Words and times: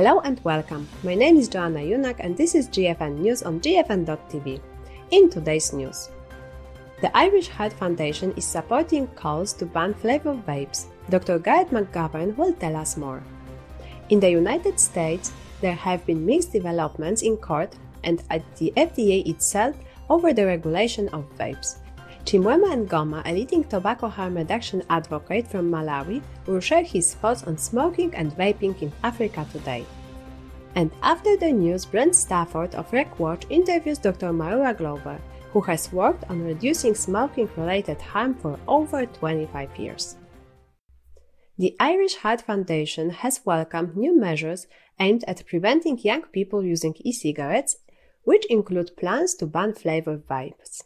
Hello 0.00 0.20
and 0.20 0.40
welcome. 0.44 0.88
My 1.02 1.14
name 1.14 1.36
is 1.36 1.46
Joanna 1.46 1.80
Junak 1.80 2.20
and 2.20 2.34
this 2.34 2.54
is 2.54 2.70
GFN 2.70 3.18
News 3.18 3.42
on 3.42 3.60
GFN.tv. 3.60 4.58
In 5.10 5.28
today's 5.28 5.74
news, 5.74 6.08
the 7.02 7.14
Irish 7.14 7.48
Heart 7.48 7.74
Foundation 7.74 8.32
is 8.32 8.46
supporting 8.46 9.08
calls 9.08 9.52
to 9.52 9.66
ban 9.66 9.92
flavored 9.92 10.46
vapes. 10.46 10.86
Dr. 11.10 11.38
Garrett 11.38 11.68
McGovern 11.68 12.34
will 12.38 12.54
tell 12.54 12.76
us 12.76 12.96
more. 12.96 13.22
In 14.08 14.20
the 14.20 14.30
United 14.30 14.80
States, 14.80 15.34
there 15.60 15.76
have 15.76 16.06
been 16.06 16.24
mixed 16.24 16.50
developments 16.50 17.20
in 17.20 17.36
court 17.36 17.76
and 18.02 18.22
at 18.30 18.56
the 18.56 18.72
FDA 18.78 19.28
itself 19.28 19.76
over 20.08 20.32
the 20.32 20.46
regulation 20.46 21.10
of 21.10 21.28
vapes. 21.36 21.76
Chimwemwe 22.24 22.86
Ngoma, 22.86 23.22
a 23.24 23.32
leading 23.32 23.64
tobacco 23.64 24.08
harm 24.08 24.36
reduction 24.36 24.82
advocate 24.90 25.48
from 25.48 25.70
Malawi, 25.70 26.22
will 26.46 26.60
share 26.60 26.84
his 26.84 27.14
thoughts 27.14 27.44
on 27.44 27.56
smoking 27.56 28.14
and 28.14 28.32
vaping 28.36 28.80
in 28.82 28.92
Africa 29.02 29.46
today. 29.50 29.84
And 30.74 30.92
after 31.02 31.36
the 31.36 31.50
news, 31.50 31.84
Brent 31.84 32.14
Stafford 32.14 32.74
of 32.74 32.90
RegWatch 32.90 33.44
interviews 33.50 33.98
Dr. 33.98 34.32
Marewa 34.32 34.76
Glover, 34.76 35.18
who 35.52 35.60
has 35.62 35.92
worked 35.92 36.24
on 36.30 36.44
reducing 36.44 36.94
smoking 36.94 37.48
related 37.56 38.00
harm 38.00 38.34
for 38.34 38.58
over 38.68 39.06
25 39.06 39.76
years. 39.78 40.16
The 41.58 41.74
Irish 41.80 42.14
Heart 42.16 42.42
Foundation 42.42 43.10
has 43.10 43.44
welcomed 43.44 43.96
new 43.96 44.18
measures 44.18 44.66
aimed 44.98 45.24
at 45.26 45.44
preventing 45.46 45.98
young 45.98 46.22
people 46.22 46.64
using 46.64 46.94
e 47.00 47.12
cigarettes, 47.12 47.76
which 48.22 48.46
include 48.46 48.96
plans 48.96 49.34
to 49.36 49.46
ban 49.46 49.74
flavored 49.74 50.26
vapes. 50.28 50.84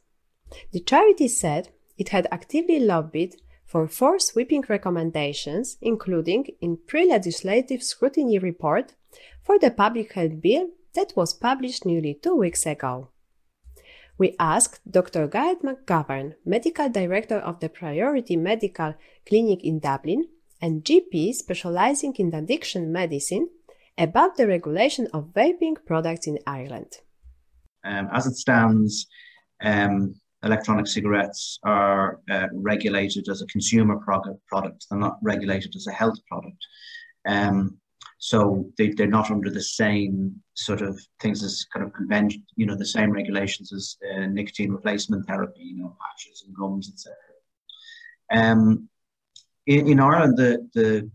The 0.72 0.80
charity 0.80 1.28
said 1.28 1.70
it 1.97 2.10
had 2.10 2.27
actively 2.30 2.80
lobbied 2.80 3.36
for 3.66 3.88
four 3.88 4.19
sweeping 4.19 4.64
recommendations, 4.69 5.77
including 5.80 6.46
in 6.61 6.78
pre-legislative 6.86 7.83
scrutiny 7.83 8.38
report 8.38 8.94
for 9.42 9.58
the 9.58 9.70
public 9.70 10.12
health 10.12 10.41
bill 10.41 10.70
that 10.94 11.12
was 11.16 11.34
published 11.34 11.84
nearly 11.84 12.14
two 12.14 12.36
weeks 12.36 12.66
ago. 12.66 13.11
We 14.16 14.36
asked 14.38 14.80
Dr. 14.88 15.27
Garrett 15.27 15.62
McGovern, 15.62 16.34
Medical 16.44 16.89
Director 16.89 17.39
of 17.39 17.58
the 17.58 17.68
Priority 17.68 18.36
Medical 18.36 18.94
Clinic 19.27 19.64
in 19.64 19.80
Dublin 19.80 20.28
and 20.61 20.84
GP 20.84 21.34
specializing 21.34 22.14
in 22.16 22.33
addiction 22.33 22.92
medicine, 22.92 23.48
about 23.98 24.36
the 24.36 24.46
regulation 24.46 25.08
of 25.12 25.33
vaping 25.33 25.77
products 25.84 26.27
in 26.27 26.39
Ireland. 26.46 26.98
Um, 27.84 28.08
as 28.12 28.27
it 28.27 28.34
stands, 28.36 29.06
um, 29.62 30.14
electronic 30.45 30.87
cigarettes 30.87 31.59
are 31.64 32.20
uh, 32.31 32.48
regulated 32.53 33.28
as 33.28 33.42
a 33.42 33.47
consumer 33.47 33.97
product. 33.97 34.86
They're 34.89 34.98
not 34.98 35.19
regulated 35.23 35.75
as 35.75 35.86
a 35.86 35.92
health 35.92 36.19
product. 36.28 36.59
Um, 37.27 37.78
so 38.19 38.70
they, 38.78 38.89
they're 38.89 39.06
not 39.06 39.31
under 39.31 39.51
the 39.51 39.62
same 39.62 40.34
sort 40.55 40.83
of 40.83 40.98
things 41.20 41.42
as 41.42 41.67
kind 41.73 41.84
of 41.84 41.92
convention, 41.92 42.45
you 42.56 42.67
know, 42.67 42.77
the 42.77 42.86
same 42.86 43.11
regulations 43.11 43.73
as 43.73 43.97
uh, 44.14 44.27
nicotine 44.27 44.70
replacement 44.70 45.27
therapy, 45.27 45.61
you 45.62 45.77
know, 45.77 45.97
patches 46.01 46.45
and 46.47 46.56
gums, 46.56 46.91
etc. 46.91 47.17
Um, 48.31 48.89
in, 49.67 49.89
in 49.89 50.01
Ireland, 50.01 50.36
the, 50.36 50.69
the 50.75 51.11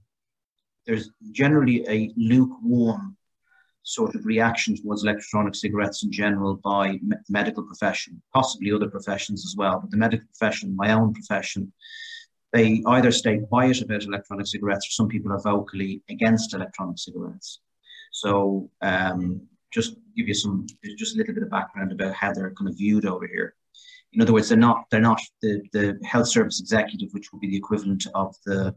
there's 0.86 1.09
generally 1.31 1.88
a 1.88 2.11
lukewarm 2.17 3.16
sort 3.89 4.13
of 4.13 4.23
reaction 4.23 4.75
towards 4.75 5.03
electronic 5.03 5.55
cigarettes 5.55 6.03
in 6.03 6.11
general 6.11 6.55
by 6.57 6.91
me- 7.01 7.17
medical 7.27 7.63
profession, 7.63 8.21
possibly 8.33 8.71
other 8.71 8.89
professions 8.89 9.43
as 9.47 9.55
well. 9.57 9.79
But 9.79 9.89
the 9.89 9.97
medical 9.97 10.27
profession, 10.27 10.75
my 10.75 10.91
own 10.93 11.11
profession, 11.11 11.73
they 12.53 12.83
either 12.86 13.11
stay 13.11 13.39
quiet 13.39 13.81
about 13.81 14.03
electronic 14.03 14.45
cigarettes 14.45 14.87
or 14.87 14.91
some 14.91 15.08
people 15.08 15.31
are 15.31 15.41
vocally 15.41 16.03
against 16.09 16.53
electronic 16.53 16.99
cigarettes. 16.99 17.61
So 18.11 18.69
um, 18.81 19.41
just 19.71 19.95
give 20.15 20.27
you 20.27 20.35
some, 20.35 20.67
just 20.95 21.15
a 21.15 21.17
little 21.17 21.33
bit 21.33 21.43
of 21.43 21.49
background 21.49 21.91
about 21.91 22.14
how 22.14 22.31
they're 22.31 22.53
kind 22.53 22.69
of 22.69 22.77
viewed 22.77 23.05
over 23.08 23.25
here. 23.25 23.55
In 24.14 24.21
other 24.21 24.33
words, 24.33 24.49
they're 24.49 24.58
not 24.58 24.85
they're 24.89 25.02
not 25.02 25.21
the, 25.41 25.61
the 25.71 25.99
health 26.03 26.27
service 26.27 26.59
executive, 26.59 27.09
which 27.11 27.31
would 27.31 27.41
be 27.41 27.49
the 27.49 27.58
equivalent 27.58 28.05
of 28.15 28.35
the 28.45 28.75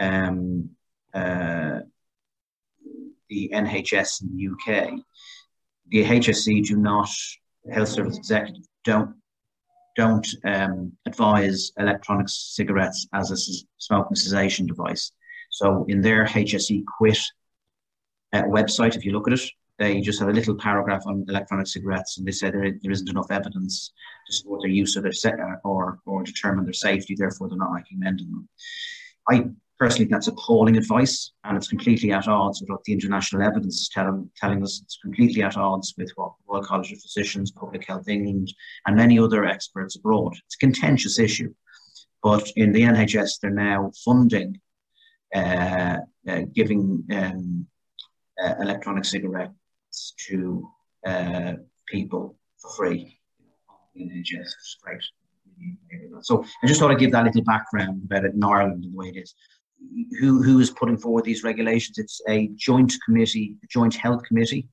um, 0.00 0.70
uh, 1.14 1.80
the 3.32 3.50
NHS 3.54 4.22
in 4.22 4.36
the 4.36 4.48
UK, 4.52 5.00
the 5.88 6.04
HSE 6.04 6.66
do 6.66 6.76
not, 6.76 7.08
health 7.72 7.88
service 7.88 8.18
executive 8.18 8.64
don't 8.84 9.14
don't 9.94 10.26
um, 10.44 10.90
advise 11.06 11.70
electronic 11.78 12.26
cigarettes 12.28 13.06
as 13.12 13.30
a 13.30 13.36
smoking 13.76 14.16
cessation 14.16 14.66
device. 14.66 15.12
So 15.50 15.84
in 15.86 16.00
their 16.00 16.24
HSE 16.24 16.82
quit 16.98 17.18
uh, 18.32 18.44
website, 18.44 18.96
if 18.96 19.04
you 19.04 19.12
look 19.12 19.28
at 19.28 19.34
it, 19.34 19.42
they 19.78 20.00
just 20.00 20.18
have 20.20 20.30
a 20.30 20.32
little 20.32 20.54
paragraph 20.54 21.02
on 21.06 21.26
electronic 21.28 21.66
cigarettes, 21.66 22.16
and 22.16 22.26
they 22.26 22.32
say 22.32 22.50
there, 22.50 22.72
there 22.82 22.90
isn't 22.90 23.10
enough 23.10 23.30
evidence 23.30 23.92
to 24.26 24.32
support 24.34 24.62
their 24.62 24.70
use 24.70 24.96
of 24.96 25.04
se- 25.14 25.34
or 25.64 25.98
or 26.06 26.22
determine 26.22 26.64
their 26.64 26.72
safety. 26.72 27.14
Therefore, 27.14 27.48
they're 27.48 27.58
not 27.58 27.72
recommending 27.72 28.30
them. 28.30 28.48
I 29.28 29.44
personally 29.78 30.08
that's 30.10 30.28
appalling 30.28 30.76
advice 30.76 31.32
and 31.44 31.56
it's 31.56 31.68
completely 31.68 32.12
at 32.12 32.28
odds 32.28 32.60
with 32.60 32.70
what 32.70 32.84
the 32.84 32.92
international 32.92 33.42
evidence 33.42 33.80
is 33.80 33.88
telling, 33.88 34.30
telling 34.36 34.62
us. 34.62 34.80
It's 34.82 34.98
completely 35.02 35.42
at 35.42 35.56
odds 35.56 35.94
with 35.98 36.12
what 36.14 36.32
the 36.38 36.52
Royal 36.52 36.64
College 36.64 36.92
of 36.92 37.00
Physicians, 37.00 37.50
Public 37.50 37.86
Health 37.86 38.08
England, 38.08 38.52
and 38.86 38.96
many 38.96 39.18
other 39.18 39.44
experts 39.44 39.96
abroad. 39.96 40.34
It's 40.46 40.56
a 40.56 40.64
contentious 40.64 41.18
issue. 41.18 41.52
But 42.22 42.48
in 42.54 42.72
the 42.72 42.82
NHS, 42.82 43.40
they're 43.40 43.50
now 43.50 43.90
funding, 44.04 44.60
uh, 45.34 45.98
uh, 46.28 46.40
giving 46.54 47.04
um, 47.12 47.66
uh, 48.42 48.54
electronic 48.60 49.04
cigarettes 49.04 50.14
to 50.28 50.68
uh, 51.04 51.54
people 51.88 52.36
for 52.58 52.70
free. 52.76 53.18
NHS, 53.98 54.52
great. 54.82 55.02
So 56.22 56.44
I 56.62 56.66
just 56.66 56.80
thought 56.80 56.90
I'd 56.90 56.98
give 56.98 57.12
that 57.12 57.24
little 57.24 57.42
background 57.42 58.02
about 58.04 58.24
it 58.24 58.34
in 58.34 58.42
Ireland 58.42 58.84
and 58.84 58.94
the 58.94 58.96
way 58.96 59.08
it 59.08 59.16
is 59.16 59.34
who 60.20 60.42
who 60.42 60.58
is 60.58 60.70
putting 60.70 60.98
forward 60.98 61.24
these 61.24 61.42
regulations? 61.42 61.98
It's 61.98 62.20
a 62.28 62.48
joint 62.56 62.92
committee, 63.04 63.56
a 63.62 63.66
joint 63.66 63.94
health 63.94 64.22
committee 64.24 64.68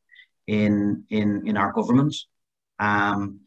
in 0.48 1.04
in 1.10 1.48
in 1.48 1.58
our 1.58 1.72
government. 1.72 2.16
Um, 2.80 3.42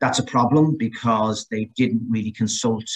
that's 0.00 0.18
a 0.18 0.24
problem 0.24 0.76
because 0.78 1.46
they 1.50 1.66
didn't 1.76 2.06
really 2.08 2.32
consult 2.32 2.88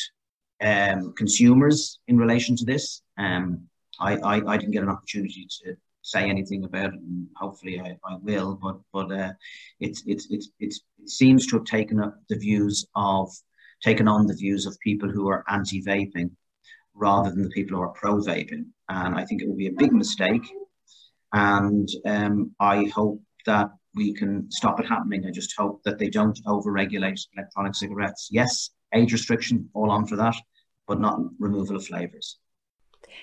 um, 0.62 1.12
consumers 1.14 1.98
in 2.08 2.16
relation 2.16 2.56
to 2.56 2.64
this. 2.64 3.02
Um, 3.18 3.68
I, 4.00 4.16
I, 4.16 4.52
I 4.52 4.56
didn't 4.56 4.72
get 4.72 4.82
an 4.82 4.88
opportunity 4.88 5.46
to 5.62 5.76
say 6.02 6.28
anything 6.28 6.64
about 6.64 6.94
it, 6.94 7.00
and 7.00 7.26
hopefully 7.36 7.80
I, 7.80 7.96
I 8.04 8.16
will. 8.22 8.58
But 8.60 8.78
but 8.92 9.12
uh, 9.12 9.32
it's 9.80 10.02
it's 10.06 10.26
it's 10.30 10.50
it's 10.58 10.80
it 10.98 11.10
seems 11.10 11.46
to 11.46 11.56
have 11.56 11.66
taken 11.66 12.00
up 12.00 12.16
the 12.28 12.38
views 12.38 12.86
of 12.94 13.30
taken 13.82 14.08
on 14.08 14.26
the 14.26 14.34
views 14.34 14.66
of 14.66 14.78
people 14.80 15.10
who 15.10 15.28
are 15.28 15.44
anti-vaping 15.48 16.30
rather 16.94 17.30
than 17.30 17.42
the 17.42 17.50
people 17.50 17.76
who 17.76 17.82
are 17.82 17.88
pro 17.88 18.16
vaping. 18.16 18.66
And 18.88 19.14
I 19.14 19.24
think 19.24 19.42
it 19.42 19.48
will 19.48 19.56
be 19.56 19.68
a 19.68 19.72
big 19.72 19.92
mistake. 19.92 20.42
And 21.32 21.88
um, 22.06 22.54
I 22.60 22.84
hope 22.94 23.20
that 23.46 23.70
we 23.94 24.14
can 24.14 24.50
stop 24.50 24.80
it 24.80 24.86
happening. 24.86 25.26
I 25.26 25.30
just 25.30 25.54
hope 25.56 25.82
that 25.84 25.98
they 25.98 26.08
don't 26.08 26.38
over-regulate 26.46 27.20
electronic 27.36 27.74
cigarettes. 27.74 28.28
Yes, 28.30 28.70
age 28.94 29.12
restriction, 29.12 29.68
all 29.74 29.90
on 29.90 30.06
for 30.06 30.16
that, 30.16 30.36
but 30.86 31.00
not 31.00 31.18
removal 31.38 31.76
of 31.76 31.86
flavors. 31.86 32.38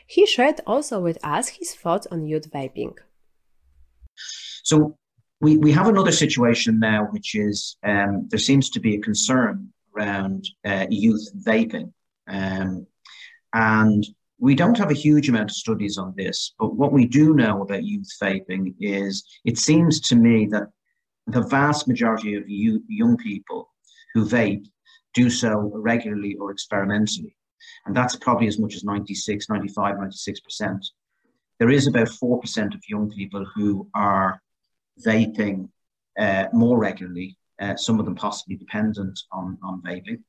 He 0.08 0.26
shared 0.26 0.62
also 0.66 1.00
with 1.00 1.18
us 1.24 1.50
his 1.50 1.74
thoughts 1.74 2.08
on 2.12 2.26
youth 2.26 2.52
vaping. 2.52 2.94
So 4.64 4.98
we, 5.40 5.58
we 5.58 5.72
have 5.72 5.88
another 5.88 6.12
situation 6.12 6.79
now, 6.79 7.08
which 7.12 7.35
is 7.35 7.78
um, 7.84 8.28
there 8.29 8.40
seems 8.40 8.70
to 8.72 8.79
be 8.79 8.96
a 8.96 9.02
concern 9.02 9.73
around 9.96 10.47
uh, 10.66 10.85
youth 10.90 11.28
vaping. 11.46 11.91
Um, 12.28 12.85
and 13.53 14.06
we 14.40 14.56
don't 14.56 14.78
have 14.78 14.90
a 14.90 14.96
huge 14.96 15.30
amount 15.30 15.52
of 15.52 15.56
studies 15.56 15.98
on 15.98 16.14
this, 16.18 16.53
but 16.59 16.76
what 16.76 16.92
we 16.92 17.06
do 17.06 17.36
know 17.36 17.62
about 17.62 17.84
youth 17.84 18.09
vaping 18.22 18.74
is 18.80 19.24
it 19.46 19.58
seems 19.58 20.00
to 20.02 20.16
me 20.16 20.48
that 20.48 20.68
the 21.28 21.44
vast 21.44 21.88
majority 21.88 22.34
of 22.34 22.50
you, 22.50 22.84
young 22.88 23.18
people 23.18 23.70
who 24.14 24.26
vape 24.26 24.66
do 25.14 25.30
so 25.30 25.72
regularly 25.76 26.36
or 26.36 26.52
experimentally. 26.52 27.36
And 27.86 27.96
that's 27.96 28.16
probably 28.16 28.48
as 28.48 28.58
much 28.58 28.76
as 28.76 28.84
96, 28.84 29.48
95, 29.48 29.96
96%. 29.96 30.86
There 31.59 31.70
is 31.70 31.86
about 31.86 32.08
4% 32.08 32.74
of 32.74 32.82
young 32.90 33.12
people 33.12 33.46
who 33.54 33.88
are 33.94 34.42
vaping 35.06 35.70
uh, 36.18 36.47
more 36.52 36.80
regularly, 36.80 37.38
uh, 37.62 37.76
some 37.76 38.00
of 38.00 38.06
them 38.06 38.16
possibly 38.16 38.56
dependent 38.56 39.20
on, 39.32 39.59
on 39.64 39.84
vaping 39.84 40.24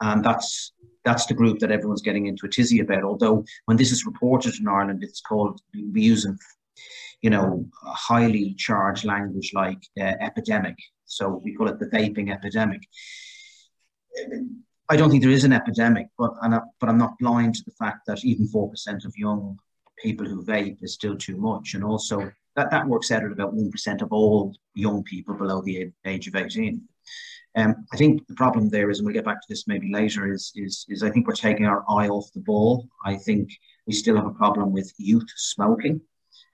and 0.00 0.24
that's 0.24 0.72
that's 1.04 1.26
the 1.26 1.34
group 1.34 1.58
that 1.58 1.70
everyone's 1.70 2.02
getting 2.02 2.26
into 2.26 2.46
a 2.46 2.48
tizzy 2.48 2.80
about. 2.80 3.04
Although 3.04 3.44
when 3.66 3.76
this 3.76 3.92
is 3.92 4.06
reported 4.06 4.54
in 4.58 4.68
Ireland, 4.68 5.02
it's 5.02 5.20
called 5.20 5.60
we 5.92 6.02
using, 6.02 6.38
you 7.20 7.30
know, 7.30 7.66
highly 7.82 8.54
charged 8.54 9.04
language 9.04 9.52
like 9.54 9.82
uh, 10.00 10.14
epidemic. 10.20 10.76
So 11.04 11.40
we 11.44 11.54
call 11.54 11.68
it 11.68 11.78
the 11.78 11.86
vaping 11.86 12.32
epidemic. 12.32 12.80
I 14.88 14.96
don't 14.96 15.10
think 15.10 15.22
there 15.22 15.32
is 15.32 15.44
an 15.44 15.52
epidemic, 15.52 16.08
but 16.18 16.32
and 16.42 16.54
I, 16.54 16.60
but 16.80 16.88
I'm 16.88 16.98
not 16.98 17.18
blind 17.18 17.54
to 17.56 17.64
the 17.64 17.72
fact 17.72 18.06
that 18.06 18.24
even 18.24 18.48
four 18.48 18.70
percent 18.70 19.04
of 19.04 19.12
young 19.16 19.58
people 20.02 20.26
who 20.26 20.44
vape 20.44 20.78
is 20.82 20.94
still 20.94 21.16
too 21.16 21.36
much. 21.36 21.74
And 21.74 21.84
also, 21.84 22.30
that, 22.56 22.70
that 22.70 22.86
works 22.86 23.10
out 23.10 23.24
at 23.24 23.32
about 23.32 23.54
1% 23.54 24.02
of 24.02 24.12
all 24.12 24.54
young 24.74 25.02
people 25.04 25.34
below 25.34 25.62
the 25.62 25.90
age 26.04 26.28
of 26.28 26.36
18. 26.36 26.82
Um, 27.56 27.86
I 27.92 27.96
think 27.96 28.26
the 28.26 28.34
problem 28.34 28.68
there 28.68 28.90
is, 28.90 28.98
and 28.98 29.06
we'll 29.06 29.14
get 29.14 29.24
back 29.24 29.40
to 29.40 29.46
this 29.48 29.68
maybe 29.68 29.92
later, 29.92 30.32
is, 30.32 30.52
is, 30.56 30.84
is 30.88 31.02
I 31.02 31.10
think 31.10 31.26
we're 31.26 31.34
taking 31.34 31.66
our 31.66 31.84
eye 31.88 32.08
off 32.08 32.32
the 32.32 32.40
ball. 32.40 32.88
I 33.04 33.16
think 33.16 33.50
we 33.86 33.92
still 33.92 34.16
have 34.16 34.26
a 34.26 34.32
problem 34.32 34.72
with 34.72 34.92
youth 34.98 35.28
smoking, 35.36 36.00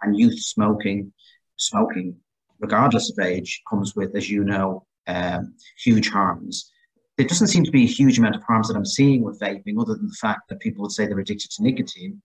and 0.02 0.18
youth 0.18 0.38
smoking, 0.38 1.12
smoking, 1.56 2.16
regardless 2.58 3.10
of 3.10 3.24
age, 3.24 3.62
comes 3.68 3.96
with, 3.96 4.14
as 4.14 4.28
you 4.28 4.44
know, 4.44 4.86
um, 5.06 5.54
huge 5.82 6.10
harms. 6.10 6.70
There 7.16 7.26
doesn't 7.26 7.48
seem 7.48 7.64
to 7.64 7.70
be 7.70 7.84
a 7.84 7.88
huge 7.88 8.18
amount 8.18 8.36
of 8.36 8.42
harms 8.42 8.68
that 8.68 8.76
I'm 8.76 8.86
seeing 8.86 9.22
with 9.22 9.40
vaping, 9.40 9.80
other 9.80 9.94
than 9.94 10.08
the 10.08 10.18
fact 10.20 10.48
that 10.48 10.60
people 10.60 10.82
would 10.82 10.92
say 10.92 11.06
they're 11.06 11.18
addicted 11.18 11.50
to 11.52 11.62
nicotine. 11.62 12.20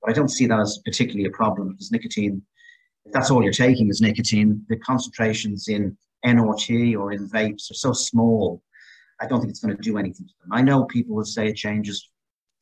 But 0.00 0.10
I 0.10 0.14
don't 0.14 0.30
see 0.30 0.46
that 0.46 0.60
as 0.60 0.80
particularly 0.84 1.26
a 1.26 1.30
problem 1.30 1.70
because 1.70 1.92
nicotine, 1.92 2.42
if 3.04 3.12
that's 3.12 3.30
all 3.30 3.42
you're 3.42 3.52
taking 3.52 3.88
is 3.88 4.00
nicotine, 4.00 4.64
the 4.68 4.78
concentrations 4.78 5.68
in 5.68 5.96
NRT 6.24 6.96
or 6.96 7.12
in 7.12 7.28
vapes 7.28 7.70
are 7.70 7.74
so 7.74 7.92
small. 7.92 8.62
I 9.20 9.26
don't 9.26 9.40
think 9.40 9.50
it's 9.50 9.60
going 9.60 9.76
to 9.76 9.82
do 9.82 9.98
anything 9.98 10.26
to 10.26 10.34
them. 10.42 10.52
I 10.52 10.62
know 10.62 10.84
people 10.84 11.16
will 11.16 11.24
say 11.24 11.48
it 11.48 11.56
changes 11.56 12.10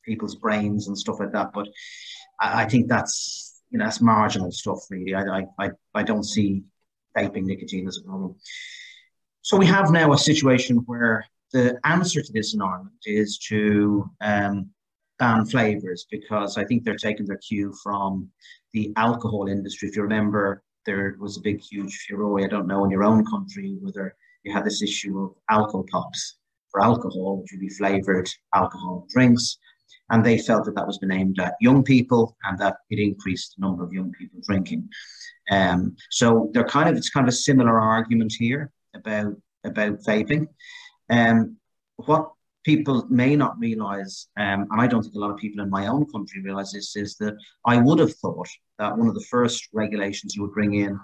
people's 0.05 0.35
brains 0.35 0.87
and 0.87 0.97
stuff 0.97 1.19
like 1.19 1.31
that, 1.31 1.51
but 1.53 1.67
I, 2.39 2.63
I 2.63 2.65
think 2.65 2.87
that's 2.87 3.61
you 3.71 3.79
know 3.79 3.85
that's 3.85 4.01
marginal 4.01 4.51
stuff 4.51 4.79
really. 4.89 5.15
I, 5.15 5.45
I 5.59 5.71
I 5.95 6.03
don't 6.03 6.23
see 6.23 6.63
vaping 7.17 7.43
nicotine 7.43 7.87
as 7.87 7.97
a 7.97 8.07
problem. 8.07 8.35
So 9.41 9.57
we 9.57 9.65
have 9.65 9.91
now 9.91 10.13
a 10.13 10.17
situation 10.17 10.77
where 10.85 11.25
the 11.51 11.79
answer 11.83 12.21
to 12.21 12.33
this 12.33 12.53
in 12.53 12.61
Ireland 12.61 12.89
is 13.05 13.37
to 13.49 14.09
um, 14.21 14.69
ban 15.19 15.45
flavors 15.45 16.05
because 16.09 16.57
I 16.57 16.65
think 16.65 16.83
they're 16.83 16.95
taking 16.95 17.25
their 17.25 17.37
cue 17.37 17.73
from 17.83 18.29
the 18.73 18.91
alcohol 18.95 19.47
industry. 19.47 19.89
If 19.89 19.95
you 19.95 20.01
remember, 20.01 20.63
there 20.85 21.15
was 21.19 21.37
a 21.37 21.41
big, 21.41 21.61
huge 21.61 22.05
furore. 22.07 22.43
I 22.43 22.47
don't 22.47 22.67
know 22.67 22.83
in 22.83 22.91
your 22.91 23.03
own 23.03 23.25
country 23.25 23.77
whether 23.81 24.15
you 24.43 24.53
had 24.53 24.65
this 24.65 24.81
issue 24.81 25.19
of 25.19 25.35
alcopops 25.49 26.33
for 26.69 26.81
alcohol, 26.81 27.37
which 27.37 27.51
would 27.51 27.61
be 27.61 27.69
flavored 27.69 28.29
alcohol 28.53 29.07
drinks. 29.13 29.57
And 30.09 30.25
they 30.25 30.37
felt 30.37 30.65
that 30.65 30.75
that 30.75 30.87
was 30.87 30.99
aimed 31.11 31.39
at 31.39 31.55
young 31.61 31.83
people 31.83 32.35
and 32.43 32.57
that 32.59 32.77
it 32.89 32.99
increased 32.99 33.55
the 33.55 33.65
number 33.65 33.83
of 33.83 33.93
young 33.93 34.11
people 34.11 34.41
drinking. 34.45 34.89
Um, 35.49 35.95
so 36.11 36.49
they're 36.53 36.65
kind 36.65 36.89
of 36.89 36.95
it's 36.95 37.09
kind 37.09 37.27
of 37.27 37.33
a 37.33 37.37
similar 37.37 37.79
argument 37.79 38.33
here 38.37 38.71
about 38.93 39.33
about 39.63 40.03
vaping. 40.03 40.47
Um, 41.09 41.57
what 41.97 42.31
people 42.63 43.05
may 43.09 43.35
not 43.35 43.59
realize, 43.59 44.27
um, 44.37 44.67
and 44.71 44.81
I 44.81 44.87
don't 44.87 45.03
think 45.03 45.15
a 45.15 45.19
lot 45.19 45.31
of 45.31 45.37
people 45.37 45.63
in 45.63 45.69
my 45.69 45.87
own 45.87 46.05
country 46.11 46.41
realize 46.41 46.71
this, 46.71 46.95
is 46.95 47.15
that 47.17 47.35
I 47.65 47.77
would 47.77 47.99
have 47.99 48.15
thought 48.15 48.47
that 48.79 48.97
one 48.97 49.07
of 49.07 49.15
the 49.15 49.25
first 49.29 49.67
regulations 49.73 50.35
you 50.35 50.43
would 50.43 50.53
bring 50.53 50.75
in 50.75 50.99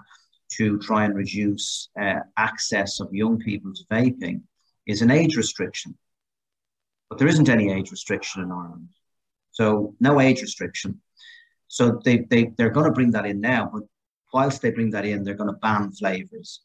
to 0.56 0.78
try 0.78 1.04
and 1.04 1.14
reduce 1.14 1.90
uh, 2.00 2.20
access 2.36 3.00
of 3.00 3.12
young 3.12 3.38
people 3.38 3.72
to 3.72 3.84
vaping 3.90 4.42
is 4.86 5.02
an 5.02 5.10
age 5.10 5.36
restriction. 5.36 5.96
But 7.08 7.18
there 7.18 7.28
isn't 7.28 7.48
any 7.48 7.70
age 7.70 7.90
restriction 7.90 8.42
in 8.42 8.50
Ireland. 8.50 8.88
So, 9.52 9.94
no 10.00 10.20
age 10.20 10.42
restriction. 10.42 11.00
So, 11.68 12.00
they, 12.04 12.18
they, 12.30 12.52
they're 12.56 12.70
going 12.70 12.86
to 12.86 12.92
bring 12.92 13.10
that 13.12 13.26
in 13.26 13.40
now, 13.40 13.70
but 13.72 13.82
whilst 14.32 14.62
they 14.62 14.70
bring 14.70 14.90
that 14.90 15.04
in, 15.04 15.24
they're 15.24 15.34
going 15.34 15.52
to 15.52 15.58
ban 15.58 15.92
flavors. 15.92 16.62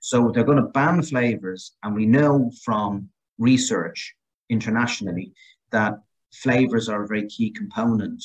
So, 0.00 0.30
they're 0.30 0.44
going 0.44 0.62
to 0.62 0.70
ban 0.70 1.02
flavors, 1.02 1.72
and 1.82 1.94
we 1.94 2.06
know 2.06 2.50
from 2.64 3.08
research 3.38 4.14
internationally 4.52 5.32
that 5.70 5.94
flavors 6.32 6.88
are 6.88 7.02
a 7.02 7.08
very 7.08 7.26
key 7.28 7.50
component 7.50 8.22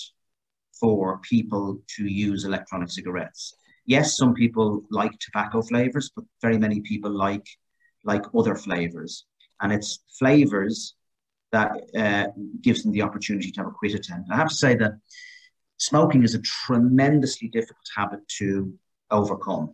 for 0.80 1.20
people 1.20 1.80
to 1.96 2.06
use 2.06 2.44
electronic 2.44 2.90
cigarettes. 2.92 3.56
Yes, 3.86 4.18
some 4.18 4.34
people 4.34 4.84
like 4.92 5.12
tobacco 5.20 5.62
flavors, 5.62 6.12
but 6.16 6.26
very 6.42 6.58
many 6.58 6.82
people 6.82 7.12
like 7.12 7.48
like 8.04 8.24
other 8.38 8.56
flavors, 8.56 9.26
and 9.62 9.72
it's 9.74 10.00
flavors 10.20 10.96
that 11.52 11.72
uh, 11.98 12.28
gives 12.62 12.84
them 12.84 12.92
the 12.92 13.02
opportunity 13.02 13.52
to 13.52 13.60
have 13.60 13.68
a 13.68 13.72
quit 13.72 13.96
attempt. 13.96 14.30
I 14.32 14.36
have 14.36 14.50
to 14.50 14.56
say 14.56 14.76
that 14.76 14.94
smoking 15.78 16.24
is 16.24 16.36
a 16.36 16.42
tremendously 16.42 17.48
difficult 17.48 17.88
habit 17.96 18.20
to 18.40 18.74
overcome, 19.10 19.74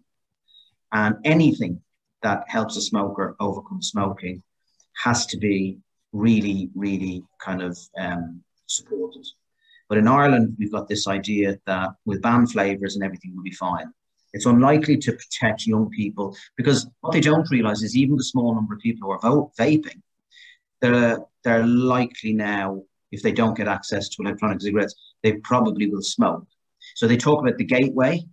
and 0.92 1.16
anything 1.26 1.82
that 2.22 2.46
helps 2.48 2.78
a 2.78 2.82
smoker 2.82 3.36
overcome 3.40 3.82
smoking 3.82 4.42
has 5.04 5.26
to 5.26 5.38
be 5.38 5.80
really, 6.14 6.70
really 6.76 7.24
kind 7.42 7.62
of 7.62 7.78
um, 8.00 8.42
supported. 8.68 9.26
But 9.90 9.98
in 9.98 10.08
Ireland, 10.08 10.56
we've 10.58 10.72
got 10.72 10.88
this 10.88 11.08
idea 11.08 11.60
that 11.66 11.90
with 12.06 12.22
ban 12.22 12.48
flavours 12.48 12.96
and 12.96 13.04
everything 13.04 13.36
will 13.36 13.44
be 13.44 13.52
fine. 13.52 13.92
It's 14.34 14.46
unlikely 14.46 14.98
to 14.98 15.12
protect 15.12 15.68
young 15.68 15.90
people 15.90 16.36
because 16.58 16.88
what 17.02 17.14
they 17.14 17.22
don't 17.22 17.50
realise 17.52 17.84
is 17.84 17.96
even 17.96 18.16
the 18.16 18.24
small 18.24 18.56
number 18.56 18.74
of 18.74 18.80
people 18.80 19.08
who 19.08 19.12
are 19.12 19.20
vote, 19.20 19.52
vaping, 19.60 20.02
they're, 20.82 21.20
they're 21.44 21.66
likely 21.66 22.34
now, 22.34 22.82
if 23.12 23.22
they 23.22 23.32
don't 23.32 23.56
get 23.56 23.68
access 23.68 24.10
to 24.10 24.24
electronic 24.24 24.62
cigarettes, 24.62 24.96
they 25.22 25.34
probably 25.34 25.90
will 25.90 26.02
smoke. 26.02 26.48
So 26.96 27.08
they 27.08 27.18
talk 27.18 27.42
about 27.42 27.58
the 27.58 27.64
gateway. 27.64 28.24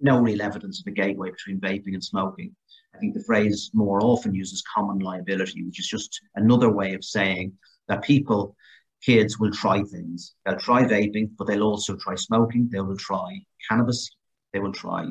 No 0.00 0.20
real 0.20 0.42
evidence 0.42 0.80
of 0.80 0.86
a 0.86 0.90
gateway 0.90 1.30
between 1.30 1.60
vaping 1.60 1.94
and 1.94 2.02
smoking. 2.02 2.56
I 2.94 2.98
think 2.98 3.14
the 3.14 3.24
phrase 3.24 3.70
more 3.74 4.00
often 4.02 4.34
uses 4.34 4.62
common 4.72 5.00
liability, 5.00 5.64
which 5.64 5.80
is 5.80 5.88
just 5.88 6.20
another 6.36 6.70
way 6.70 6.94
of 6.94 7.04
saying 7.04 7.52
that 7.88 8.02
people, 8.02 8.56
kids 9.04 9.38
will 9.38 9.50
try 9.50 9.82
things. 9.82 10.34
They'll 10.46 10.56
try 10.56 10.84
vaping, 10.84 11.30
but 11.36 11.46
they'll 11.46 11.62
also 11.62 11.96
try 11.96 12.14
smoking. 12.14 12.68
They 12.70 12.80
will 12.80 12.96
try 12.96 13.40
cannabis. 13.68 14.10
They 14.52 14.60
will 14.60 14.72
try 14.72 15.08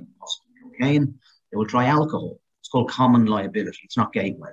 cocaine. 0.64 1.20
They 1.52 1.58
will 1.58 1.68
try 1.68 1.86
alcohol. 1.86 2.40
It's 2.62 2.70
called 2.70 2.90
common 2.90 3.26
liability. 3.26 3.80
It's 3.84 3.98
not 3.98 4.14
gateway. 4.14 4.52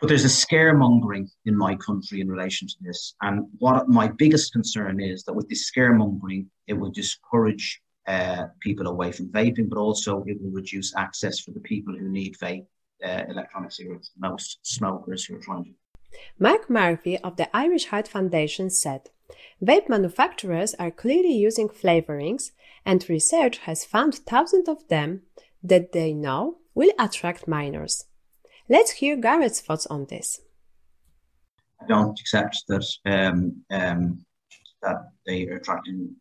But 0.00 0.08
there's 0.08 0.24
a 0.24 0.28
scaremongering 0.28 1.28
in 1.46 1.56
my 1.56 1.74
country 1.74 2.20
in 2.20 2.28
relation 2.28 2.68
to 2.68 2.74
this. 2.82 3.14
And 3.22 3.46
what 3.58 3.88
my 3.88 4.08
biggest 4.08 4.52
concern 4.52 5.00
is 5.00 5.24
that 5.24 5.34
with 5.34 5.48
this 5.48 5.70
scaremongering, 5.70 6.46
it 6.66 6.74
will 6.74 6.90
discourage 6.90 7.80
uh, 8.06 8.46
people 8.60 8.86
away 8.86 9.12
from 9.12 9.28
vaping, 9.28 9.68
but 9.68 9.78
also 9.78 10.22
it 10.26 10.40
will 10.40 10.50
reduce 10.50 10.94
access 10.96 11.40
for 11.40 11.50
the 11.50 11.60
people 11.60 11.94
who 11.96 12.08
need 12.08 12.36
vape 12.38 12.66
uh, 13.04 13.22
electronic 13.28 13.72
cigarettes, 13.72 14.10
most 14.18 14.58
smokers 14.62 15.24
who 15.24 15.36
are 15.36 15.40
trying 15.40 15.64
to. 15.64 15.70
Mark 16.38 16.70
Murphy 16.70 17.18
of 17.18 17.36
the 17.36 17.54
Irish 17.54 17.86
Heart 17.86 18.08
Foundation 18.08 18.70
said, 18.70 19.10
Vape 19.62 19.88
manufacturers 19.88 20.74
are 20.74 20.90
clearly 20.90 21.32
using 21.32 21.68
flavorings, 21.68 22.52
and 22.84 23.08
research 23.08 23.58
has 23.58 23.84
found 23.84 24.14
thousands 24.14 24.68
of 24.68 24.86
them 24.88 25.22
that 25.62 25.92
they 25.92 26.12
know 26.12 26.58
will 26.74 26.92
attract 26.98 27.48
minors. 27.48 28.04
Let's 28.68 28.92
hear 28.92 29.16
Garrett's 29.16 29.60
thoughts 29.60 29.86
on 29.86 30.06
this. 30.06 30.40
I 31.80 31.86
don't 31.86 32.18
accept 32.20 32.64
that 32.68 32.86
um, 33.04 33.62
um, 33.70 34.24
that 34.82 35.10
they 35.26 35.46
are 35.48 35.56
attracting 35.56 36.16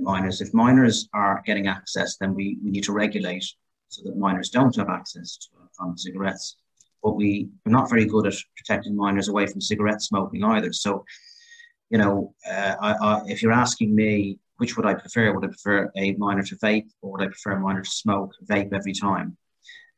minors. 0.00 0.40
If 0.40 0.54
minors 0.54 1.08
are 1.14 1.42
getting 1.46 1.66
access, 1.66 2.16
then 2.18 2.34
we, 2.34 2.58
we 2.62 2.70
need 2.70 2.84
to 2.84 2.92
regulate 2.92 3.44
so 3.88 4.02
that 4.04 4.16
minors 4.16 4.50
don't 4.50 4.76
have 4.76 4.88
access 4.88 5.36
to 5.36 5.48
electronic 5.58 5.98
cigarettes. 5.98 6.56
But 7.02 7.16
we 7.16 7.48
are 7.66 7.72
not 7.72 7.88
very 7.88 8.04
good 8.04 8.26
at 8.26 8.34
protecting 8.56 8.96
minors 8.96 9.28
away 9.28 9.46
from 9.46 9.60
cigarette 9.60 10.02
smoking 10.02 10.44
either. 10.44 10.72
So, 10.72 11.04
you 11.90 11.98
know, 11.98 12.34
uh, 12.48 12.74
I, 12.80 12.92
I, 12.92 13.22
if 13.26 13.42
you're 13.42 13.52
asking 13.52 13.94
me 13.94 14.38
which 14.58 14.76
would 14.76 14.86
I 14.86 14.94
prefer, 14.94 15.32
would 15.32 15.44
I 15.44 15.48
prefer 15.48 15.90
a 15.96 16.12
minor 16.14 16.42
to 16.42 16.56
vape 16.56 16.88
or 17.00 17.12
would 17.12 17.22
I 17.22 17.26
prefer 17.26 17.52
a 17.52 17.60
minor 17.60 17.82
to 17.82 17.90
smoke 17.90 18.32
vape 18.44 18.72
every 18.72 18.92
time? 18.92 19.36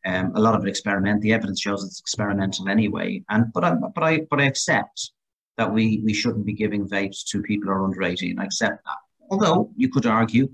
Um, 0.07 0.33
a 0.35 0.41
lot 0.41 0.55
of 0.55 0.65
it 0.65 0.69
experiment. 0.69 1.21
The 1.21 1.33
evidence 1.33 1.61
shows 1.61 1.85
it's 1.85 2.01
experimental 2.01 2.69
anyway. 2.69 3.23
And 3.29 3.53
but 3.53 3.65
I 3.65 3.75
but 3.75 4.03
I 4.03 4.21
but 4.31 4.41
I 4.41 4.45
accept 4.45 5.13
that 5.59 5.71
we 5.71 6.01
we 6.05 6.15
shouldn't 6.15 6.47
be 6.47 6.55
giving 6.55 6.89
vapes 6.89 7.25
to 7.31 7.43
people 7.43 7.69
who 7.69 7.73
are 7.73 7.85
under 7.85 8.03
18. 8.03 8.39
I 8.39 8.45
accept 8.45 8.85
that. 8.85 8.97
Although 9.31 9.71
you 9.77 9.89
could 9.91 10.07
argue 10.07 10.49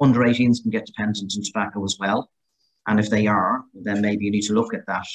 under 0.00 0.20
18s 0.20 0.62
can 0.62 0.70
get 0.70 0.86
dependent 0.86 1.32
on 1.36 1.42
tobacco 1.42 1.84
as 1.84 1.96
well. 1.98 2.30
And 2.88 2.98
if 2.98 3.08
they 3.08 3.26
are, 3.26 3.62
then 3.74 4.00
maybe 4.00 4.24
you 4.24 4.30
need 4.30 4.42
to 4.42 4.54
look 4.54 4.74
at 4.74 4.86
that 4.86 5.06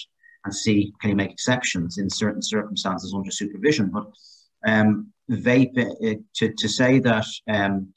and 0.45 0.55
see 0.55 0.93
can 1.01 1.09
you 1.09 1.15
make 1.15 1.31
exceptions 1.31 1.97
in 1.97 2.09
certain 2.09 2.41
circumstances 2.41 3.13
under 3.13 3.31
supervision. 3.31 3.91
But 3.91 4.05
um, 4.65 5.11
vape, 5.29 5.77
uh, 5.77 6.15
to, 6.35 6.53
to 6.53 6.69
say 6.69 6.99
that 6.99 7.25
um, 7.49 7.93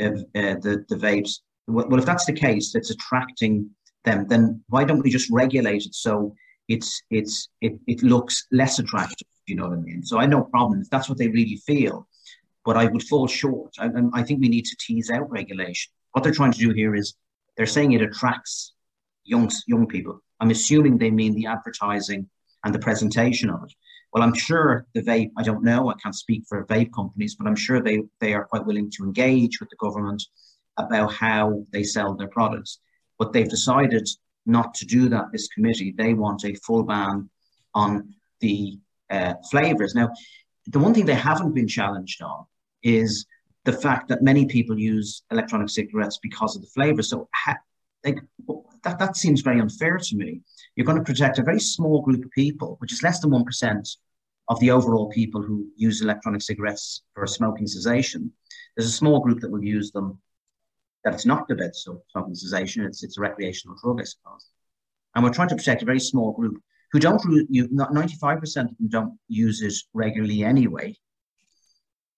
uh, 0.00 0.10
the, 0.34 0.84
the 0.88 0.96
vapes, 0.96 1.40
well, 1.66 1.98
if 1.98 2.04
that's 2.04 2.26
the 2.26 2.32
case, 2.32 2.74
it's 2.74 2.90
attracting 2.90 3.70
them, 4.04 4.26
then 4.28 4.62
why 4.68 4.84
don't 4.84 5.02
we 5.02 5.10
just 5.10 5.30
regulate 5.30 5.86
it 5.86 5.94
so 5.94 6.34
it's 6.68 7.02
it's 7.10 7.48
it, 7.60 7.78
it 7.86 8.02
looks 8.02 8.46
less 8.50 8.78
attractive, 8.78 9.28
you 9.46 9.54
know 9.54 9.68
what 9.68 9.78
I 9.78 9.80
mean? 9.80 10.02
So 10.02 10.18
I 10.18 10.26
no 10.26 10.42
problem 10.42 10.80
if 10.80 10.90
that's 10.90 11.08
what 11.08 11.18
they 11.18 11.28
really 11.28 11.60
feel 11.66 12.06
but 12.64 12.76
I 12.76 12.86
would 12.86 13.02
fall 13.02 13.26
short. 13.26 13.74
I, 13.78 13.88
I 14.12 14.22
think 14.22 14.40
we 14.40 14.48
need 14.48 14.64
to 14.64 14.76
tease 14.80 15.10
out 15.10 15.30
regulation. 15.30 15.92
What 16.12 16.24
they're 16.24 16.32
trying 16.32 16.52
to 16.52 16.58
do 16.58 16.70
here 16.70 16.94
is 16.94 17.14
they're 17.56 17.66
saying 17.66 17.92
it 17.92 18.02
attracts 18.02 18.72
young 19.24 19.50
young 19.66 19.86
people. 19.86 20.20
I'm 20.40 20.50
assuming 20.50 20.98
they 20.98 21.10
mean 21.10 21.34
the 21.34 21.46
advertising 21.46 22.28
and 22.64 22.74
the 22.74 22.78
presentation 22.78 23.50
of 23.50 23.62
it. 23.64 23.72
Well, 24.12 24.22
I'm 24.22 24.34
sure 24.34 24.86
the 24.94 25.02
vape, 25.02 25.30
I 25.36 25.42
don't 25.42 25.64
know, 25.64 25.90
I 25.90 25.94
can't 26.02 26.14
speak 26.14 26.44
for 26.48 26.64
vape 26.66 26.92
companies, 26.94 27.34
but 27.34 27.48
I'm 27.48 27.56
sure 27.56 27.80
they, 27.80 28.02
they 28.20 28.32
are 28.32 28.44
quite 28.44 28.64
willing 28.64 28.90
to 28.92 29.04
engage 29.04 29.58
with 29.58 29.70
the 29.70 29.76
government 29.76 30.22
about 30.76 31.12
how 31.12 31.64
they 31.72 31.82
sell 31.82 32.14
their 32.14 32.28
products. 32.28 32.78
But 33.18 33.32
they've 33.32 33.48
decided 33.48 34.08
not 34.46 34.74
to 34.74 34.86
do 34.86 35.08
that, 35.08 35.32
this 35.32 35.48
committee. 35.48 35.94
They 35.96 36.14
want 36.14 36.44
a 36.44 36.54
full 36.54 36.84
ban 36.84 37.28
on 37.74 38.14
the 38.40 38.78
uh, 39.10 39.34
flavors. 39.50 39.94
Now, 39.94 40.10
the 40.66 40.78
one 40.78 40.94
thing 40.94 41.06
they 41.06 41.14
haven't 41.14 41.54
been 41.54 41.68
challenged 41.68 42.22
on 42.22 42.46
is 42.84 43.26
the 43.64 43.72
fact 43.72 44.08
that 44.08 44.22
many 44.22 44.46
people 44.46 44.78
use 44.78 45.22
electronic 45.30 45.70
cigarettes 45.70 46.18
because 46.22 46.54
of 46.54 46.62
the 46.62 46.68
flavor. 46.68 47.02
So, 47.02 47.28
ha- 47.34 47.58
like, 48.04 48.18
that, 48.84 48.98
that 48.98 49.16
seems 49.16 49.40
very 49.40 49.58
unfair 49.58 49.98
to 49.98 50.16
me. 50.16 50.42
You're 50.76 50.86
going 50.86 50.98
to 50.98 51.04
protect 51.04 51.38
a 51.38 51.42
very 51.42 51.58
small 51.58 52.02
group 52.02 52.24
of 52.24 52.30
people, 52.30 52.76
which 52.80 52.92
is 52.92 53.02
less 53.02 53.20
than 53.20 53.30
1% 53.30 53.96
of 54.48 54.60
the 54.60 54.70
overall 54.70 55.08
people 55.08 55.42
who 55.42 55.66
use 55.74 56.02
electronic 56.02 56.42
cigarettes 56.42 57.02
for 57.14 57.26
smoking 57.26 57.66
cessation. 57.66 58.30
There's 58.76 58.88
a 58.88 58.92
small 58.92 59.20
group 59.20 59.40
that 59.40 59.50
will 59.50 59.64
use 59.64 59.90
them 59.90 60.18
that 61.04 61.14
it's 61.14 61.26
not 61.26 61.48
the 61.48 61.54
about 61.54 61.74
smoking 61.74 62.34
cessation, 62.34 62.84
it's, 62.84 63.02
it's 63.02 63.18
a 63.18 63.20
recreational 63.20 63.76
drug, 63.82 64.00
I 64.00 64.04
suppose. 64.04 64.48
And 65.14 65.22
we're 65.22 65.32
trying 65.32 65.48
to 65.48 65.56
protect 65.56 65.82
a 65.82 65.86
very 65.86 66.00
small 66.00 66.32
group 66.32 66.60
who 66.92 66.98
don't, 66.98 67.20
you, 67.50 67.68
95% 67.68 68.44
of 68.44 68.52
them 68.52 68.88
don't 68.88 69.18
use 69.28 69.62
it 69.62 69.74
regularly 69.92 70.44
anyway. 70.44 70.96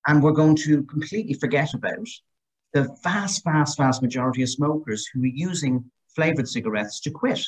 And 0.06 0.22
we're 0.22 0.32
going 0.32 0.56
to 0.56 0.84
completely 0.84 1.34
forget 1.34 1.74
about 1.74 2.08
the 2.72 2.94
vast, 3.02 3.44
vast, 3.44 3.76
vast 3.78 4.02
majority 4.02 4.42
of 4.42 4.48
smokers 4.48 5.06
who 5.06 5.22
are 5.22 5.26
using 5.26 5.90
flavored 6.14 6.48
cigarettes 6.48 7.00
to 7.00 7.10
quit. 7.10 7.40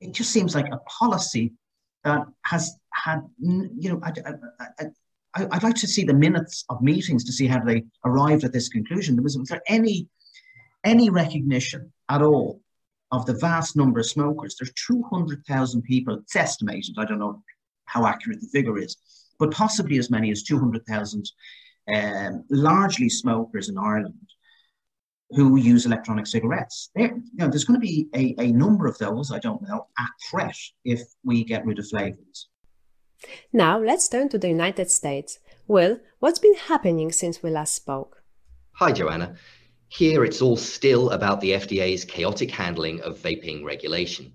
It 0.00 0.12
just 0.12 0.30
seems 0.30 0.54
like 0.54 0.66
a 0.72 0.78
policy 0.78 1.52
that 2.04 2.26
has 2.44 2.76
had, 2.92 3.20
you 3.38 3.90
know, 3.90 4.00
I, 4.02 4.12
I, 5.34 5.44
would 5.44 5.62
like 5.62 5.76
to 5.76 5.86
see 5.86 6.04
the 6.04 6.14
minutes 6.14 6.64
of 6.68 6.82
meetings 6.82 7.24
to 7.24 7.32
see 7.32 7.46
how 7.46 7.64
they 7.64 7.84
arrived 8.04 8.44
at 8.44 8.52
this 8.52 8.68
conclusion. 8.68 9.14
There 9.14 9.22
was, 9.22 9.38
was 9.38 9.48
there 9.48 9.62
any 9.66 10.08
any 10.84 11.10
recognition 11.10 11.92
at 12.08 12.22
all 12.22 12.60
of 13.12 13.24
the 13.26 13.34
vast 13.34 13.76
number 13.76 14.00
of 14.00 14.06
smokers? 14.06 14.56
There's 14.58 14.72
200,000 14.86 15.82
people. 15.82 16.14
It's 16.14 16.34
estimated. 16.34 16.96
I 16.98 17.04
don't 17.04 17.20
know 17.20 17.42
how 17.84 18.06
accurate 18.06 18.40
the 18.40 18.48
figure 18.48 18.78
is, 18.78 18.96
but 19.38 19.52
possibly 19.52 19.98
as 19.98 20.10
many 20.10 20.30
as 20.30 20.42
200,000 20.42 21.30
um, 21.88 22.44
largely 22.50 23.08
smokers 23.08 23.68
in 23.68 23.78
Ireland 23.78 24.14
who 25.30 25.56
use 25.56 25.86
electronic 25.86 26.26
cigarettes. 26.26 26.90
There, 26.94 27.06
you 27.06 27.22
know, 27.34 27.48
there's 27.48 27.64
going 27.64 27.80
to 27.80 27.86
be 27.86 28.08
a, 28.14 28.34
a 28.38 28.52
number 28.52 28.86
of 28.86 28.98
those, 28.98 29.32
I 29.32 29.38
don't 29.38 29.62
know, 29.62 29.86
at 29.98 30.10
threat 30.30 30.56
if 30.84 31.00
we 31.24 31.42
get 31.44 31.64
rid 31.64 31.78
of 31.78 31.88
flavors. 31.88 32.48
Now 33.52 33.78
let's 33.78 34.08
turn 34.08 34.28
to 34.30 34.38
the 34.38 34.48
United 34.48 34.90
States. 34.90 35.38
Will, 35.66 36.00
what's 36.18 36.38
been 36.38 36.56
happening 36.56 37.12
since 37.12 37.42
we 37.42 37.50
last 37.50 37.74
spoke? 37.74 38.22
Hi, 38.72 38.92
Joanna. 38.92 39.36
Here 39.88 40.24
it's 40.24 40.42
all 40.42 40.56
still 40.56 41.10
about 41.10 41.40
the 41.40 41.52
FDA's 41.52 42.04
chaotic 42.04 42.50
handling 42.50 43.00
of 43.02 43.18
vaping 43.18 43.64
regulation. 43.64 44.34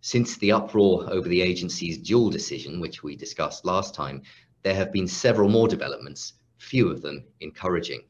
Since 0.00 0.36
the 0.36 0.52
uproar 0.52 1.12
over 1.12 1.28
the 1.28 1.40
agency's 1.40 1.98
Juul 1.98 2.30
decision, 2.30 2.78
which 2.78 3.02
we 3.02 3.16
discussed 3.16 3.64
last 3.64 3.94
time, 3.94 4.22
there 4.62 4.74
have 4.74 4.92
been 4.92 5.08
several 5.08 5.48
more 5.48 5.68
developments, 5.68 6.34
few 6.58 6.90
of 6.90 7.02
them 7.02 7.24
encouraging. 7.40 8.02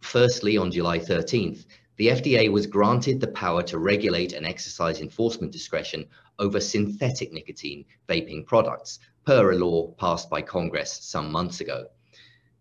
Firstly, 0.00 0.56
on 0.56 0.70
July 0.70 0.98
13th, 0.98 1.64
the 1.96 2.08
FDA 2.08 2.50
was 2.50 2.66
granted 2.66 3.20
the 3.20 3.28
power 3.28 3.62
to 3.64 3.78
regulate 3.78 4.32
and 4.32 4.44
exercise 4.44 5.00
enforcement 5.00 5.52
discretion 5.52 6.06
over 6.38 6.58
synthetic 6.60 7.32
nicotine 7.32 7.84
vaping 8.08 8.44
products 8.44 8.98
per 9.24 9.52
a 9.52 9.56
law 9.56 9.92
passed 9.92 10.28
by 10.28 10.42
Congress 10.42 10.98
some 11.02 11.30
months 11.30 11.60
ago. 11.60 11.86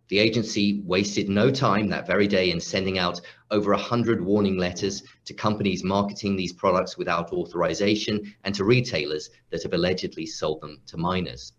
The 0.09 0.19
agency 0.19 0.81
wasted 0.85 1.29
no 1.29 1.50
time 1.50 1.89
that 1.89 2.05
very 2.05 2.27
day 2.27 2.51
in 2.51 2.59
sending 2.59 3.00
out 3.00 3.19
over 3.50 3.71
100 3.71 4.23
warning 4.23 4.57
letters 4.57 5.01
to 5.25 5.33
companies 5.33 5.83
marketing 5.83 6.35
these 6.35 6.53
products 6.53 6.97
without 6.97 7.33
authorization 7.33 8.35
and 8.43 8.53
to 8.53 8.65
retailers 8.65 9.31
that 9.50 9.63
have 9.63 9.73
allegedly 9.73 10.27
sold 10.27 10.62
them 10.62 10.81
to 10.85 10.97
minors. 10.97 11.53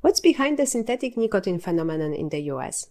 What's 0.00 0.20
behind 0.20 0.58
the 0.58 0.66
synthetic 0.66 1.16
nicotine 1.16 1.58
phenomenon 1.58 2.12
in 2.12 2.28
the 2.28 2.40
US? 2.52 2.88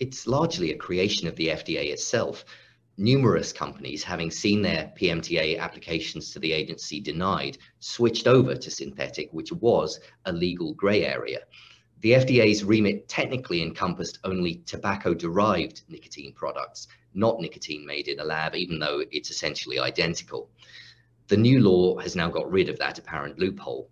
it's 0.00 0.26
largely 0.26 0.72
a 0.72 0.76
creation 0.76 1.28
of 1.28 1.36
the 1.36 1.48
FDA 1.48 1.92
itself. 1.92 2.44
Numerous 2.96 3.52
companies, 3.52 4.02
having 4.02 4.30
seen 4.30 4.62
their 4.62 4.92
PMTA 4.98 5.58
applications 5.58 6.32
to 6.32 6.38
the 6.38 6.52
agency 6.52 7.00
denied, 7.00 7.58
switched 7.78 8.26
over 8.26 8.54
to 8.54 8.70
synthetic, 8.70 9.28
which 9.32 9.52
was 9.52 10.00
a 10.24 10.32
legal 10.32 10.72
grey 10.74 11.04
area. 11.04 11.40
The 12.00 12.12
FDA's 12.12 12.64
remit 12.64 13.08
technically 13.08 13.62
encompassed 13.62 14.18
only 14.24 14.62
tobacco 14.64 15.12
derived 15.12 15.82
nicotine 15.88 16.32
products, 16.32 16.88
not 17.12 17.40
nicotine 17.40 17.84
made 17.84 18.08
in 18.08 18.20
a 18.20 18.24
lab, 18.24 18.54
even 18.54 18.78
though 18.78 19.02
it's 19.12 19.30
essentially 19.30 19.78
identical. 19.78 20.50
The 21.28 21.36
new 21.36 21.60
law 21.60 21.98
has 21.98 22.16
now 22.16 22.30
got 22.30 22.50
rid 22.50 22.70
of 22.70 22.78
that 22.78 22.98
apparent 22.98 23.38
loophole. 23.38 23.90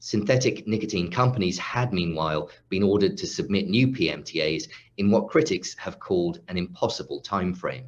Synthetic 0.00 0.66
nicotine 0.68 1.10
companies 1.10 1.58
had 1.58 1.92
meanwhile 1.92 2.50
been 2.68 2.84
ordered 2.84 3.16
to 3.16 3.26
submit 3.26 3.68
new 3.68 3.88
PMTAs 3.88 4.68
in 4.96 5.10
what 5.10 5.28
critics 5.28 5.74
have 5.76 5.98
called 5.98 6.40
an 6.48 6.56
impossible 6.56 7.20
timeframe. 7.20 7.86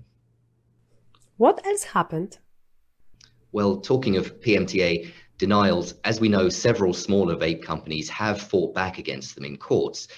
What 1.36 1.64
else 1.64 1.84
happened? 1.84 2.38
Well, 3.52 3.80
talking 3.80 4.16
of 4.16 4.40
PMTA 4.40 5.10
denials, 5.38 5.94
as 6.04 6.20
we 6.20 6.28
know, 6.28 6.48
several 6.48 6.92
smaller 6.92 7.36
vape 7.36 7.62
companies 7.62 8.08
have 8.10 8.40
fought 8.40 8.74
back 8.74 8.98
against 8.98 9.36
them 9.36 9.44
in 9.44 9.56
courts. 9.56 10.08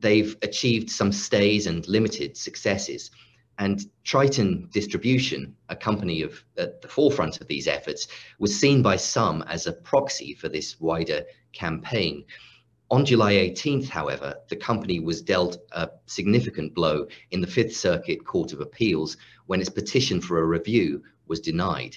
They've 0.00 0.34
achieved 0.42 0.90
some 0.90 1.12
stays 1.12 1.66
and 1.66 1.86
limited 1.86 2.36
successes. 2.36 3.10
And 3.58 3.84
Triton 4.04 4.68
Distribution, 4.72 5.54
a 5.68 5.76
company 5.76 6.22
of, 6.22 6.42
at 6.56 6.80
the 6.80 6.88
forefront 6.88 7.40
of 7.40 7.46
these 7.46 7.68
efforts, 7.68 8.08
was 8.38 8.58
seen 8.58 8.82
by 8.82 8.96
some 8.96 9.42
as 9.42 9.66
a 9.66 9.72
proxy 9.72 10.34
for 10.34 10.48
this 10.48 10.80
wider 10.80 11.24
campaign. 11.52 12.24
On 12.90 13.06
July 13.06 13.34
18th, 13.34 13.88
however, 13.88 14.36
the 14.48 14.56
company 14.56 15.00
was 15.00 15.22
dealt 15.22 15.56
a 15.72 15.88
significant 16.06 16.74
blow 16.74 17.06
in 17.30 17.40
the 17.40 17.46
Fifth 17.46 17.74
Circuit 17.74 18.24
Court 18.26 18.52
of 18.52 18.60
Appeals 18.60 19.16
when 19.46 19.60
its 19.60 19.70
petition 19.70 20.20
for 20.20 20.38
a 20.38 20.44
review 20.44 21.02
was 21.26 21.40
denied. 21.40 21.96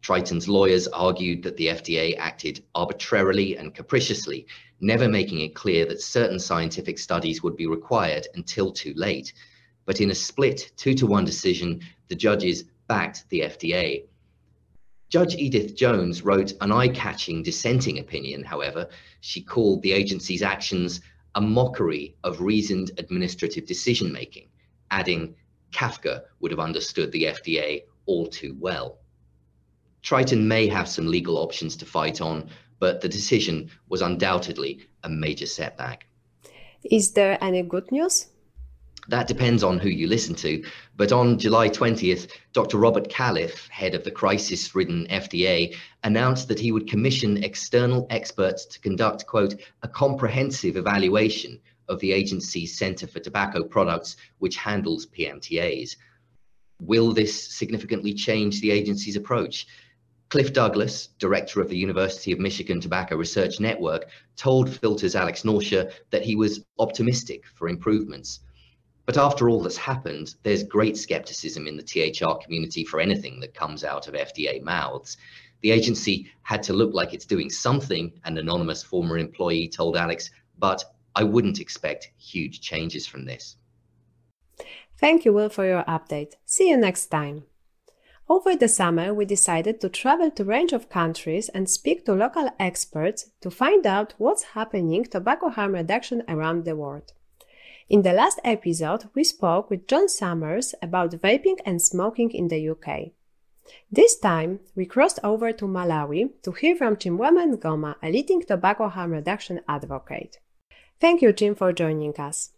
Triton's 0.00 0.48
lawyers 0.48 0.88
argued 0.88 1.42
that 1.42 1.56
the 1.56 1.68
FDA 1.68 2.16
acted 2.18 2.64
arbitrarily 2.74 3.56
and 3.56 3.74
capriciously, 3.74 4.46
never 4.80 5.08
making 5.08 5.40
it 5.40 5.54
clear 5.54 5.84
that 5.86 6.00
certain 6.00 6.40
scientific 6.40 6.98
studies 6.98 7.42
would 7.42 7.56
be 7.56 7.66
required 7.66 8.26
until 8.34 8.72
too 8.72 8.94
late. 8.96 9.32
But 9.84 10.00
in 10.00 10.10
a 10.10 10.14
split 10.14 10.72
two 10.76 10.94
to 10.94 11.06
one 11.06 11.24
decision, 11.24 11.82
the 12.08 12.16
judges 12.16 12.64
backed 12.88 13.28
the 13.28 13.40
FDA. 13.40 14.04
Judge 15.12 15.34
Edith 15.34 15.76
Jones 15.76 16.22
wrote 16.22 16.54
an 16.62 16.72
eye 16.72 16.88
catching 16.88 17.42
dissenting 17.42 17.98
opinion, 17.98 18.42
however. 18.42 18.88
She 19.20 19.42
called 19.42 19.82
the 19.82 19.92
agency's 19.92 20.42
actions 20.42 21.02
a 21.34 21.40
mockery 21.42 22.16
of 22.24 22.40
reasoned 22.40 22.92
administrative 22.96 23.66
decision 23.66 24.10
making, 24.10 24.48
adding, 24.90 25.34
Kafka 25.70 26.22
would 26.40 26.50
have 26.50 26.60
understood 26.60 27.12
the 27.12 27.24
FDA 27.24 27.82
all 28.06 28.26
too 28.26 28.56
well. 28.58 29.00
Triton 30.00 30.48
may 30.48 30.66
have 30.68 30.88
some 30.88 31.06
legal 31.06 31.36
options 31.36 31.76
to 31.76 31.84
fight 31.84 32.22
on, 32.22 32.48
but 32.78 33.02
the 33.02 33.08
decision 33.10 33.70
was 33.90 34.00
undoubtedly 34.00 34.80
a 35.04 35.10
major 35.10 35.44
setback. 35.46 36.06
Is 36.84 37.12
there 37.12 37.36
any 37.44 37.62
good 37.62 37.92
news? 37.92 38.28
That 39.08 39.26
depends 39.26 39.64
on 39.64 39.80
who 39.80 39.88
you 39.88 40.06
listen 40.06 40.34
to. 40.36 40.64
But 40.96 41.10
on 41.10 41.36
July 41.36 41.68
20th, 41.68 42.30
Dr. 42.52 42.78
Robert 42.78 43.08
Califf, 43.08 43.68
head 43.68 43.96
of 43.96 44.04
the 44.04 44.12
crisis 44.12 44.74
ridden 44.76 45.08
FDA, 45.10 45.74
announced 46.04 46.46
that 46.48 46.60
he 46.60 46.70
would 46.70 46.88
commission 46.88 47.42
external 47.42 48.06
experts 48.10 48.64
to 48.66 48.78
conduct, 48.78 49.26
quote, 49.26 49.56
a 49.82 49.88
comprehensive 49.88 50.76
evaluation 50.76 51.58
of 51.88 51.98
the 51.98 52.12
agency's 52.12 52.78
Center 52.78 53.08
for 53.08 53.18
Tobacco 53.18 53.64
Products, 53.64 54.16
which 54.38 54.56
handles 54.56 55.06
PMTAs. 55.06 55.96
Will 56.80 57.12
this 57.12 57.52
significantly 57.52 58.14
change 58.14 58.60
the 58.60 58.70
agency's 58.70 59.16
approach? 59.16 59.66
Cliff 60.28 60.52
Douglas, 60.52 61.08
director 61.18 61.60
of 61.60 61.68
the 61.68 61.76
University 61.76 62.30
of 62.30 62.38
Michigan 62.38 62.80
Tobacco 62.80 63.16
Research 63.16 63.58
Network, 63.58 64.08
told 64.36 64.70
Filter's 64.70 65.16
Alex 65.16 65.42
Norcia 65.42 65.92
that 66.10 66.22
he 66.22 66.36
was 66.36 66.64
optimistic 66.78 67.44
for 67.54 67.68
improvements. 67.68 68.40
But 69.04 69.16
after 69.16 69.48
all 69.48 69.62
that's 69.62 69.76
happened, 69.76 70.36
there's 70.42 70.62
great 70.62 70.96
skepticism 70.96 71.66
in 71.66 71.76
the 71.76 71.82
THR 71.82 72.34
community 72.42 72.84
for 72.84 73.00
anything 73.00 73.40
that 73.40 73.54
comes 73.54 73.82
out 73.82 74.06
of 74.06 74.14
FDA 74.14 74.62
mouths. 74.62 75.16
The 75.60 75.72
agency 75.72 76.30
had 76.42 76.62
to 76.64 76.72
look 76.72 76.94
like 76.94 77.12
it's 77.12 77.26
doing 77.26 77.50
something, 77.50 78.12
an 78.24 78.38
anonymous 78.38 78.82
former 78.82 79.18
employee 79.18 79.68
told 79.68 79.96
Alex, 79.96 80.30
but 80.58 80.84
I 81.14 81.24
wouldn't 81.24 81.60
expect 81.60 82.10
huge 82.16 82.60
changes 82.60 83.06
from 83.06 83.24
this. 83.24 83.56
Thank 84.98 85.24
you, 85.24 85.32
Will, 85.32 85.48
for 85.48 85.66
your 85.66 85.82
update. 85.84 86.34
See 86.44 86.70
you 86.70 86.76
next 86.76 87.06
time. 87.06 87.44
Over 88.28 88.54
the 88.54 88.68
summer, 88.68 89.12
we 89.12 89.24
decided 89.24 89.80
to 89.80 89.88
travel 89.88 90.30
to 90.30 90.42
a 90.42 90.46
range 90.46 90.72
of 90.72 90.88
countries 90.88 91.48
and 91.48 91.68
speak 91.68 92.06
to 92.06 92.14
local 92.14 92.50
experts 92.58 93.30
to 93.40 93.50
find 93.50 93.84
out 93.84 94.14
what's 94.16 94.54
happening 94.54 95.04
tobacco 95.04 95.48
harm 95.48 95.72
reduction 95.72 96.22
around 96.28 96.64
the 96.64 96.76
world. 96.76 97.12
In 97.92 98.00
the 98.00 98.14
last 98.14 98.40
episode, 98.42 99.10
we 99.14 99.22
spoke 99.22 99.68
with 99.68 99.86
John 99.86 100.08
Summers 100.08 100.74
about 100.80 101.10
vaping 101.10 101.58
and 101.66 101.82
smoking 101.82 102.30
in 102.30 102.48
the 102.48 102.70
UK. 102.70 103.10
This 103.90 104.18
time, 104.18 104.60
we 104.74 104.86
crossed 104.86 105.18
over 105.22 105.52
to 105.52 105.66
Malawi 105.66 106.30
to 106.42 106.52
hear 106.52 106.74
from 106.74 106.96
Chimwemwe 106.96 107.54
Ngoma, 107.54 107.96
a 108.02 108.10
leading 108.10 108.40
tobacco 108.40 108.88
harm 108.88 109.10
reduction 109.10 109.60
advocate. 109.68 110.38
Thank 111.00 111.20
you, 111.20 111.34
Jim, 111.34 111.54
for 111.54 111.70
joining 111.74 112.18
us. 112.18 112.52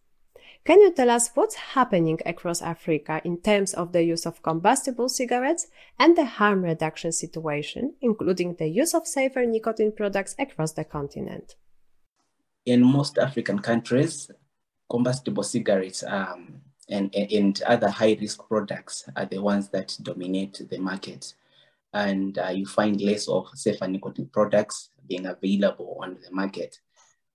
Can 0.64 0.80
you 0.80 0.92
tell 0.92 1.10
us 1.10 1.32
what's 1.34 1.74
happening 1.74 2.20
across 2.24 2.62
Africa 2.62 3.20
in 3.24 3.38
terms 3.38 3.74
of 3.74 3.90
the 3.90 4.04
use 4.04 4.26
of 4.26 4.40
combustible 4.40 5.08
cigarettes 5.08 5.66
and 5.98 6.16
the 6.16 6.26
harm 6.26 6.62
reduction 6.62 7.10
situation, 7.10 7.94
including 8.00 8.54
the 8.54 8.68
use 8.68 8.94
of 8.94 9.08
safer 9.08 9.44
nicotine 9.44 9.90
products 9.90 10.36
across 10.38 10.74
the 10.74 10.84
continent? 10.84 11.56
In 12.64 12.84
most 12.84 13.18
African 13.18 13.58
countries, 13.58 14.30
combustible 14.90 15.42
cigarettes 15.42 16.02
um, 16.06 16.60
and, 16.88 17.14
and 17.14 17.62
other 17.62 17.88
high 17.88 18.16
risk 18.20 18.46
products 18.48 19.08
are 19.16 19.26
the 19.26 19.40
ones 19.40 19.68
that 19.70 19.96
dominate 20.02 20.60
the 20.70 20.78
market. 20.78 21.34
And 21.92 22.38
uh, 22.38 22.48
you 22.48 22.66
find 22.66 23.00
less 23.00 23.28
of 23.28 23.48
safer 23.54 23.86
nicotine 23.86 24.28
products 24.32 24.90
being 25.08 25.26
available 25.26 25.98
on 26.02 26.18
the 26.22 26.30
market. 26.34 26.78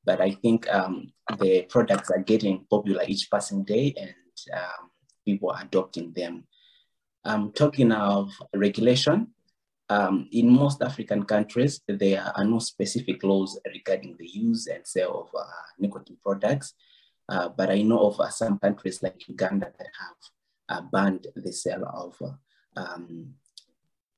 But 0.06 0.22
I 0.22 0.32
think 0.32 0.68
um, 0.74 1.12
the 1.40 1.64
products 1.64 2.10
are 2.10 2.20
getting 2.20 2.66
popular 2.70 3.04
each 3.08 3.30
passing 3.32 3.64
day 3.64 3.94
and 3.98 4.14
um, 4.54 4.90
people 5.26 5.52
are 5.52 5.62
adopting 5.62 6.14
them. 6.14 6.46
Um, 7.26 7.52
talking 7.52 7.92
of 7.92 8.32
regulation, 8.54 9.28
um, 9.90 10.28
in 10.32 10.50
most 10.54 10.82
African 10.82 11.24
countries, 11.24 11.82
there 11.88 12.32
are 12.36 12.46
no 12.46 12.60
specific 12.60 13.24
laws 13.24 13.60
regarding 13.66 14.16
the 14.18 14.28
use 14.28 14.68
and 14.68 14.86
sale 14.86 15.28
of 15.28 15.40
uh, 15.40 15.46
nicotine 15.80 16.18
products. 16.24 16.76
Uh, 17.30 17.48
but 17.50 17.70
I 17.70 17.84
know 17.84 18.00
of 18.08 18.20
uh, 18.20 18.30
some 18.30 18.58
countries 18.58 19.04
like 19.04 19.28
Uganda 19.28 19.72
that 19.78 19.88
have 20.00 20.18
uh, 20.70 20.82
banned 20.92 21.28
the 21.36 21.54
sale 21.54 21.86
of 21.86 22.18
uh, 22.22 22.82
um, 22.82 23.36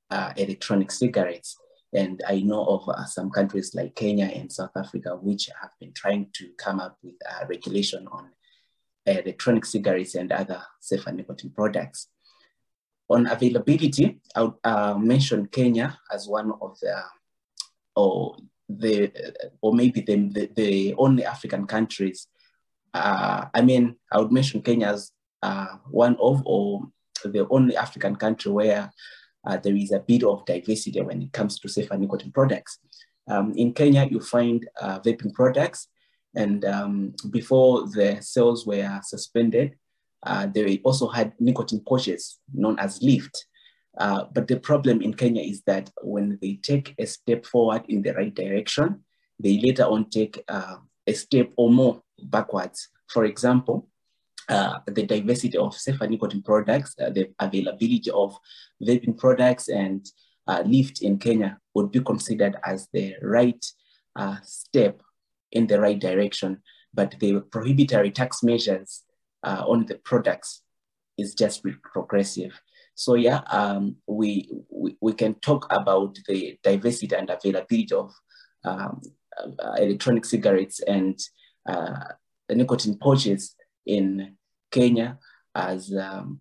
uh, 0.10 0.32
electronic 0.38 0.92
cigarettes. 0.92 1.58
And 1.94 2.24
I 2.26 2.40
know 2.40 2.64
of 2.64 2.88
uh, 2.88 3.04
some 3.04 3.30
countries 3.30 3.76
like 3.76 3.96
Kenya 3.96 4.28
and 4.28 4.50
South 4.50 4.72
Africa, 4.78 5.18
which 5.22 5.50
have 5.62 5.72
been 5.78 5.92
trying 5.94 6.30
to 6.36 6.52
come 6.58 6.80
up 6.80 6.98
with 7.04 7.16
uh, 7.30 7.46
regulation 7.50 8.08
on 8.08 8.30
electronic 9.06 9.66
cigarettes 9.66 10.16
and 10.16 10.32
other 10.32 10.62
safer 10.80 11.12
nicotine 11.12 11.52
products. 11.52 12.08
On 13.10 13.28
availability, 13.28 14.22
I 14.34 14.44
would 14.44 15.04
mention 15.04 15.48
Kenya 15.48 16.00
as 16.14 16.30
one 16.30 16.54
of 16.62 16.80
the, 16.80 17.04
or 17.94 18.38
the, 18.70 19.12
or 19.60 19.74
maybe 19.74 20.00
the, 20.00 20.16
the, 20.30 20.50
the 20.56 20.94
only 20.98 21.26
African 21.26 21.68
countries. 21.68 22.28
Uh, 22.94 23.46
I 23.54 23.62
mean, 23.62 23.96
I 24.12 24.20
would 24.20 24.32
mention 24.32 24.62
Kenya 24.62 24.88
as 24.88 25.12
uh, 25.42 25.78
one 25.90 26.18
of, 26.20 26.44
or 26.46 26.82
the 27.24 27.48
only 27.50 27.76
African 27.76 28.16
country 28.16 28.52
where 28.52 28.92
uh, 29.46 29.58
there 29.58 29.76
is 29.76 29.92
a 29.92 30.00
bit 30.00 30.24
of 30.24 30.46
diversity 30.46 31.02
when 31.02 31.22
it 31.22 31.32
comes 31.32 31.60
to 31.60 31.70
safer 31.70 31.98
nicotine 31.98 32.32
products. 32.32 32.80
Um, 33.28 33.54
in 33.56 33.74
Kenya, 33.74 34.08
you 34.10 34.20
find 34.20 34.68
uh, 34.80 35.00
vaping 35.00 35.34
products, 35.34 35.88
and 36.36 36.64
um, 36.66 37.14
before 37.30 37.88
the 37.88 38.18
sales 38.22 38.66
were 38.66 39.00
suspended, 39.04 39.76
uh, 40.24 40.48
they 40.48 40.80
also 40.84 41.08
had 41.08 41.34
nicotine 41.40 41.82
pouches 41.88 42.40
known 42.54 42.78
as 42.80 43.00
LYFT. 43.00 43.36
Uh, 43.98 44.26
but 44.34 44.48
the 44.48 44.60
problem 44.60 45.02
in 45.02 45.14
Kenya 45.14 45.42
is 45.42 45.62
that 45.64 45.90
when 46.02 46.38
they 46.42 46.60
take 46.64 46.94
a 46.98 47.06
step 47.06 47.46
forward 47.46 47.84
in 47.90 48.02
the 48.02 48.14
right 48.14 48.34
direction, 48.34 49.04
they 49.40 49.60
later 49.60 49.84
on 49.84 50.10
take 50.10 50.42
a 50.48 51.14
step 51.14 51.50
or 51.58 51.70
more 51.70 52.02
backwards. 52.24 52.90
For 53.08 53.26
example, 53.26 53.88
uh, 54.50 54.80
the 54.88 55.06
diversity 55.06 55.58
of 55.58 55.76
safer 55.76 56.08
nicotine 56.08 56.42
products, 56.42 56.96
uh, 57.00 57.10
the 57.10 57.30
availability 57.40 58.12
of 58.12 58.38
vaping 58.84 59.18
products 59.18 59.70
and 59.70 60.06
uh, 60.48 60.64
LYFT 60.64 61.04
in 61.04 61.18
Kenya 61.18 61.58
would 61.76 61.92
be 61.92 62.02
considered 62.02 62.58
as 62.66 62.88
the 62.92 63.16
right 63.22 63.64
uh, 64.16 64.38
step 64.44 65.02
in 65.52 65.68
the 65.68 65.80
right 65.80 66.00
direction. 66.00 66.62
But 66.94 67.16
the 67.20 67.42
prohibitory 67.52 68.12
tax 68.12 68.44
measures 68.44 69.04
uh, 69.44 69.64
on 69.66 69.86
the 69.86 69.96
products 69.96 70.64
is 71.18 71.34
just 71.34 71.64
progressive. 71.94 72.60
So 72.96 73.16
yeah, 73.16 73.42
um, 73.52 73.96
we, 74.08 74.50
we, 74.70 74.98
we 75.02 75.14
can 75.14 75.36
talk 75.36 75.66
about 75.70 76.18
the 76.28 76.58
diversity 76.64 77.16
and 77.16 77.30
availability 77.30 77.94
of 77.94 78.12
um, 78.66 79.02
electronic 79.78 80.26
cigarettes 80.26 80.82
and 80.82 81.18
nicotine 82.50 82.98
pouches 82.98 83.56
in 83.86 84.36
Kenya 84.72 85.18
as 85.56 85.94
um, 85.96 86.40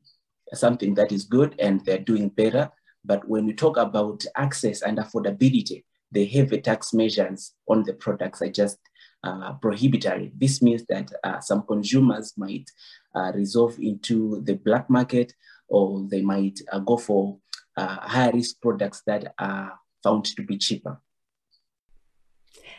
something 0.55 0.95
that 0.95 1.13
is 1.13 1.25
good 1.25 1.55
and 1.59 1.85
they're 1.85 1.99
doing 1.99 2.29
better. 2.29 2.71
But 3.05 3.27
when 3.29 3.47
we 3.47 3.55
talk 3.55 3.77
about 3.77 4.25
access 4.37 4.83
and 4.83 4.99
affordability, 4.99 5.85
the 6.13 6.27
heavy 6.27 6.61
tax 6.61 6.93
measures 6.93 7.55
on 7.69 7.85
the 7.85 7.95
products 7.95 8.43
are 8.43 8.51
just 8.51 8.79
uh, 9.23 9.55
prohibitory. 9.55 10.33
This 10.37 10.63
means 10.63 10.85
that 10.89 11.11
uh, 11.25 11.41
some 11.41 11.63
consumers 11.67 12.35
might 12.37 12.71
uh, 13.15 13.33
resolve 13.35 13.79
into 13.79 14.41
the 14.43 14.55
black 14.55 14.91
market 14.91 15.33
or 15.69 16.07
they 16.09 16.21
might 16.21 16.61
uh, 16.73 16.81
go 16.81 16.97
for 16.97 17.39
uh, 17.77 17.97
higher 18.01 18.33
risk 18.33 18.61
products 18.61 19.03
that 19.07 19.35
are 19.39 19.79
found 20.03 20.25
to 20.25 20.43
be 20.43 20.59
cheaper. 20.59 21.01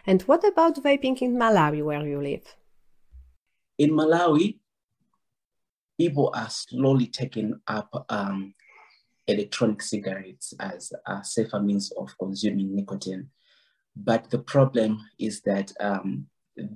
And 0.05 0.21
what 0.23 0.43
about 0.45 0.75
vaping 0.75 1.21
in 1.21 1.35
Malawi, 1.35 1.83
where 1.83 2.05
you 2.05 2.21
live? 2.21 2.55
In 3.77 3.91
Malawi, 3.91 4.57
people 5.99 6.31
are 6.35 6.49
slowly 6.49 7.07
taking 7.07 7.59
up 7.67 8.05
um, 8.09 8.53
electronic 9.27 9.81
cigarettes 9.81 10.53
as 10.59 10.91
a 11.05 11.23
safer 11.23 11.59
means 11.59 11.91
of 11.91 12.09
consuming 12.17 12.75
nicotine. 12.75 13.29
But 13.95 14.29
the 14.29 14.39
problem 14.39 14.99
is 15.19 15.41
that 15.41 15.71
um, 15.79 16.27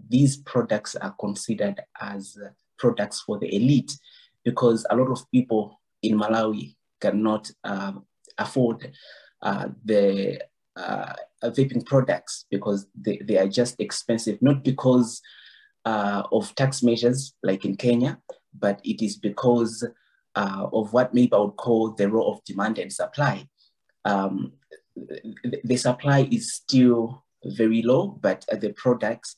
these 0.09 0.37
products 0.37 0.95
are 0.95 1.15
considered 1.19 1.81
as 1.99 2.37
products 2.77 3.21
for 3.21 3.39
the 3.39 3.53
elite 3.55 3.97
because 4.43 4.85
a 4.89 4.95
lot 4.95 5.11
of 5.11 5.29
people 5.31 5.81
in 6.03 6.19
Malawi 6.19 6.75
cannot 6.99 7.49
uh, 7.63 7.93
afford 8.37 8.91
uh, 9.41 9.69
the 9.83 10.41
uh, 10.75 11.13
vaping 11.51 11.85
products 11.85 12.45
because 12.49 12.87
they, 12.99 13.17
they 13.23 13.37
are 13.37 13.47
just 13.47 13.79
expensive, 13.79 14.41
not 14.41 14.63
because 14.63 15.21
uh, 15.85 16.23
of 16.31 16.53
tax 16.55 16.81
measures 16.81 17.33
like 17.43 17.65
in 17.65 17.75
Kenya, 17.75 18.19
but 18.57 18.79
it 18.83 19.03
is 19.03 19.17
because 19.17 19.87
uh, 20.35 20.67
of 20.73 20.91
what 20.93 21.13
maybe 21.13 21.33
I 21.33 21.37
would 21.37 21.57
call 21.57 21.91
the 21.91 22.09
role 22.09 22.33
of 22.33 22.43
demand 22.43 22.79
and 22.79 22.91
supply. 22.91 23.47
Um, 24.03 24.53
the, 24.95 25.61
the, 25.63 25.77
supply 25.77 26.27
is 26.31 26.53
still 26.53 27.23
very 27.43 27.81
low, 27.81 28.07
but 28.07 28.45
the 28.51 28.71
products 28.73 29.35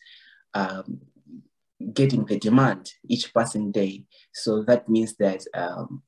um, 0.53 1.01
getting 1.93 2.25
the 2.25 2.39
demand 2.39 2.91
each 3.07 3.33
passing 3.33 3.71
day. 3.71 4.05
So 4.33 4.63
that 4.63 4.89
means 4.89 5.15
that 5.17 5.45
um, 5.53 6.03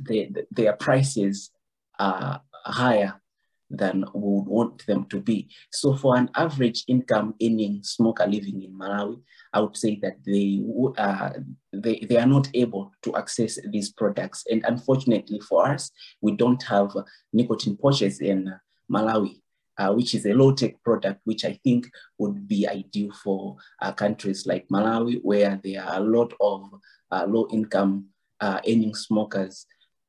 the, 0.00 0.28
the, 0.30 0.46
their 0.50 0.72
prices 0.74 1.50
are 1.98 2.42
higher 2.64 3.19
than 3.70 4.04
we 4.14 4.20
would 4.20 4.46
want 4.46 4.86
them 4.86 5.06
to 5.06 5.20
be. 5.20 5.48
So 5.70 5.96
for 5.96 6.16
an 6.16 6.28
average 6.34 6.84
income 6.88 7.34
earning 7.42 7.82
smoker 7.82 8.26
living 8.26 8.62
in 8.62 8.76
Malawi, 8.76 9.20
I 9.52 9.60
would 9.60 9.76
say 9.76 9.98
that 10.02 10.16
they, 10.26 10.60
uh, 10.98 11.30
they, 11.72 12.06
they 12.08 12.16
are 12.16 12.26
not 12.26 12.48
able 12.54 12.92
to 13.02 13.16
access 13.16 13.58
these 13.70 13.92
products. 13.92 14.44
And 14.50 14.64
unfortunately 14.66 15.40
for 15.40 15.66
us, 15.68 15.90
we 16.20 16.32
don't 16.32 16.62
have 16.64 16.90
nicotine 17.32 17.76
pouches 17.76 18.20
in 18.20 18.52
Malawi. 18.90 19.40
Uh, 19.78 19.94
which 19.94 20.14
is 20.14 20.26
a 20.26 20.34
low-tech 20.34 20.74
product, 20.84 21.22
which 21.24 21.42
I 21.42 21.58
think 21.64 21.88
would 22.18 22.46
be 22.46 22.68
ideal 22.68 23.12
for 23.24 23.56
uh, 23.80 23.92
countries 23.92 24.44
like 24.44 24.68
Malawi, 24.68 25.20
where 25.22 25.58
there 25.64 25.82
are 25.82 25.96
a 25.96 26.04
lot 26.04 26.34
of 26.38 26.68
uh, 27.10 27.24
low-income 27.26 28.04
uh, 28.42 28.60
earning 28.68 28.94
smokers. 28.94 29.64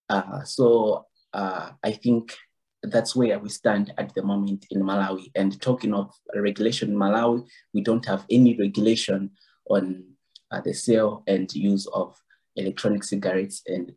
Uh, 0.10 0.44
so 0.44 1.06
I 1.34 1.98
think 2.04 2.36
that's 2.84 3.16
where 3.16 3.38
we 3.40 3.50
stand 3.50 3.94
at 3.98 4.14
the 4.16 4.24
moment 4.24 4.66
in 4.72 4.82
Malawi. 4.82 5.32
And 5.36 5.60
talking 5.62 5.94
of 5.94 6.12
regulation 6.36 6.92
in 6.92 6.96
Malawi, 6.96 7.46
we 7.74 7.82
don't 7.82 8.06
have 8.06 8.26
any 8.30 8.58
regulation 8.58 9.32
on 9.70 10.04
uh, 10.52 10.62
the 10.62 10.74
sale 10.74 11.24
and 11.28 11.54
use 11.54 11.88
of 11.88 12.20
electronic 12.56 13.04
cigarettes 13.04 13.62
and 13.68 13.94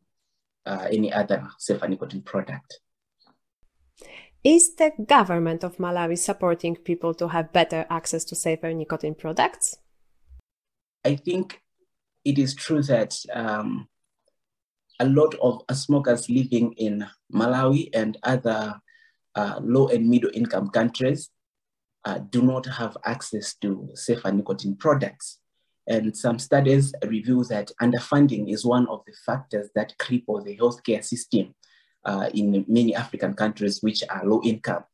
uh, 0.67 0.87
any 0.91 1.13
other 1.13 1.47
safer 1.59 1.89
nicotine 1.89 2.23
product. 2.23 2.81
Is 4.43 4.75
the 4.75 4.93
government 5.07 5.65
of 5.65 5.79
Malawi 5.79 6.19
supporting 6.19 6.77
people 6.77 7.15
to 7.15 7.29
have 7.29 7.53
better 7.53 7.87
access 7.89 8.25
to 8.25 8.35
safer 8.35 8.73
nicotine 8.75 9.15
products? 9.15 9.79
I 11.05 11.17
think 11.17 11.63
it 12.25 12.39
is 12.39 12.55
true 12.55 12.83
that 12.83 13.17
um, 13.33 13.89
a 15.01 15.07
lot 15.07 15.35
of 15.43 15.63
smokers 15.73 16.29
living 16.31 16.73
in 16.75 17.07
Malawi 17.33 17.89
and 17.95 18.17
other 18.23 18.75
uh, 19.35 19.61
low 19.63 19.89
and 19.89 20.09
middle 20.09 20.31
income 20.33 20.71
countries 20.71 21.31
uh, 22.05 22.19
do 22.31 22.43
not 22.43 22.67
have 22.67 22.97
access 23.05 23.55
to 23.57 23.89
safer 23.95 24.31
nicotine 24.31 24.77
products. 24.77 25.41
And 25.87 26.17
some 26.17 26.39
studies 26.39 26.95
reveal 27.07 27.45
that 27.45 27.71
underfunding 27.83 28.53
is 28.53 28.65
one 28.65 28.87
of 28.89 29.03
the 29.07 29.13
factors 29.27 29.69
that 29.75 29.95
cripple 29.99 30.45
the 30.45 30.57
healthcare 30.57 31.05
system 31.05 31.55
uh, 32.05 32.31
in 32.33 32.65
many 32.69 32.95
African 32.95 33.35
countries 33.35 33.83
which 33.83 34.03
are 34.09 34.25
low 34.25 34.41
income, 34.45 34.85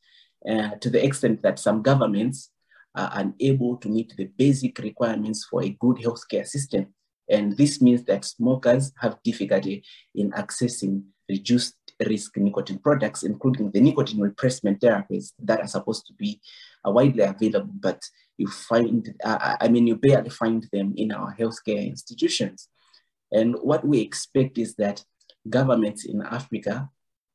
uh, 0.49 0.71
to 0.81 0.91
the 0.91 1.05
extent 1.05 1.43
that 1.43 1.59
some 1.59 1.83
governments 1.83 2.51
are 2.95 3.11
unable 3.15 3.77
to 3.77 3.89
meet 3.89 4.15
the 4.17 4.25
basic 4.37 4.79
requirements 4.79 5.45
for 5.45 5.63
a 5.63 5.77
good 5.81 5.97
healthcare 5.97 6.47
system. 6.47 6.95
And 7.31 7.57
this 7.57 7.81
means 7.81 8.05
that 8.05 8.25
smokers 8.25 8.93
have 9.01 9.23
difficulty 9.23 9.85
in 10.15 10.33
accessing 10.33 11.05
reduced 11.29 11.77
risk 12.07 12.37
nicotine 12.37 12.79
products, 12.79 13.23
including 13.23 13.71
the 13.71 13.81
nicotine 13.81 14.21
replacement 14.21 14.81
therapies 14.81 15.33
that 15.39 15.61
are 15.61 15.69
supposed 15.69 16.07
to 16.07 16.15
be 16.15 16.41
uh, 16.87 16.91
widely 16.91 17.23
available, 17.23 17.71
but 17.79 18.03
you 18.39 18.49
find, 18.49 19.15
uh, 19.23 19.57
I 19.61 19.69
mean, 19.69 19.87
you 19.87 19.97
barely 19.97 20.31
find 20.31 20.67
them 20.73 20.95
in 20.97 21.13
our 21.13 21.35
healthcare 21.37 21.87
institutions. 21.87 22.69
And 23.31 23.55
what 23.61 23.87
we 23.87 24.01
expect 24.01 24.59
is 24.59 24.75
that 24.77 25.05
governments 25.49 26.05
in 26.07 26.23
Africa 26.23 26.89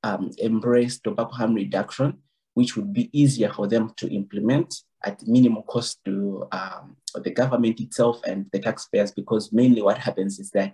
um, 0.03 0.31
embrace 0.39 0.99
tobacco 0.99 1.31
harm 1.31 1.53
reduction, 1.53 2.19
which 2.56 2.76
would 2.76 2.91
be 2.91 3.10
easier 3.13 3.52
for 3.54 3.68
them 3.68 3.91
to 3.98 4.13
implement 4.13 4.74
at 5.04 5.26
minimal 5.28 5.63
cost 5.63 6.00
to 6.04 6.48
um, 6.52 6.98
the 7.24 7.30
government 7.30 7.80
itself 7.80 8.20
and 8.26 8.48
the 8.52 8.60
taxpayers, 8.60 9.12
because 9.12 9.54
mainly 9.54 9.82
what 9.82 10.00
happens 10.00 10.39
is 10.39 10.50
that 10.52 10.74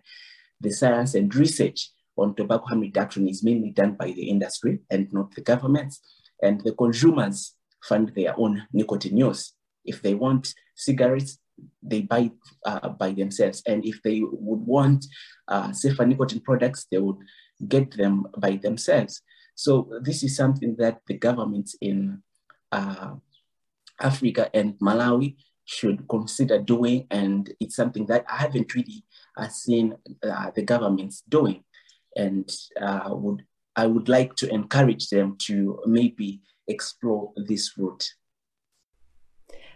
the 0.62 0.72
science 0.72 1.15
and 1.15 1.36
research 1.36 1.89
on 2.15 2.36
tobacco 2.36 2.65
harm 2.67 2.82
reduction 2.82 3.28
is 3.28 3.44
mainly 3.44 3.72
done 3.72 3.94
by 3.94 4.12
the 4.12 4.30
industry 4.30 4.80
and 4.89 5.12
not 5.12 5.34
the 5.36 5.41
governments. 5.41 6.00
And 6.41 6.62
the 6.62 6.74
consumers 6.74 7.56
fund 7.84 8.13
their 8.15 8.39
own 8.39 8.63
nicotine 8.72 9.17
use. 9.17 9.54
If 9.84 10.02
they 10.02 10.13
want 10.13 10.54
cigarettes, 10.76 11.39
they 11.82 12.02
buy 12.02 12.32
uh, 12.65 12.89
by 12.89 13.12
themselves. 13.12 13.63
And 13.65 13.86
if 13.86 14.02
they 14.04 14.22
would 14.24 14.65
want 14.65 15.06
uh, 15.48 15.72
safer 15.72 16.06
nicotine 16.06 16.41
products, 16.41 16.88
they 16.91 17.00
would 17.00 17.17
get 17.67 17.98
them 17.98 18.28
by 18.38 18.58
themselves. 18.58 19.22
So 19.62 19.88
this 20.02 20.24
is 20.24 20.36
something 20.36 20.76
that 20.80 21.02
the 21.06 21.13
governments 21.13 21.76
in 21.82 22.24
uh, 22.71 23.13
Africa 24.00 24.50
and 24.56 24.74
Malawi 24.80 25.36
should 25.65 26.08
consider 26.10 26.58
doing. 26.58 27.06
And 27.12 27.54
it's 27.60 27.76
something 27.76 28.08
that 28.08 28.26
I 28.28 28.38
haven't 28.38 28.74
really 28.74 29.04
uh, 29.38 29.50
seen 29.50 29.93
uh, 30.24 30.50
the 30.56 30.63
governments 30.63 31.21
doing. 31.30 31.63
And 32.15 32.52
uh, 32.82 33.10
would 33.12 33.45
I 33.76 33.86
would 33.86 34.10
like 34.10 34.36
to 34.38 34.52
encourage 34.52 35.10
them 35.10 35.38
to 35.45 35.80
maybe 35.86 36.41
explore 36.67 37.32
this 37.36 37.78
route. 37.78 38.15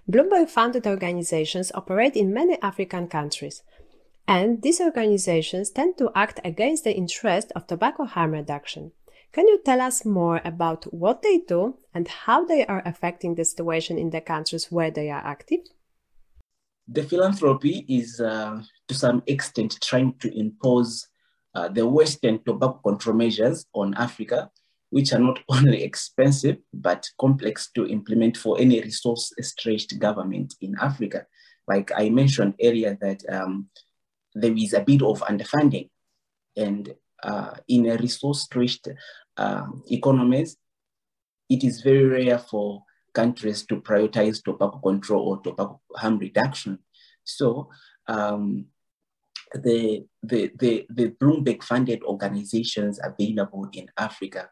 Bloomberg 0.09 0.49
funded 0.49 0.87
organizations 0.87 1.71
operate 1.75 2.15
in 2.15 2.33
many 2.33 2.59
African 2.61 3.07
countries, 3.07 3.63
and 4.27 4.61
these 4.63 4.81
organizations 4.81 5.69
tend 5.69 5.97
to 5.99 6.11
act 6.13 6.39
against 6.43 6.83
the 6.83 6.93
interest 6.93 7.51
of 7.55 7.67
tobacco 7.67 8.05
harm 8.05 8.31
reduction. 8.31 8.91
Can 9.35 9.49
you 9.49 9.59
tell 9.65 9.81
us 9.81 10.05
more 10.05 10.39
about 10.45 10.85
what 10.93 11.21
they 11.21 11.39
do 11.39 11.77
and 11.93 12.07
how 12.07 12.45
they 12.45 12.65
are 12.67 12.81
affecting 12.85 13.35
the 13.35 13.43
situation 13.43 13.97
in 13.97 14.09
the 14.09 14.21
countries 14.21 14.71
where 14.71 14.89
they 14.89 15.09
are 15.09 15.19
active? 15.25 15.59
The 16.87 17.03
philanthropy 17.03 17.85
is, 17.89 18.21
uh, 18.21 18.61
to 18.87 18.93
some 18.93 19.23
extent, 19.27 19.77
trying 19.83 20.13
to 20.19 20.33
impose 20.39 21.09
uh, 21.53 21.67
the 21.67 21.85
Western 21.85 22.41
tobacco 22.45 22.79
control 22.85 23.17
measures 23.17 23.65
on 23.73 23.93
Africa 23.95 24.49
which 24.91 25.11
are 25.11 25.19
not 25.19 25.39
only 25.49 25.83
expensive, 25.83 26.55
but 26.73 27.05
complex 27.19 27.69
to 27.71 27.85
implement 27.87 28.37
for 28.37 28.57
any 28.57 28.79
resource 28.79 29.33
stretched 29.41 29.99
government 29.99 30.55
in 30.61 30.73
Africa. 30.79 31.25
Like 31.67 31.91
I 31.93 32.07
mentioned 32.09 32.53
earlier, 32.63 32.97
that 33.01 33.21
um, 33.29 33.67
there 34.33 34.55
is 34.55 34.71
a 34.71 34.79
bit 34.79 35.01
of 35.01 35.19
underfunding. 35.23 35.89
And 36.55 36.93
uh, 37.23 37.55
in 37.67 37.89
a 37.89 37.97
resource 37.97 38.47
uh, 39.37 39.67
economies, 39.91 40.57
it 41.49 41.63
is 41.63 41.81
very 41.81 42.05
rare 42.05 42.39
for 42.39 42.83
countries 43.13 43.65
to 43.67 43.77
prioritize 43.77 44.43
tobacco 44.43 44.79
control 44.79 45.27
or 45.29 45.37
tobacco 45.41 45.79
harm 45.95 46.17
reduction. 46.17 46.79
So 47.23 47.69
um, 48.07 48.65
the, 49.53 50.05
the, 50.21 50.51
the, 50.59 50.85
the 50.89 51.09
Bloomberg 51.11 51.63
funded 51.63 52.03
organizations 52.03 52.99
available 53.03 53.69
in 53.73 53.87
Africa 53.97 54.49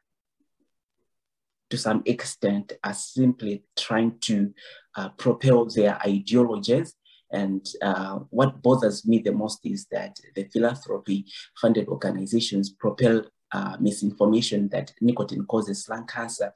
to 1.74 1.78
some 1.80 2.04
extent 2.06 2.74
are 2.84 2.94
simply 2.94 3.64
trying 3.76 4.20
to 4.20 4.54
uh, 4.96 5.10
propel 5.18 5.66
their 5.66 6.00
ideologies. 6.06 6.94
And 7.32 7.66
uh, 7.82 8.20
what 8.30 8.62
bothers 8.62 9.08
me 9.08 9.18
the 9.18 9.32
most 9.32 9.62
is 9.64 9.88
that 9.90 10.20
the 10.36 10.44
philanthropy 10.54 11.26
funded 11.60 11.88
organizations 11.88 12.70
propel 12.70 13.24
uh, 13.54 13.78
misinformation 13.80 14.68
that 14.70 14.92
nicotine 15.00 15.46
causes 15.46 15.88
lung 15.88 16.08
cancer 16.08 16.52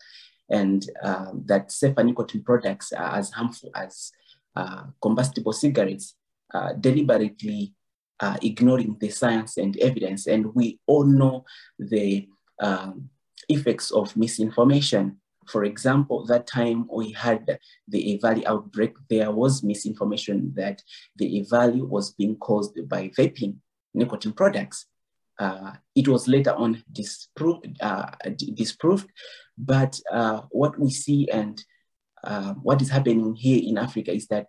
and 0.50 0.90
uh, 1.04 1.32
that 1.46 1.72
safer 1.72 2.04
nicotine 2.04 2.44
products 2.44 2.92
are 2.92 3.18
as 3.18 3.30
harmful 3.32 3.70
as 3.76 4.12
uh, 4.56 4.84
combustible 5.02 5.54
cigarettes, 5.54 6.16
uh, 6.54 6.74
deliberately 6.74 7.74
ignoring 8.42 8.98
the 9.00 9.10
science 9.10 9.58
and 9.58 9.78
evidence. 9.78 10.26
And 10.26 10.56
we 10.56 10.80
all 10.88 11.04
know 11.04 11.46
the 11.78 12.28
um, 12.60 13.10
effects 13.48 13.92
of 13.92 14.18
misinformation. 14.18 15.18
For 15.48 15.66
example, 15.66 16.26
that 16.26 16.48
time 16.48 16.88
we 16.92 17.12
had 17.12 17.60
the 17.88 18.20
EVALI 18.20 18.46
outbreak, 18.46 18.96
there 19.10 19.32
was 19.32 19.64
misinformation 19.64 20.52
that 20.56 20.82
the 21.16 21.42
EVALI 21.42 21.88
was 21.88 22.14
being 22.14 22.38
caused 22.38 22.90
by 22.90 23.10
vaping 23.10 23.58
nicotine 23.94 24.34
products. 24.34 24.88
Uh, 25.40 25.74
it 25.96 26.08
was 26.08 26.28
later 26.28 26.54
on 26.56 26.84
disproved, 26.92 27.68
uh, 27.82 28.10
disproved 28.56 29.08
but 29.58 30.00
uh, 30.12 30.42
what 30.50 30.80
we 30.80 30.90
see 30.90 31.30
and 31.32 31.64
uh, 32.24 32.54
what 32.54 32.82
is 32.82 32.90
happening 32.90 33.36
here 33.36 33.62
in 33.64 33.78
Africa 33.78 34.12
is 34.12 34.28
that 34.28 34.48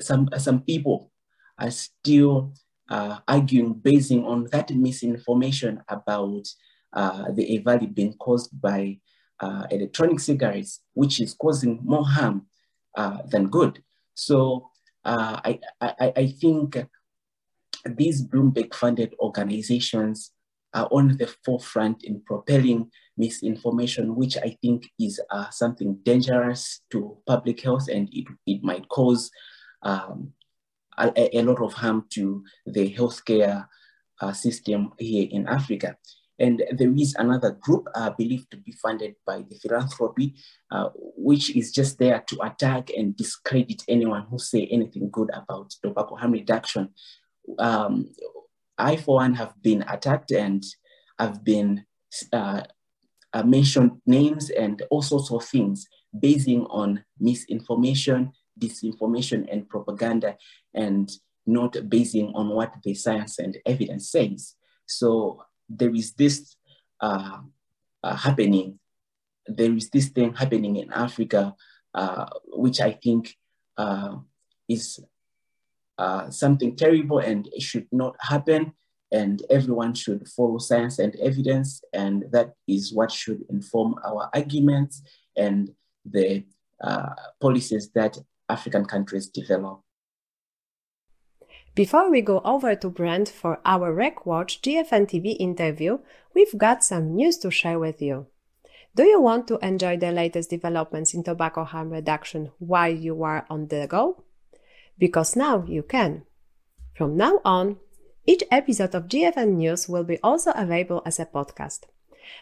some, 0.00 0.28
some 0.38 0.60
people 0.62 1.10
are 1.58 1.70
still 1.70 2.52
uh, 2.88 3.18
arguing 3.26 3.74
basing 3.74 4.24
on 4.24 4.44
that 4.52 4.70
misinformation 4.70 5.82
about 5.88 6.46
uh, 6.92 7.30
the 7.32 7.58
EVALI 7.58 7.94
being 7.94 8.14
caused 8.14 8.60
by 8.60 8.98
uh, 9.40 9.66
electronic 9.70 10.20
cigarettes, 10.20 10.80
which 10.94 11.20
is 11.20 11.34
causing 11.34 11.80
more 11.82 12.06
harm 12.06 12.46
uh, 12.96 13.18
than 13.28 13.48
good. 13.48 13.82
So 14.14 14.70
uh, 15.04 15.40
I, 15.44 15.60
I, 15.80 16.12
I 16.16 16.26
think 16.40 16.86
these 17.84 18.24
Bloomberg 18.24 18.74
funded 18.74 19.14
organizations 19.20 20.32
are 20.74 20.88
on 20.90 21.16
the 21.16 21.32
forefront 21.44 22.04
in 22.04 22.20
propelling 22.26 22.90
misinformation, 23.16 24.14
which 24.14 24.36
I 24.36 24.56
think 24.60 24.86
is 25.00 25.20
uh, 25.30 25.48
something 25.50 25.98
dangerous 26.02 26.82
to 26.90 27.16
public 27.26 27.60
health 27.62 27.88
and 27.88 28.08
it, 28.12 28.26
it 28.46 28.62
might 28.62 28.88
cause 28.88 29.30
um, 29.82 30.32
a, 30.98 31.38
a, 31.38 31.42
lot 31.42 31.62
of 31.62 31.72
harm 31.72 32.06
to 32.10 32.42
the 32.66 32.92
healthcare 32.94 33.66
uh, 34.20 34.32
system 34.32 34.92
here 34.98 35.28
in 35.30 35.46
Africa. 35.46 35.96
And 36.38 36.62
there 36.72 36.92
is 36.94 37.14
another 37.18 37.52
group 37.52 37.88
uh, 37.94 38.10
believed 38.10 38.50
to 38.50 38.58
be 38.58 38.72
funded 38.72 39.14
by 39.26 39.44
the 39.48 39.56
philanthropy, 39.56 40.34
uh, 40.70 40.90
which 40.94 41.56
is 41.56 41.72
just 41.72 41.98
there 41.98 42.22
to 42.28 42.38
attack 42.42 42.90
and 42.90 43.16
discredit 43.16 43.82
anyone 43.88 44.26
who 44.28 44.38
say 44.38 44.66
anything 44.66 45.08
good 45.10 45.30
about 45.32 45.74
tobacco 45.82 46.16
harm 46.16 46.32
reduction. 46.32 46.90
Um, 47.58 48.10
I, 48.78 48.96
for 48.96 49.16
one, 49.16 49.34
have 49.34 49.54
been 49.62 49.82
attacked 49.88 50.32
and 50.32 50.64
have 51.18 51.44
been 51.44 51.84
uh, 52.32 52.62
uh 53.32 53.42
mentioned 53.42 54.00
names 54.06 54.50
and 54.50 54.82
all 54.90 55.02
sorts 55.02 55.30
of 55.30 55.44
things 55.44 55.86
basing 56.18 56.64
on 56.66 57.04
misinformation, 57.18 58.32
disinformation, 58.60 59.46
and 59.50 59.68
propaganda, 59.68 60.36
and 60.74 61.10
not 61.46 61.76
basing 61.88 62.32
on 62.34 62.48
what 62.50 62.72
the 62.82 62.94
science 62.94 63.38
and 63.38 63.58
evidence 63.64 64.10
says. 64.10 64.54
So 64.86 65.42
there 65.68 65.94
is 65.94 66.12
this 66.14 66.56
uh, 67.00 67.38
uh, 68.02 68.16
happening. 68.16 68.78
There 69.46 69.72
is 69.72 69.90
this 69.90 70.08
thing 70.08 70.34
happening 70.34 70.76
in 70.76 70.92
Africa, 70.92 71.54
uh, 71.94 72.26
which 72.48 72.80
I 72.80 72.92
think 72.92 73.36
uh, 73.76 74.16
is 74.68 75.00
uh, 75.98 76.30
something 76.30 76.76
terrible 76.76 77.18
and 77.18 77.48
it 77.52 77.62
should 77.62 77.86
not 77.92 78.16
happen. 78.20 78.72
And 79.12 79.42
everyone 79.50 79.94
should 79.94 80.28
follow 80.28 80.58
science 80.58 80.98
and 80.98 81.14
evidence. 81.16 81.80
And 81.92 82.24
that 82.32 82.54
is 82.66 82.92
what 82.92 83.12
should 83.12 83.44
inform 83.48 83.94
our 84.04 84.28
arguments 84.34 85.02
and 85.36 85.70
the 86.04 86.44
uh, 86.82 87.14
policies 87.40 87.90
that 87.94 88.18
African 88.48 88.84
countries 88.84 89.28
develop. 89.28 89.80
Before 91.74 92.10
we 92.10 92.22
go 92.22 92.40
over 92.40 92.74
to 92.74 92.88
Brent 92.88 93.28
for 93.28 93.60
our 93.64 93.94
RegWatch 93.94 94.60
GFN 94.62 95.06
TV 95.06 95.36
interview, 95.38 95.98
we've 96.34 96.56
got 96.56 96.82
some 96.82 97.14
news 97.14 97.36
to 97.38 97.50
share 97.50 97.78
with 97.78 98.00
you. 98.00 98.28
Do 98.94 99.04
you 99.04 99.20
want 99.20 99.46
to 99.48 99.58
enjoy 99.58 99.98
the 99.98 100.10
latest 100.10 100.48
developments 100.48 101.12
in 101.12 101.22
tobacco 101.22 101.64
harm 101.64 101.90
reduction 101.90 102.50
while 102.58 102.90
you 102.90 103.22
are 103.22 103.44
on 103.50 103.68
the 103.68 103.86
go? 103.86 104.24
Because 104.98 105.36
now 105.36 105.64
you 105.66 105.82
can. 105.82 106.24
From 106.94 107.16
now 107.16 107.40
on, 107.44 107.76
each 108.26 108.42
episode 108.50 108.94
of 108.94 109.08
GFN 109.08 109.54
News 109.54 109.88
will 109.88 110.04
be 110.04 110.18
also 110.22 110.52
available 110.52 111.02
as 111.04 111.20
a 111.20 111.26
podcast. 111.26 111.80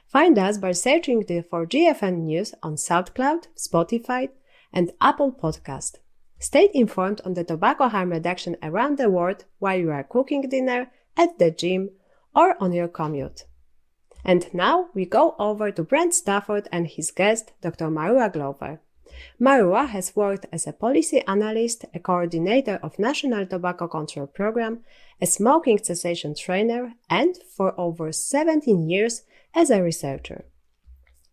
Find 0.07 0.38
us 0.38 0.59
by 0.59 0.73
searching 0.73 1.23
for 1.43 1.67
GFN 1.67 2.23
News 2.25 2.55
on 2.62 2.77
SoundCloud, 2.77 3.49
Spotify, 3.57 4.31
and 4.73 4.93
Apple 5.01 5.33
Podcast. 5.33 5.97
Stay 6.38 6.71
informed 6.75 7.21
on 7.25 7.35
the 7.35 7.45
tobacco 7.45 7.88
harm 7.88 8.11
reduction 8.11 8.57
around 8.62 8.99
the 8.99 9.11
world 9.11 9.45
while 9.59 9.79
you 9.79 9.90
are 9.90 10.05
cooking 10.05 10.49
dinner, 10.49 10.90
at 11.17 11.38
the 11.38 11.51
gym, 11.51 11.90
or 12.35 12.61
on 12.62 12.73
your 12.73 12.88
commute. 12.88 13.45
And 14.25 14.53
now 14.55 14.88
we 14.95 15.05
go 15.05 15.35
over 15.38 15.71
to 15.71 15.83
Brent 15.83 16.14
Stafford 16.14 16.69
and 16.73 16.87
his 16.87 17.11
guest, 17.11 17.53
Dr. 17.61 17.88
Marewa 17.88 18.33
Glover. 18.33 18.81
Marewa 19.40 19.88
has 19.88 20.16
worked 20.16 20.46
as 20.53 20.66
a 20.66 20.72
policy 20.72 21.22
analyst, 21.27 21.85
a 21.94 21.98
coordinator 21.98 22.79
of 22.83 22.98
National 22.98 23.46
Tobacco 23.46 23.88
Control 23.88 24.27
Program, 24.27 24.81
a 25.20 25.27
smoking 25.27 25.79
cessation 25.79 26.35
trainer, 26.35 26.94
and 27.09 27.37
for 27.57 27.79
over 27.79 28.12
17 28.12 28.88
years 28.88 29.22
as 29.55 29.70
a 29.70 29.83
researcher. 29.83 30.44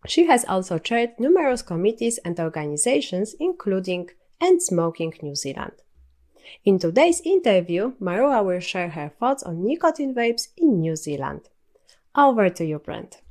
She 0.06 0.26
has 0.26 0.44
also 0.44 0.78
chaired 0.78 1.18
numerous 1.18 1.62
committees 1.62 2.18
and 2.24 2.38
organizations, 2.40 3.34
including 3.38 4.10
End 4.40 4.62
Smoking 4.62 5.14
New 5.22 5.36
Zealand. 5.36 5.72
In 6.64 6.78
today's 6.78 7.20
interview, 7.24 7.92
Marewa 8.00 8.44
will 8.44 8.60
share 8.60 8.90
her 8.90 9.08
thoughts 9.08 9.42
on 9.42 9.64
nicotine 9.64 10.14
vapes 10.14 10.48
in 10.56 10.80
New 10.80 10.96
Zealand. 10.96 11.48
Over 12.16 12.50
to 12.50 12.64
you, 12.64 12.78
Brent. 12.78 13.22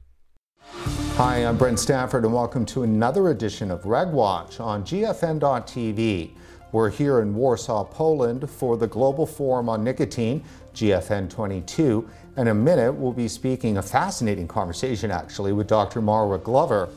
Hi, 1.17 1.45
I'm 1.45 1.58
Brent 1.58 1.78
Stafford, 1.78 2.24
and 2.24 2.34
welcome 2.34 2.65
to 2.67 2.84
another 2.84 3.30
edition 3.30 3.69
of 3.69 3.84
RegWatch 3.84 4.62
on 4.62 4.84
GFN.tv. 4.84 6.32
We're 6.71 6.89
here 6.89 7.19
in 7.19 7.36
Warsaw, 7.36 7.84
Poland 7.84 8.50
for 8.50 8.78
the 8.78 8.88
Global 8.88 9.26
Forum 9.26 9.67
on 9.67 9.84
Nicotine, 9.84 10.41
GFN 10.74 11.30
22. 11.30 12.10
In 12.38 12.47
a 12.47 12.54
minute, 12.54 12.93
we'll 12.93 13.12
be 13.12 13.28
speaking 13.28 13.78
a 13.78 13.84
fascinating 13.84 14.47
conversation 14.47 15.12
actually 15.12 15.52
with 15.52 15.67
Dr. 15.67 16.02
Marewa 16.02 16.41
Glover. 16.41 16.89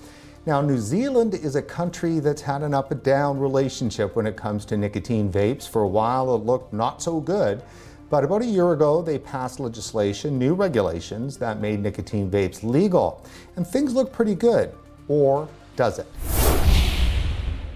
Now, 0.46 0.60
New 0.60 0.78
Zealand 0.78 1.34
is 1.34 1.56
a 1.56 1.62
country 1.62 2.20
that's 2.20 2.42
had 2.42 2.62
an 2.62 2.72
up 2.72 2.92
and 2.92 3.02
down 3.02 3.40
relationship 3.40 4.14
when 4.14 4.28
it 4.28 4.36
comes 4.36 4.64
to 4.66 4.76
nicotine 4.76 5.30
vapes. 5.30 5.68
For 5.68 5.82
a 5.82 5.88
while, 5.88 6.34
it 6.36 6.44
looked 6.44 6.72
not 6.72 7.02
so 7.02 7.18
good. 7.18 7.62
But 8.10 8.24
about 8.24 8.42
a 8.42 8.46
year 8.46 8.72
ago, 8.72 9.02
they 9.02 9.18
passed 9.18 9.60
legislation, 9.60 10.38
new 10.38 10.54
regulations 10.54 11.36
that 11.38 11.60
made 11.60 11.80
nicotine 11.80 12.30
vapes 12.30 12.62
legal. 12.62 13.24
And 13.56 13.66
things 13.66 13.94
look 13.94 14.12
pretty 14.12 14.34
good. 14.34 14.72
Or 15.08 15.48
does 15.76 15.98
it? 15.98 16.06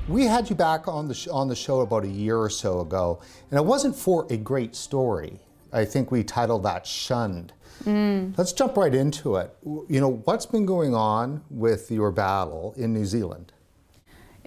We 0.09 0.25
had 0.25 0.49
you 0.49 0.57
back 0.57 0.89
on 0.89 1.07
the, 1.09 1.15
sh- 1.15 1.29
on 1.29 1.49
the 1.49 1.57
show 1.57 1.81
about 1.81 2.05
a 2.05 2.09
year 2.09 2.39
or 2.39 2.49
so 2.49 2.81
ago, 2.81 3.21
and 3.51 3.59
it 3.59 3.65
wasn't 3.65 3.95
for 3.95 4.27
a 4.31 4.37
great 4.39 4.75
story. 4.75 5.39
I 5.71 5.85
think 5.85 6.11
we 6.11 6.25
titled 6.25 6.63
that 6.63 6.87
Shunned. 6.87 7.53
Mm. 7.85 8.37
Let's 8.39 8.53
jump 8.53 8.77
right 8.77 8.95
into 8.95 9.37
it. 9.37 9.55
You 9.65 10.01
know, 10.01 10.21
what's 10.25 10.47
been 10.47 10.65
going 10.65 10.95
on 10.95 11.43
with 11.51 11.91
your 11.91 12.11
battle 12.11 12.75
in 12.77 12.95
New 12.95 13.05
Zealand? 13.05 13.53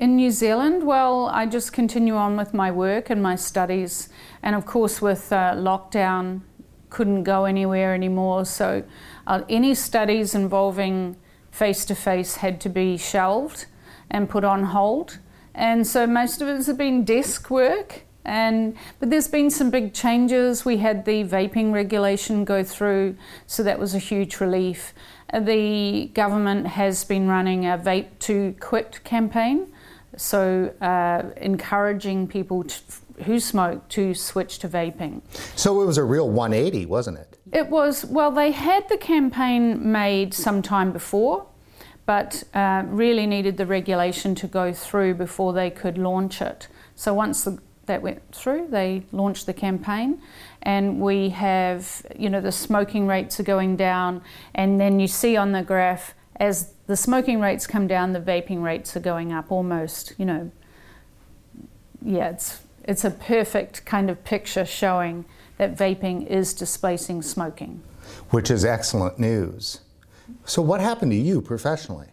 In 0.02 0.16
New 0.16 0.32
Zealand, 0.32 0.88
well, 0.88 1.28
I 1.28 1.46
just 1.46 1.74
continue 1.74 2.16
on 2.16 2.36
with 2.36 2.56
my 2.56 2.72
work 2.72 3.12
and 3.12 3.22
my 3.22 3.36
studies. 3.36 4.10
And 4.42 4.56
of 4.56 4.66
course, 4.66 5.00
with 5.00 5.32
uh, 5.32 5.54
lockdown, 5.54 6.42
couldn't 6.90 7.22
go 7.22 7.46
anywhere 7.46 7.94
anymore. 7.94 8.46
So 8.46 8.84
uh, 9.28 9.44
any 9.48 9.76
studies 9.76 10.34
involving 10.34 11.18
face 11.52 11.86
to 11.86 11.94
face 11.94 12.38
had 12.38 12.60
to 12.62 12.70
be 12.70 12.98
shelved 12.98 13.68
and 14.10 14.28
put 14.28 14.44
on 14.44 14.64
hold. 14.64 15.20
And 15.54 15.86
so 15.86 16.08
most 16.08 16.42
of 16.42 16.48
it 16.48 16.56
has 16.56 16.74
been 16.74 17.06
desk 17.06 17.52
work. 17.52 18.02
And 18.26 18.76
but 19.00 19.12
there's 19.12 19.28
been 19.28 19.52
some 19.52 19.70
big 19.70 19.94
changes. 19.94 20.66
We 20.66 20.78
had 20.78 21.06
the 21.06 21.24
vaping 21.24 21.74
regulation 21.74 22.44
go 22.44 22.64
through, 22.64 23.18
so 23.46 23.62
that 23.62 23.78
was 23.78 23.94
a 23.94 24.00
huge 24.00 24.40
relief. 24.40 24.94
The 25.32 26.10
government 26.14 26.68
has 26.68 27.04
been 27.04 27.28
running 27.28 27.66
a 27.66 27.78
vape 27.78 28.20
to 28.20 28.56
quit 28.60 29.04
campaign, 29.04 29.72
so, 30.18 30.74
uh, 30.82 31.30
encouraging 31.38 32.28
people 32.28 32.64
to, 32.66 32.82
who 33.24 33.40
smoke 33.40 33.88
to 33.90 34.14
switch 34.14 34.60
to 34.60 34.68
vaping. 34.68 35.22
So, 35.56 35.82
it 35.82 35.86
was 35.86 35.98
a 35.98 36.04
real 36.04 36.30
180, 36.30 36.86
wasn't 36.86 37.20
it? 37.20 37.38
It 37.54 37.70
was, 37.70 38.06
well, 38.06 38.32
they 38.32 38.52
had 38.52 38.88
the 38.90 38.98
campaign 38.98 39.92
made 39.92 40.34
some 40.34 40.62
time 40.62 40.92
before, 40.92 41.48
but 42.06 42.44
uh, 42.54 42.84
really 42.88 43.26
needed 43.26 43.58
the 43.58 43.66
regulation 43.66 44.36
to 44.36 44.48
go 44.48 44.74
through 44.74 45.16
before 45.16 45.54
they 45.54 45.70
could 45.70 45.98
launch 45.98 46.42
it. 46.42 46.68
So, 46.96 47.14
once 47.14 47.44
the, 47.44 47.60
that 47.86 48.02
went 48.02 48.22
through, 48.34 48.68
they 48.70 49.04
launched 49.12 49.46
the 49.46 49.54
campaign, 49.54 50.22
and 50.62 51.00
we 51.00 51.30
have, 51.30 52.06
you 52.18 52.30
know, 52.30 52.42
the 52.42 52.52
smoking 52.52 53.08
rates 53.08 53.40
are 53.40 53.44
going 53.44 53.76
down, 53.78 54.22
and 54.54 54.80
then 54.80 55.00
you 55.00 55.08
see 55.08 55.38
on 55.38 55.52
the 55.54 55.64
graph 55.64 56.14
as 56.36 56.74
the 56.92 56.98
smoking 56.98 57.40
rates 57.40 57.68
come 57.68 57.88
down, 57.88 58.12
the 58.12 58.20
vaping 58.20 58.62
rates 58.62 58.98
are 58.98 59.00
going 59.00 59.32
up 59.32 59.50
almost, 59.50 60.14
you 60.18 60.26
know. 60.26 60.52
Yeah, 62.02 62.32
it's, 62.32 62.64
it's 62.84 63.06
a 63.06 63.12
perfect 63.12 63.86
kind 63.86 64.10
of 64.10 64.26
picture 64.26 64.66
showing 64.66 65.24
that 65.58 65.78
vaping 65.78 66.28
is 66.28 66.54
displacing 66.54 67.22
smoking. 67.22 67.82
Which 68.32 68.52
is 68.52 68.66
excellent 68.66 69.20
news. 69.20 69.80
So, 70.44 70.62
what 70.62 70.82
happened 70.82 71.14
to 71.14 71.18
you 71.18 71.42
professionally? 71.42 72.08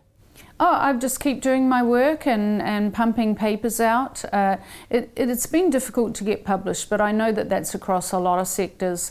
Oh, 0.60 0.76
I 0.78 0.92
just 0.92 1.18
keep 1.18 1.40
doing 1.40 1.68
my 1.68 1.82
work 1.82 2.24
and, 2.24 2.62
and 2.62 2.94
pumping 2.94 3.34
papers 3.34 3.80
out. 3.80 4.24
Uh, 4.32 4.58
it, 4.90 5.10
it, 5.16 5.28
it's 5.28 5.46
been 5.46 5.70
difficult 5.70 6.14
to 6.16 6.24
get 6.24 6.44
published, 6.44 6.88
but 6.88 7.00
I 7.00 7.10
know 7.10 7.32
that 7.32 7.48
that's 7.48 7.74
across 7.74 8.12
a 8.12 8.18
lot 8.20 8.38
of 8.38 8.46
sectors 8.46 9.10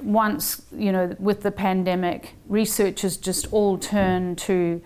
once, 0.00 0.62
you 0.72 0.92
know, 0.92 1.16
with 1.18 1.42
the 1.42 1.50
pandemic, 1.50 2.34
researchers 2.48 3.16
just 3.16 3.52
all 3.52 3.78
turned 3.78 4.38
to 4.38 4.80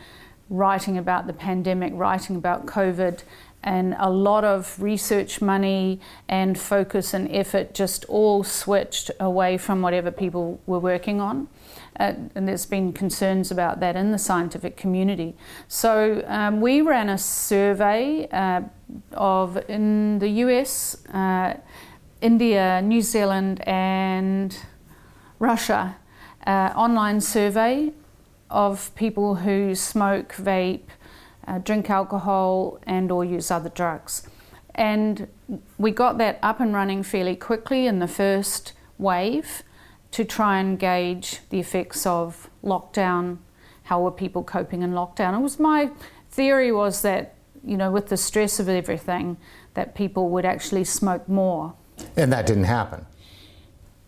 writing 0.49 0.99
about 0.99 1.27
the 1.27 1.33
pandemic, 1.33 1.93
writing 1.95 2.37
about 2.37 2.67
COVID, 2.67 3.23
and 3.65 3.95
a 3.99 4.11
lot 4.11 4.45
of 4.45 4.81
research 4.83 5.41
money 5.41 6.01
and 6.29 6.59
focus 6.59 7.15
and 7.15 7.31
effort 7.31 7.75
just 7.75 8.05
all 8.07 8.43
switched 8.43 9.11
away 9.21 9.57
from 9.57 9.83
whatever 9.83 10.11
people 10.11 10.61
were 10.67 10.81
working 10.81 11.21
on. 11.21 11.49
Uh, 11.99 12.15
and 12.35 12.49
there's 12.49 12.67
been 12.67 12.93
concerns 12.93 13.51
about 13.51 13.81
that 13.81 13.97
in 13.97 14.11
the 14.11 14.19
scientific 14.19 14.77
community. 14.77 15.37
So 15.69 16.25
um, 16.27 16.61
we 16.61 16.81
ran 16.81 17.09
a 17.09 17.19
survey 17.19 18.29
uh, 18.33 18.63
of 19.13 19.59
in 19.69 20.19
the 20.19 20.29
US, 20.29 21.07
uh, 21.09 21.57
India, 22.21 22.81
New 22.83 23.03
Zealand, 23.03 23.63
and 23.67 24.57
Russia 25.43 25.97
uh, 26.47 26.73
online 26.77 27.21
survey 27.21 27.93
of 28.49 28.95
people 28.95 29.35
who 29.35 29.75
smoke, 29.75 30.35
vape, 30.35 30.87
uh, 31.49 31.59
drink 31.59 31.91
alcohol, 31.91 32.79
and 32.85 33.11
or 33.11 33.25
use 33.25 33.51
other 33.51 33.69
drugs. 33.69 34.29
And 34.77 35.27
we 35.79 35.91
got 35.91 36.17
that 36.19 36.39
up 36.45 36.61
and 36.61 36.73
running 36.73 37.03
fairly 37.03 37.35
quickly 37.35 37.89
in 37.89 37.99
the 37.99 38.07
first 38.07 38.73
wave 38.99 39.65
to 40.13 40.25
try 40.25 40.61
and 40.61 40.79
gauge 40.79 41.41
the 41.51 41.59
effects 41.59 42.07
of 42.07 42.49
lockdown. 42.63 43.39
How 43.83 44.01
were 44.01 44.13
people 44.13 44.45
coping 44.45 44.83
in 44.83 44.93
lockdown? 44.93 45.37
It 45.37 45.43
was 45.43 45.59
my 45.59 45.91
theory 46.31 46.71
was 46.71 47.03
that 47.03 47.35
you 47.65 47.77
know 47.77 47.91
with 47.91 48.09
the 48.11 48.17
stress 48.17 48.61
of 48.61 48.69
everything 48.69 49.37
that 49.75 49.97
people 49.97 50.29
would 50.29 50.45
actually 50.45 50.85
smoke 50.85 51.29
more. 51.29 51.75
And 52.17 52.33
that 52.33 52.47
didn't 52.47 52.65
happen. 52.65 53.07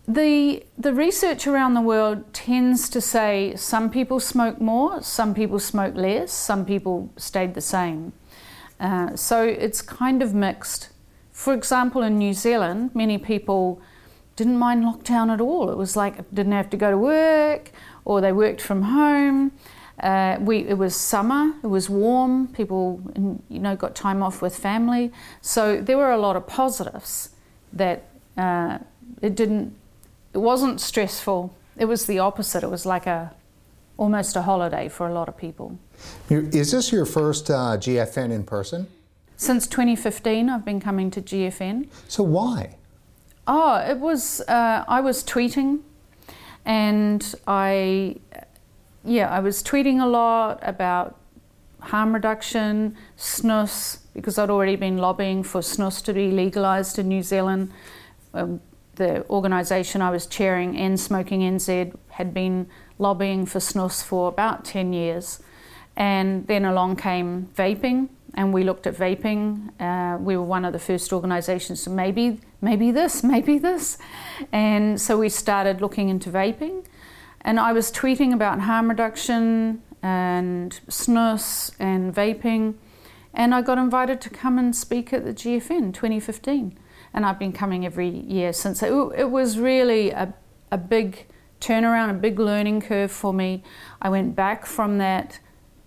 The, 0.06 0.64
the 0.76 0.92
research 0.92 1.46
around 1.46 1.74
the 1.74 1.80
world 1.80 2.34
tends 2.34 2.90
to 2.90 3.00
say 3.00 3.54
some 3.56 3.88
people 3.90 4.20
smoke 4.20 4.60
more, 4.60 5.02
some 5.02 5.32
people 5.32 5.58
smoke 5.58 5.94
less, 5.94 6.30
some 6.30 6.66
people 6.66 7.10
stayed 7.16 7.54
the 7.54 7.62
same. 7.62 8.12
Uh, 8.78 9.16
so 9.16 9.42
it's 9.42 9.80
kind 9.80 10.22
of 10.22 10.34
mixed. 10.34 10.90
For 11.32 11.54
example, 11.54 12.02
in 12.02 12.18
New 12.18 12.34
Zealand, 12.34 12.90
many 12.94 13.16
people 13.16 13.80
didn't 14.36 14.58
mind 14.58 14.84
lockdown 14.84 15.32
at 15.32 15.40
all. 15.40 15.70
It 15.70 15.78
was 15.78 15.96
like 15.96 16.16
didn't 16.34 16.52
have 16.52 16.68
to 16.70 16.76
go 16.76 16.90
to 16.90 16.98
work, 16.98 17.70
or 18.04 18.20
they 18.20 18.32
worked 18.32 18.60
from 18.60 18.82
home. 18.82 19.52
Uh, 20.00 20.36
we, 20.40 20.58
it 20.58 20.76
was 20.76 20.94
summer, 20.94 21.54
it 21.62 21.68
was 21.68 21.88
warm, 21.88 22.48
people 22.48 23.00
you 23.48 23.58
know 23.60 23.76
got 23.76 23.94
time 23.94 24.22
off 24.22 24.42
with 24.42 24.56
family. 24.56 25.12
So 25.40 25.80
there 25.80 25.96
were 25.96 26.10
a 26.10 26.18
lot 26.18 26.36
of 26.36 26.46
positives 26.46 27.30
that 27.72 28.08
uh, 28.36 28.78
it 29.22 29.34
didn't 29.34 29.76
it 30.34 30.38
wasn't 30.38 30.80
stressful. 30.80 31.54
It 31.78 31.86
was 31.86 32.06
the 32.06 32.18
opposite. 32.18 32.62
It 32.62 32.70
was 32.70 32.84
like 32.84 33.06
a 33.06 33.32
almost 33.96 34.34
a 34.34 34.42
holiday 34.42 34.88
for 34.88 35.06
a 35.06 35.12
lot 35.12 35.28
of 35.28 35.36
people. 35.36 35.78
Is 36.28 36.72
this 36.72 36.92
your 36.92 37.06
first 37.06 37.48
uh, 37.48 37.76
GFN 37.78 38.32
in 38.32 38.42
person? 38.42 38.88
Since 39.36 39.68
2015, 39.68 40.48
I've 40.50 40.64
been 40.64 40.80
coming 40.80 41.10
to 41.12 41.22
GFN. 41.22 41.88
So 42.08 42.24
why? 42.24 42.76
Oh, 43.46 43.76
it 43.76 43.98
was, 43.98 44.40
uh, 44.48 44.84
I 44.88 45.00
was 45.00 45.22
tweeting 45.22 45.80
and 46.64 47.34
I, 47.46 48.16
yeah, 49.04 49.28
I 49.28 49.40
was 49.40 49.62
tweeting 49.62 50.02
a 50.02 50.06
lot 50.06 50.58
about 50.62 51.16
harm 51.80 52.14
reduction, 52.14 52.96
snus, 53.18 53.98
because 54.14 54.38
I'd 54.38 54.50
already 54.50 54.76
been 54.76 54.96
lobbying 54.98 55.42
for 55.42 55.60
snus 55.60 56.02
to 56.04 56.12
be 56.12 56.30
legalised 56.30 56.98
in 56.98 57.08
New 57.08 57.22
Zealand. 57.22 57.70
Um, 58.32 58.60
the 58.96 59.28
organisation 59.28 60.02
I 60.02 60.10
was 60.10 60.26
chairing, 60.26 60.76
End 60.76 61.00
Smoking 61.00 61.40
NZ, 61.40 61.94
had 62.10 62.32
been 62.32 62.68
lobbying 62.98 63.46
for 63.46 63.58
snus 63.58 64.02
for 64.02 64.28
about 64.28 64.64
10 64.64 64.92
years. 64.92 65.42
And 65.96 66.46
then 66.46 66.64
along 66.64 66.96
came 66.96 67.48
vaping, 67.54 68.08
and 68.34 68.52
we 68.52 68.64
looked 68.64 68.86
at 68.86 68.94
vaping. 68.94 69.70
Uh, 69.80 70.18
we 70.18 70.36
were 70.36 70.42
one 70.42 70.64
of 70.64 70.72
the 70.72 70.78
first 70.78 71.12
organisations 71.12 71.84
to 71.84 71.90
maybe, 71.90 72.40
maybe 72.60 72.90
this, 72.90 73.22
maybe 73.34 73.58
this. 73.58 73.98
And 74.52 75.00
so 75.00 75.18
we 75.18 75.28
started 75.28 75.80
looking 75.80 76.08
into 76.08 76.30
vaping. 76.30 76.84
And 77.40 77.60
I 77.60 77.72
was 77.72 77.92
tweeting 77.92 78.32
about 78.32 78.60
harm 78.60 78.88
reduction 78.88 79.82
and 80.02 80.80
snus 80.88 81.72
and 81.78 82.14
vaping. 82.14 82.74
And 83.32 83.54
I 83.54 83.62
got 83.62 83.78
invited 83.78 84.20
to 84.22 84.30
come 84.30 84.58
and 84.58 84.74
speak 84.74 85.12
at 85.12 85.24
the 85.24 85.32
GFN 85.32 85.92
2015. 85.92 86.78
And 87.14 87.24
I've 87.24 87.38
been 87.38 87.52
coming 87.52 87.86
every 87.86 88.08
year 88.08 88.52
since. 88.52 88.82
It, 88.82 88.92
it 89.16 89.30
was 89.30 89.58
really 89.58 90.10
a, 90.10 90.34
a 90.70 90.76
big 90.76 91.26
turnaround, 91.60 92.10
a 92.10 92.14
big 92.14 92.38
learning 92.38 92.80
curve 92.82 93.10
for 93.10 93.32
me. 93.32 93.62
I 94.02 94.10
went 94.10 94.36
back 94.36 94.66
from 94.66 94.98
that, 94.98 95.38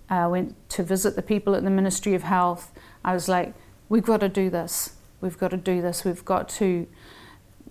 uh, 0.09 0.27
went 0.31 0.55
to 0.69 0.83
visit 0.83 1.15
the 1.15 1.21
people 1.21 1.53
at 1.55 1.63
the 1.63 1.69
Ministry 1.69 2.13
of 2.13 2.23
Health. 2.23 2.71
I 3.03 3.13
was 3.13 3.27
like, 3.27 3.53
we've 3.89 4.05
got 4.05 4.21
to 4.21 4.29
do 4.29 4.49
this. 4.49 4.93
We've 5.21 5.37
got 5.37 5.51
to 5.51 5.57
do 5.57 5.81
this. 5.81 6.03
We've 6.03 6.23
got 6.25 6.49
to, 6.49 6.87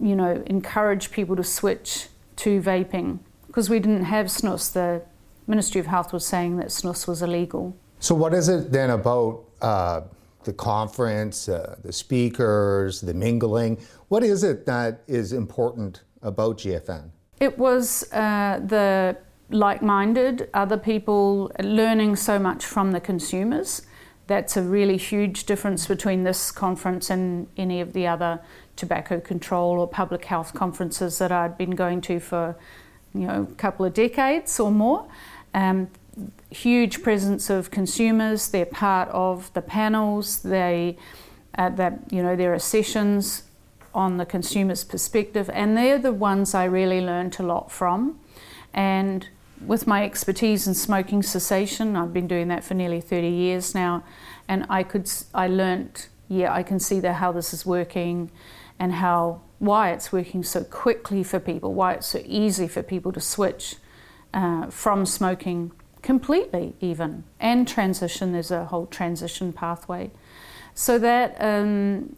you 0.01 0.17
know, 0.17 0.43
encourage 0.47 1.11
people 1.11 1.37
to 1.37 1.45
switch 1.45 2.09
to 2.37 2.61
vaping 2.61 3.21
because 3.47 3.71
we 3.71 3.79
didn't 3.79 4.05
have 4.05 4.27
snus. 4.27 4.73
The 4.73 5.03
Ministry 5.47 5.81
of 5.81 5.87
Health 5.87 6.13
was 6.13 6.27
saying 6.27 6.57
that 6.59 6.69
snus 6.69 7.09
was 7.09 7.23
illegal. 7.23 7.77
So, 7.99 8.15
what 8.15 8.35
is 8.35 8.49
it 8.49 8.71
then 8.71 8.91
about 8.91 9.45
uh, 9.63 10.03
the 10.47 10.55
conference, 10.55 11.49
uh, 11.49 11.77
the 11.83 11.93
speakers, 11.93 13.03
the 13.03 13.13
mingling? 13.13 13.79
What 14.09 14.23
is 14.23 14.43
it 14.43 14.65
that 14.65 15.03
is 15.07 15.35
important 15.35 16.03
about 16.23 16.59
GFN? 16.59 17.11
It 17.39 17.59
was 17.59 18.11
uh, 18.13 18.61
the 18.65 19.19
like 19.51 19.83
minded, 19.83 20.49
other 20.55 20.79
people 20.79 21.53
learning 21.63 22.17
so 22.17 22.39
much 22.39 22.65
from 22.65 22.93
the 22.93 23.01
consumers. 23.01 23.83
That's 24.27 24.57
a 24.57 24.63
really 24.63 24.97
huge 24.97 25.45
difference 25.45 25.87
between 25.87 26.25
this 26.25 26.51
conference 26.51 27.11
and 27.11 27.47
any 27.57 27.81
of 27.81 27.93
the 27.93 28.07
other 28.07 28.41
tobacco 28.75 29.21
control 29.21 29.79
or 29.79 29.87
public 29.87 30.25
health 30.25 30.53
conferences 30.53 31.19
that 31.19 31.31
I'd 31.31 31.57
been 31.57 31.73
going 31.73 32.01
to 32.03 32.19
for 32.19 32.57
you 33.15 33.27
know 33.27 33.47
a 33.51 33.55
couple 33.55 33.87
of 33.87 33.95
decades 33.95 34.59
or 34.59 34.71
more. 34.71 35.07
Um, 35.55 35.89
huge 36.51 37.03
presence 37.03 37.51
of 37.51 37.71
consumers. 37.71 38.49
They're 38.49 38.67
part 38.67 39.09
of 39.11 39.53
the 39.53 39.63
panels. 39.63 40.43
They 40.43 40.97
uh, 41.57 41.71
that 41.71 42.01
you 42.11 42.23
know 42.23 42.37
there 42.37 42.53
are 42.53 42.59
sessions 42.59 43.45
on 43.95 44.19
the 44.19 44.27
consumer's 44.27 44.85
perspective, 44.85 45.51
and 45.53 45.77
they're 45.77 45.99
the 45.99 46.13
ones 46.13 46.55
I 46.55 46.65
really 46.65 47.01
learned 47.01 47.37
a 47.39 47.43
lot 47.43 47.71
from. 47.71 48.19
And 48.75 49.29
with 49.65 49.87
my 49.87 50.05
expertise 50.05 50.67
in 50.67 50.75
smoking 50.75 51.23
cessation, 51.23 51.97
I've 51.97 52.13
been 52.13 52.29
doing 52.29 52.49
that 52.49 52.63
for 52.63 52.75
nearly 52.75 53.01
30 53.01 53.29
years 53.29 53.75
now, 53.75 54.05
and 54.49 54.67
I 54.69 54.83
could 54.83 55.11
I 55.35 55.49
learned 55.49 56.07
yeah 56.29 56.53
I 56.53 56.63
can 56.63 56.81
see 56.81 57.01
that 57.01 57.15
how 57.15 57.33
this 57.33 57.55
is 57.55 57.65
working, 57.65 58.31
and 58.79 58.93
how 58.95 59.41
why 59.59 59.91
it's 59.93 60.13
working 60.13 60.43
so 60.43 60.65
quickly 60.65 61.23
for 61.23 61.41
people, 61.41 61.73
why 61.73 61.95
it's 61.95 62.07
so 62.07 62.21
easy 62.27 62.69
for 62.69 62.83
people 62.83 63.13
to 63.13 63.21
switch 63.21 63.77
uh, 64.35 64.67
from 64.67 65.07
smoking 65.07 65.73
completely 66.07 66.73
even 66.81 67.25
and 67.41 67.67
transition. 67.67 68.33
There's 68.33 68.53
a 68.53 68.67
whole 68.67 68.87
transition 68.87 69.53
pathway, 69.53 70.13
so 70.73 71.01
that 71.01 71.37
um, 71.41 72.15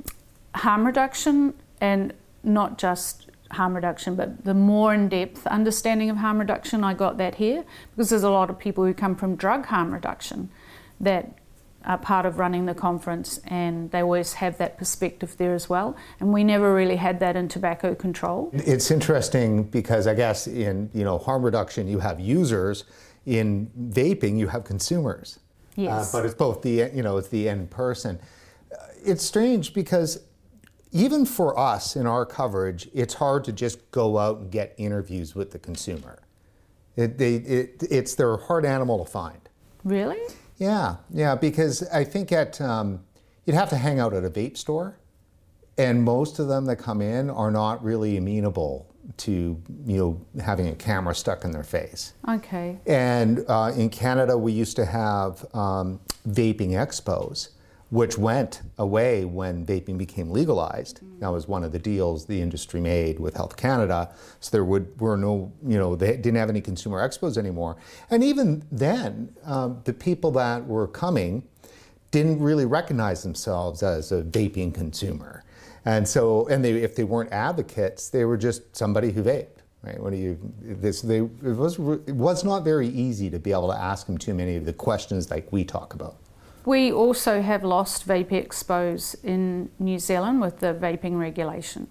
harm 0.55 0.85
reduction 0.85 1.55
and 1.81 2.13
not 2.45 2.77
just 2.77 3.31
harm 3.53 3.75
reduction, 3.75 4.15
but 4.15 4.45
the 4.45 4.53
more 4.53 4.93
in 4.93 5.09
depth 5.09 5.47
understanding 5.47 6.11
of 6.11 6.19
harm 6.19 6.39
reduction, 6.39 6.85
I 6.85 6.93
got 6.93 7.17
that 7.17 7.37
here 7.37 7.65
because 7.97 8.11
there's 8.11 8.25
a 8.25 8.31
lot 8.31 8.51
of 8.51 8.59
people 8.59 8.85
who 8.85 8.93
come 8.93 9.17
from 9.17 9.37
drug 9.37 9.65
harm 9.65 9.95
reduction 9.95 10.51
that 11.01 11.39
are 11.87 11.97
part 11.97 12.27
of 12.27 12.39
running 12.39 12.67
the 12.67 12.75
conference 12.75 13.41
and 13.47 13.91
they 13.91 14.03
always 14.03 14.35
have 14.35 14.59
that 14.59 14.77
perspective 14.77 15.37
there 15.39 15.55
as 15.55 15.71
well. 15.71 15.97
And 16.21 16.31
we 16.31 16.45
never 16.45 16.75
really 16.75 16.97
had 16.97 17.21
that 17.21 17.37
in 17.37 17.49
tobacco 17.49 17.95
control. 17.95 18.51
It's 18.53 18.91
interesting 18.91 19.63
because 19.63 20.07
I 20.07 20.15
guess 20.15 20.47
in 20.47 20.91
you 20.93 21.05
know 21.05 21.17
harm 21.17 21.43
reduction 21.43 21.89
you 21.89 22.01
have 22.01 22.21
users, 22.21 22.85
in 23.29 23.71
vaping 23.79 24.39
you 24.39 24.49
have 24.49 24.65
consumers. 24.65 25.39
Yes. 25.77 26.13
Uh, 26.13 26.19
but 26.19 26.25
it's 26.25 26.35
both 26.35 26.63
the 26.63 26.91
you 26.95 27.03
know 27.03 27.19
it's 27.19 27.29
the 27.29 27.49
end 27.49 27.71
person. 27.71 28.19
It's 29.05 29.23
strange 29.23 29.75
because 29.75 30.21
even 30.91 31.27
for 31.27 31.57
us 31.59 31.95
in 31.95 32.07
our 32.07 32.25
coverage, 32.25 32.89
it's 32.95 33.15
hard 33.15 33.45
to 33.45 33.53
just 33.53 33.91
go 33.91 34.17
out 34.19 34.39
and 34.39 34.51
get 34.51 34.75
interviews 34.79 35.35
with 35.35 35.51
the 35.51 35.59
consumer. 35.59 36.23
It, 36.97 37.19
they, 37.19 37.35
it, 37.37 37.83
it's 37.91 38.15
their 38.15 38.39
hard 38.39 38.65
animal 38.65 39.05
to 39.05 39.11
find. 39.11 39.41
Really? 39.85 40.19
Yeah, 40.57 40.97
yeah, 41.11 41.35
because 41.35 41.87
I 41.91 42.05
think 42.05 42.33
at 42.33 42.61
um, 42.61 43.05
you'd 43.45 43.55
have 43.55 43.69
to 43.71 43.77
hang 43.77 44.01
out 44.01 44.15
at 44.15 44.25
a 44.25 44.31
vape 44.31 44.57
store, 44.57 44.99
and 45.77 46.03
most 46.03 46.39
of 46.39 46.49
them 46.49 46.65
that 46.65 46.77
come 46.77 47.03
in 47.03 47.29
are 47.31 47.51
not 47.51 47.85
really 47.85 48.17
amenable 48.17 48.93
to 49.17 49.61
you 49.87 49.97
know 49.97 50.43
having 50.43 50.69
a 50.69 50.75
camera 50.75 51.15
stuck 51.15 51.45
in 51.45 51.51
their 51.51 51.63
face. 51.63 52.13
Okay. 52.29 52.79
And 52.87 53.45
uh, 53.49 53.73
in 53.75 53.91
Canada, 53.91 54.37
we 54.37 54.53
used 54.53 54.77
to 54.77 54.85
have 54.85 55.45
um, 55.55 56.01
vaping 56.29 56.71
expos 56.71 57.49
which 57.91 58.19
went 58.19 58.61
away 58.77 59.25
when 59.25 59.65
vaping 59.65 59.97
became 59.97 60.31
legalized. 60.31 61.01
Mm. 61.01 61.21
That 61.21 61.29
was 61.29 61.49
one 61.49 61.65
of 61.65 61.73
the 61.73 61.79
deals 61.79 62.27
the 62.27 62.41
industry 62.41 62.81
made 62.81 63.19
with 63.19 63.35
Health 63.35 63.57
Canada. 63.57 64.13
So 64.41 64.51
there 64.51 64.65
would, 64.65 65.01
were 65.01 65.17
no, 65.17 65.53
you 65.67 65.79
know, 65.79 65.97
they 65.97 66.17
didn't 66.17 66.37
have 66.37 66.51
any 66.51 66.61
consumer 66.61 67.07
expos 67.07 67.39
anymore. 67.39 67.77
And 68.11 68.23
even 68.23 68.65
then, 68.71 69.35
um, 69.45 69.81
the 69.85 69.95
people 69.95 70.31
that 70.33 70.67
were 70.67 70.87
coming 70.87 71.45
didn't 72.11 72.41
really 72.41 72.67
recognize 72.67 73.23
themselves 73.23 73.83
as 73.83 74.13
a 74.13 74.23
vaping 74.23 74.75
consumer. 74.75 75.45
And 75.85 76.07
so, 76.07 76.47
and 76.49 76.65
they, 76.65 76.73
if 76.73 76.95
they 76.95 77.05
weren't 77.05 77.33
advocates, 77.33 78.09
they 78.09 78.25
were 78.25 78.37
just 78.37 78.77
somebody 78.77 79.13
who 79.13 79.23
vaped. 79.23 79.59
Right? 79.83 80.01
What 80.01 80.11
do 80.11 80.17
you? 80.17 80.39
This 80.61 81.03
they 81.03 81.19
it 81.19 81.57
was 81.57 81.79
it 81.79 82.15
was 82.15 82.43
not 82.43 82.65
very 82.65 82.89
easy 82.89 83.31
to 83.31 83.39
be 83.39 83.53
able 83.53 83.69
to 83.69 83.79
ask 83.79 84.07
them 84.07 84.19
too 84.19 84.35
many 84.35 84.57
of 84.57 84.65
the 84.65 84.73
questions 84.73 85.31
like 85.31 85.53
we 85.53 85.65
talk 85.65 85.95
about. 85.95 86.17
We 86.65 86.93
also 86.93 87.41
have 87.41 87.63
lost 87.65 88.07
vape 88.07 88.31
expos 88.31 89.15
in 89.25 89.71
New 89.79 89.99
Zealand 89.99 90.41
with 90.41 90.59
the 90.59 90.75
vaping 90.75 91.19
regulation. 91.19 91.87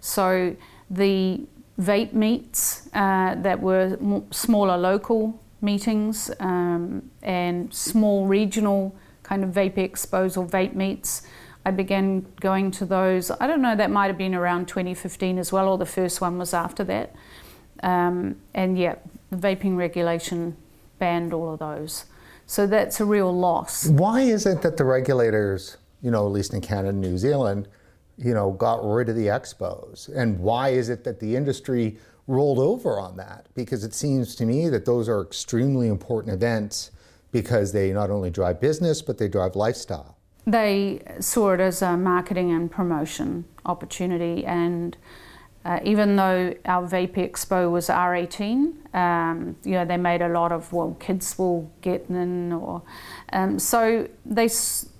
So 0.00 0.56
the 0.88 1.46
vape 1.80 2.12
meets 2.12 2.88
uh, 2.94 3.34
that 3.34 3.60
were 3.60 3.98
smaller 4.30 4.76
local 4.78 5.42
meetings 5.60 6.30
um, 6.40 7.10
and 7.22 7.74
small 7.74 8.26
regional 8.26 8.94
kind 9.22 9.42
of 9.42 9.50
vape 9.50 9.76
expos 9.76 10.36
or 10.36 10.46
vape 10.46 10.74
meets. 10.74 11.22
I 11.64 11.70
began 11.70 12.26
going 12.40 12.70
to 12.72 12.84
those. 12.84 13.30
I 13.30 13.46
don't 13.46 13.62
know, 13.62 13.74
that 13.74 13.90
might 13.90 14.08
have 14.08 14.18
been 14.18 14.34
around 14.34 14.68
2015 14.68 15.38
as 15.38 15.52
well, 15.52 15.68
or 15.68 15.78
the 15.78 15.86
first 15.86 16.20
one 16.20 16.38
was 16.38 16.52
after 16.52 16.84
that. 16.84 17.14
Um, 17.82 18.36
and 18.52 18.78
yeah, 18.78 18.96
the 19.30 19.36
vaping 19.36 19.76
regulation 19.76 20.56
banned 20.98 21.32
all 21.32 21.52
of 21.52 21.58
those. 21.58 22.04
So 22.46 22.66
that's 22.66 23.00
a 23.00 23.04
real 23.04 23.32
loss. 23.32 23.86
Why 23.86 24.20
is 24.20 24.46
it 24.46 24.62
that 24.62 24.76
the 24.76 24.84
regulators, 24.84 25.78
you 26.02 26.10
know, 26.10 26.26
at 26.26 26.32
least 26.32 26.52
in 26.52 26.60
Canada 26.60 26.90
and 26.90 27.00
New 27.00 27.16
Zealand, 27.16 27.68
you 28.18 28.34
know, 28.34 28.52
got 28.52 28.84
rid 28.84 29.08
of 29.08 29.16
the 29.16 29.26
expos? 29.26 30.14
And 30.14 30.38
why 30.38 30.70
is 30.70 30.90
it 30.90 31.04
that 31.04 31.20
the 31.20 31.34
industry 31.34 31.96
rolled 32.26 32.58
over 32.58 32.98
on 33.00 33.16
that? 33.16 33.46
Because 33.54 33.84
it 33.84 33.94
seems 33.94 34.34
to 34.36 34.44
me 34.44 34.68
that 34.68 34.84
those 34.84 35.08
are 35.08 35.22
extremely 35.22 35.88
important 35.88 36.34
events 36.34 36.90
because 37.32 37.72
they 37.72 37.92
not 37.92 38.10
only 38.10 38.30
drive 38.30 38.60
business, 38.60 39.00
but 39.02 39.18
they 39.18 39.28
drive 39.28 39.56
lifestyle. 39.56 40.13
They 40.46 41.00
saw 41.20 41.52
it 41.52 41.60
as 41.60 41.80
a 41.82 41.96
marketing 41.96 42.52
and 42.52 42.70
promotion 42.70 43.46
opportunity. 43.64 44.44
And 44.44 44.96
uh, 45.64 45.80
even 45.82 46.16
though 46.16 46.54
our 46.66 46.86
Vape 46.86 47.14
Expo 47.14 47.70
was 47.70 47.88
R18, 47.88 48.94
um, 48.94 49.56
you 49.64 49.72
know, 49.72 49.86
they 49.86 49.96
made 49.96 50.20
a 50.20 50.28
lot 50.28 50.52
of, 50.52 50.70
well, 50.72 50.94
kids 51.00 51.38
will 51.38 51.70
get 51.80 52.06
in, 52.10 52.52
or 52.52 52.82
um, 53.32 53.58
so 53.58 54.06
they 54.26 54.48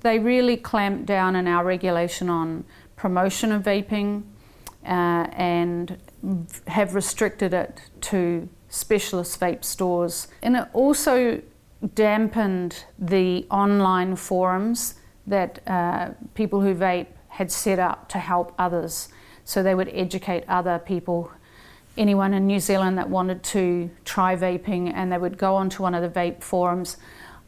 they 0.00 0.18
really 0.18 0.56
clamped 0.56 1.04
down 1.04 1.36
in 1.36 1.46
our 1.46 1.64
regulation 1.64 2.30
on 2.30 2.64
promotion 2.96 3.52
of 3.52 3.62
vaping, 3.62 4.22
uh, 4.86 5.28
and 5.32 5.98
have 6.66 6.94
restricted 6.94 7.52
it 7.52 7.78
to 8.00 8.48
specialist 8.70 9.38
vape 9.38 9.64
stores, 9.64 10.28
and 10.42 10.56
it 10.56 10.66
also 10.72 11.42
dampened 11.94 12.86
the 12.98 13.46
online 13.50 14.16
forums 14.16 14.94
that 15.26 15.60
uh, 15.66 16.10
people 16.34 16.60
who 16.60 16.74
vape 16.74 17.06
had 17.28 17.50
set 17.50 17.78
up 17.78 18.08
to 18.08 18.18
help 18.18 18.54
others. 18.58 19.08
So 19.44 19.62
they 19.62 19.74
would 19.74 19.90
educate 19.92 20.44
other 20.48 20.78
people, 20.78 21.32
anyone 21.96 22.32
in 22.32 22.46
New 22.46 22.60
Zealand 22.60 22.96
that 22.98 23.10
wanted 23.10 23.42
to 23.44 23.90
try 24.04 24.36
vaping, 24.36 24.92
and 24.94 25.12
they 25.12 25.18
would 25.18 25.36
go 25.36 25.54
onto 25.54 25.82
one 25.82 25.94
of 25.94 26.02
the 26.02 26.20
vape 26.20 26.42
forums. 26.42 26.96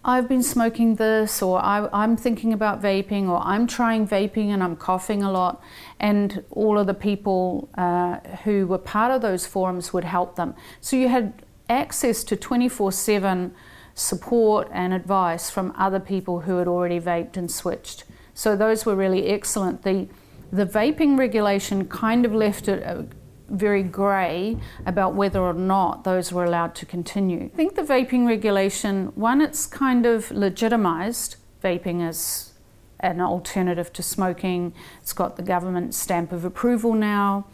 I've 0.05 0.29
been 0.29 0.43
smoking 0.43 0.97
this, 0.97 1.43
or 1.43 1.61
I, 1.65 1.89
am 2.05 2.17
thinking 2.17 2.53
about 2.53 2.81
vaping, 2.81 3.29
or 3.29 3.41
I'm 3.43 3.67
trying 3.67 4.07
vaping 4.07 4.49
and 4.51 4.63
I'm 4.63 4.77
coughing 4.77 5.23
a 5.25 5.33
lot. 5.33 5.61
And 5.99 6.45
all 6.51 6.79
of 6.79 6.87
the 6.87 6.95
people 6.95 7.69
uh, 7.77 8.21
who 8.45 8.69
were 8.69 8.79
part 8.79 9.11
of 9.11 9.21
those 9.21 9.47
forums 9.47 9.93
would 9.93 10.05
help 10.05 10.37
them. 10.37 10.55
So 10.81 10.95
you 10.95 11.09
had 11.09 11.43
access 11.69 12.23
to 12.23 12.37
24 12.37 12.93
7 12.93 13.53
support 13.97 14.69
and 14.73 14.93
advice 14.93 15.49
from 15.51 15.73
other 15.77 15.99
people 15.99 16.41
who 16.41 16.59
had 16.59 16.69
already 16.69 17.01
vaped 17.01 17.37
and 17.37 17.51
switched. 17.51 18.05
So 18.35 18.55
those 18.55 18.87
were 18.87 18.95
really 18.95 19.27
excellent. 19.27 19.83
The 19.83 20.07
the 20.53 20.67
vaping 20.67 21.19
regulation 21.19 21.89
kind 21.89 22.25
of 22.25 22.33
left 22.33 22.69
it 22.69 22.83
uh, 22.85 23.03
very 23.49 23.83
grey 23.83 24.57
about 24.85 25.15
whether 25.15 25.41
or 25.41 25.55
not 25.55 26.05
those 26.05 26.33
were 26.33 26.45
allowed 26.45 26.75
to 26.77 26.87
continue. 26.87 27.47
I 27.47 27.57
think 27.57 27.75
the 27.75 27.83
vaping 27.83 28.29
regulation, 28.29 29.07
one, 29.15 29.41
it's 29.41 29.67
kind 29.67 30.07
of 30.07 30.29
legitimised 30.29 31.37
vaping 31.65 32.07
as 32.07 32.53
an 33.01 33.21
alternative 33.21 33.93
to 33.95 34.03
smoking. 34.03 34.73
It's 35.01 35.13
got 35.13 35.37
the 35.37 35.43
government 35.43 35.95
stamp 35.95 36.33
of 36.33 36.45
approval 36.45 36.95
now. 36.95 37.47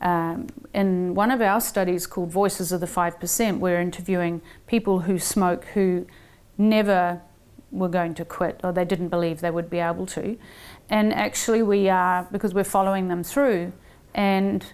Um, 0.00 0.48
in 0.74 1.14
one 1.14 1.30
of 1.30 1.40
our 1.40 1.60
studies 1.60 2.06
called 2.06 2.30
Voices 2.30 2.70
of 2.72 2.80
the 2.80 2.86
5%, 2.86 3.58
we're 3.58 3.80
interviewing 3.80 4.40
people 4.66 5.00
who 5.00 5.18
smoke 5.18 5.64
who 5.74 6.06
never 6.56 7.20
were 7.70 7.88
going 7.88 8.14
to 8.14 8.24
quit 8.24 8.60
or 8.64 8.72
they 8.72 8.84
didn't 8.84 9.08
believe 9.08 9.40
they 9.40 9.50
would 9.50 9.68
be 9.68 9.78
able 9.78 10.06
to. 10.06 10.38
And 10.88 11.12
actually, 11.12 11.62
we 11.62 11.88
are, 11.88 12.26
because 12.30 12.54
we're 12.54 12.64
following 12.64 13.08
them 13.08 13.22
through, 13.22 13.72
and 14.14 14.64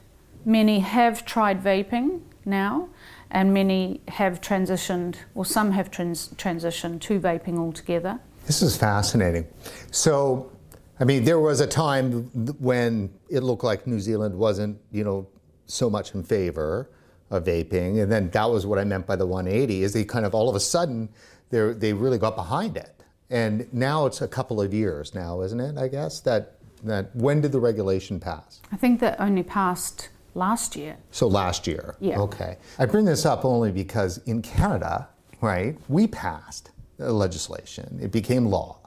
many 0.45 0.81
have 0.81 1.25
tried 1.25 1.63
vaping 1.63 2.21
now, 2.45 2.89
and 3.31 3.53
many 3.53 4.01
have 4.09 4.41
transitioned, 4.41 5.17
or 5.35 5.45
some 5.45 5.73
have 5.73 5.91
trans- 5.91 6.29
transitioned 6.37 7.01
to 7.01 7.19
vaping 7.19 7.59
altogether. 7.59 8.21
This 8.47 8.63
is 8.63 8.77
fascinating. 8.77 9.47
So, 9.91 10.53
I 11.01 11.05
mean, 11.05 11.25
there 11.25 11.41
was 11.41 11.61
a 11.61 11.67
time 11.67 12.29
when 12.59 13.13
it 13.29 13.41
looked 13.41 13.65
like 13.65 13.87
New 13.87 14.01
Zealand 14.01 14.35
wasn't, 14.37 14.79
you 14.93 15.03
know, 15.03 15.27
so 15.67 15.91
much 15.91 16.15
in 16.15 16.23
favor 16.23 16.91
of 17.31 17.45
vaping, 17.45 18.03
and 18.03 18.13
then 18.13 18.31
that 18.31 18.49
was 18.51 18.67
what 18.67 18.79
I 18.79 18.85
meant 18.85 19.07
by 19.07 19.17
the 19.17 19.27
180. 19.27 19.83
Is 19.83 19.93
they 19.93 20.05
kind 20.05 20.25
of 20.25 20.35
all 20.35 20.49
of 20.49 20.55
a 20.55 20.61
sudden 20.61 21.09
they 21.51 21.73
they 21.73 21.93
really 21.93 22.19
got 22.19 22.37
behind 22.37 22.77
it, 22.77 23.03
and 23.31 23.67
now 23.73 24.07
it's 24.07 24.21
a 24.21 24.29
couple 24.29 24.61
of 24.61 24.73
years 24.73 25.15
now, 25.15 25.41
isn't 25.41 25.61
it? 25.61 25.79
I 25.79 25.89
guess 25.89 26.21
that 26.21 26.59
that 26.85 27.15
when 27.17 27.41
did 27.41 27.51
the 27.53 27.61
regulation 27.61 28.21
pass? 28.21 28.61
I 28.71 28.77
think 28.77 29.01
that 29.01 29.21
only 29.21 29.43
passed 29.43 30.11
last 30.35 30.77
year. 30.77 30.97
So 31.11 31.27
last 31.27 31.67
year. 31.67 31.97
Yeah. 31.99 32.21
Okay. 32.21 32.59
I 32.79 32.87
bring 32.87 33.07
this 33.07 33.25
up 33.25 33.45
only 33.45 33.73
because 33.73 34.19
in 34.27 34.43
Canada, 34.43 35.09
right, 35.41 35.77
we 35.89 36.07
passed 36.07 36.71
legislation. 36.99 37.99
It 38.03 38.13
became 38.13 38.47
law, 38.47 38.79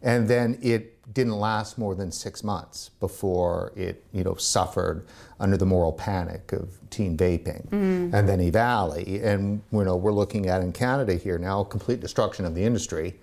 and 0.00 0.26
then 0.26 0.58
it 0.62 0.91
didn't 1.12 1.38
last 1.38 1.78
more 1.78 1.94
than 1.94 2.12
six 2.12 2.44
months 2.44 2.90
before 3.00 3.72
it, 3.76 4.04
you 4.12 4.22
know, 4.22 4.34
suffered 4.34 5.04
under 5.40 5.56
the 5.56 5.66
moral 5.66 5.92
panic 5.92 6.52
of 6.52 6.78
teen 6.90 7.16
vaping, 7.16 7.68
mm. 7.68 8.12
and 8.14 8.28
then 8.28 8.38
EVALI, 8.38 9.22
and 9.24 9.62
you 9.72 9.84
know, 9.84 9.96
we're 9.96 10.12
looking 10.12 10.48
at 10.48 10.62
in 10.62 10.72
Canada 10.72 11.14
here 11.14 11.38
now 11.38 11.64
complete 11.64 12.00
destruction 12.00 12.44
of 12.44 12.54
the 12.54 12.62
industry 12.62 13.18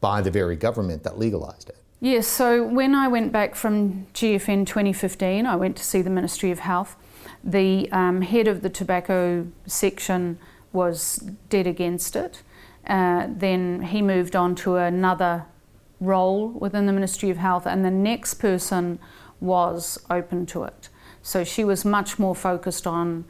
by 0.00 0.20
the 0.20 0.30
very 0.30 0.56
government 0.56 1.02
that 1.04 1.18
legalized 1.18 1.68
it. 1.68 1.76
Yes, 2.00 2.26
so 2.26 2.64
when 2.64 2.96
I 2.96 3.06
went 3.06 3.30
back 3.30 3.54
from 3.54 4.06
GFN 4.12 4.66
2015, 4.66 5.46
I 5.46 5.54
went 5.54 5.76
to 5.76 5.84
see 5.84 6.02
the 6.02 6.10
Ministry 6.10 6.50
of 6.50 6.58
Health. 6.58 6.96
The 7.44 7.88
um, 7.92 8.22
head 8.22 8.48
of 8.48 8.62
the 8.62 8.68
tobacco 8.68 9.46
section 9.66 10.38
was 10.72 11.16
dead 11.48 11.68
against 11.68 12.16
it. 12.16 12.42
Uh, 12.86 13.28
then 13.28 13.82
he 13.82 14.02
moved 14.02 14.34
on 14.34 14.56
to 14.56 14.76
another 14.76 15.44
role 16.02 16.48
within 16.48 16.86
the 16.86 16.92
Ministry 16.92 17.30
of 17.30 17.36
Health, 17.36 17.66
and 17.66 17.84
the 17.84 17.90
next 17.90 18.34
person 18.34 18.98
was 19.40 19.98
open 20.10 20.46
to 20.46 20.64
it. 20.64 20.88
So 21.22 21.44
she 21.44 21.64
was 21.64 21.84
much 21.84 22.18
more 22.18 22.34
focused 22.34 22.86
on 22.86 23.24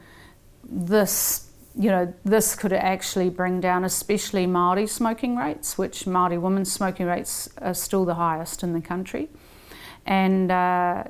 this. 0.64 1.48
You 1.74 1.90
know, 1.90 2.14
this 2.24 2.54
could 2.54 2.72
actually 2.72 3.30
bring 3.30 3.60
down, 3.60 3.84
especially 3.84 4.46
Maori 4.46 4.86
smoking 4.86 5.36
rates, 5.36 5.78
which 5.78 6.06
Maori 6.06 6.38
women's 6.38 6.70
smoking 6.70 7.06
rates 7.06 7.48
are 7.58 7.74
still 7.74 8.04
the 8.04 8.14
highest 8.14 8.62
in 8.62 8.72
the 8.74 8.80
country. 8.80 9.30
And 10.04 10.50
uh, 10.50 11.04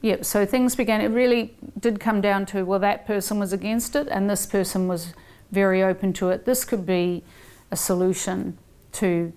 yeah, 0.00 0.22
so 0.22 0.46
things 0.46 0.76
began. 0.76 1.00
It 1.00 1.08
really 1.08 1.54
did 1.78 2.00
come 2.00 2.20
down 2.20 2.46
to 2.46 2.64
well, 2.64 2.78
that 2.78 3.06
person 3.06 3.38
was 3.38 3.52
against 3.52 3.96
it, 3.96 4.08
and 4.08 4.30
this 4.30 4.46
person 4.46 4.88
was 4.88 5.14
very 5.50 5.82
open 5.82 6.12
to 6.14 6.30
it. 6.30 6.44
This 6.44 6.64
could 6.64 6.86
be 6.86 7.24
a 7.70 7.76
solution 7.76 8.58
to 8.92 9.32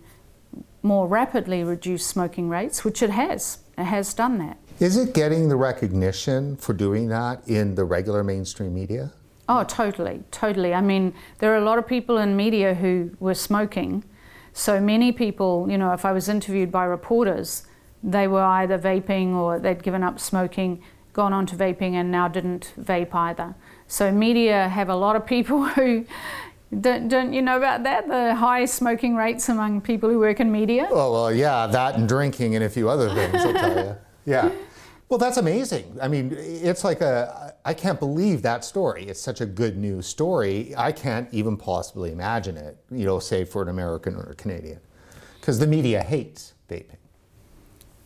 more 0.83 1.07
rapidly 1.07 1.63
reduce 1.63 2.05
smoking 2.05 2.49
rates, 2.49 2.83
which 2.83 3.01
it 3.01 3.09
has. 3.09 3.59
It 3.77 3.85
has 3.85 4.13
done 4.13 4.37
that. 4.39 4.57
Is 4.79 4.97
it 4.97 5.13
getting 5.13 5.47
the 5.47 5.55
recognition 5.55 6.55
for 6.57 6.73
doing 6.73 7.07
that 7.09 7.47
in 7.47 7.75
the 7.75 7.85
regular 7.85 8.23
mainstream 8.23 8.73
media? 8.73 9.11
Oh, 9.47 9.63
totally, 9.63 10.23
totally. 10.31 10.73
I 10.73 10.81
mean, 10.81 11.13
there 11.39 11.53
are 11.53 11.57
a 11.57 11.63
lot 11.63 11.77
of 11.77 11.87
people 11.87 12.17
in 12.17 12.35
media 12.35 12.73
who 12.73 13.11
were 13.19 13.33
smoking. 13.33 14.03
So 14.53 14.79
many 14.79 15.11
people, 15.11 15.67
you 15.69 15.77
know, 15.77 15.93
if 15.93 16.05
I 16.05 16.11
was 16.11 16.29
interviewed 16.29 16.71
by 16.71 16.85
reporters, 16.85 17.67
they 18.03 18.27
were 18.27 18.43
either 18.43 18.79
vaping 18.79 19.35
or 19.35 19.59
they'd 19.59 19.83
given 19.83 20.03
up 20.03 20.19
smoking, 20.19 20.81
gone 21.13 21.33
on 21.33 21.45
to 21.47 21.55
vaping, 21.55 21.93
and 21.93 22.11
now 22.11 22.27
didn't 22.27 22.73
vape 22.79 23.13
either. 23.13 23.55
So 23.87 24.11
media 24.11 24.69
have 24.69 24.89
a 24.89 24.95
lot 24.95 25.15
of 25.15 25.25
people 25.25 25.65
who 25.77 26.05
don't, 26.79 27.09
don't 27.09 27.33
you 27.33 27.41
know 27.41 27.57
about 27.57 27.83
that? 27.83 28.07
The 28.07 28.35
high 28.35 28.65
smoking 28.65 29.15
rates 29.15 29.49
among 29.49 29.81
people 29.81 30.09
who 30.09 30.19
work 30.19 30.39
in 30.39 30.51
media? 30.51 30.87
Oh, 30.89 31.11
well, 31.11 31.31
yeah, 31.33 31.67
that 31.67 31.95
and 31.95 32.07
drinking 32.07 32.55
and 32.55 32.63
a 32.63 32.69
few 32.69 32.89
other 32.89 33.09
things, 33.13 33.35
I'll 33.35 33.53
tell 33.53 33.85
you. 33.85 33.95
Yeah. 34.23 34.51
Well, 35.09 35.17
that's 35.17 35.37
amazing. 35.37 35.97
I 35.99 36.07
mean, 36.07 36.31
it's 36.37 36.83
like 36.83 37.01
a, 37.01 37.55
I 37.65 37.73
can't 37.73 37.99
believe 37.99 38.43
that 38.43 38.63
story. 38.63 39.05
It's 39.07 39.19
such 39.19 39.41
a 39.41 39.47
good 39.47 39.75
news 39.75 40.05
story. 40.05 40.75
I 40.77 40.91
can't 40.91 41.27
even 41.33 41.57
possibly 41.57 42.11
imagine 42.11 42.55
it, 42.55 42.77
you 42.91 43.03
know, 43.03 43.17
say 43.17 43.43
for 43.43 43.63
an 43.63 43.69
American 43.69 44.15
or 44.15 44.29
a 44.29 44.35
Canadian. 44.35 44.79
Because 45.39 45.57
the 45.57 45.65
media 45.65 46.03
hates 46.03 46.53
vaping. 46.69 46.97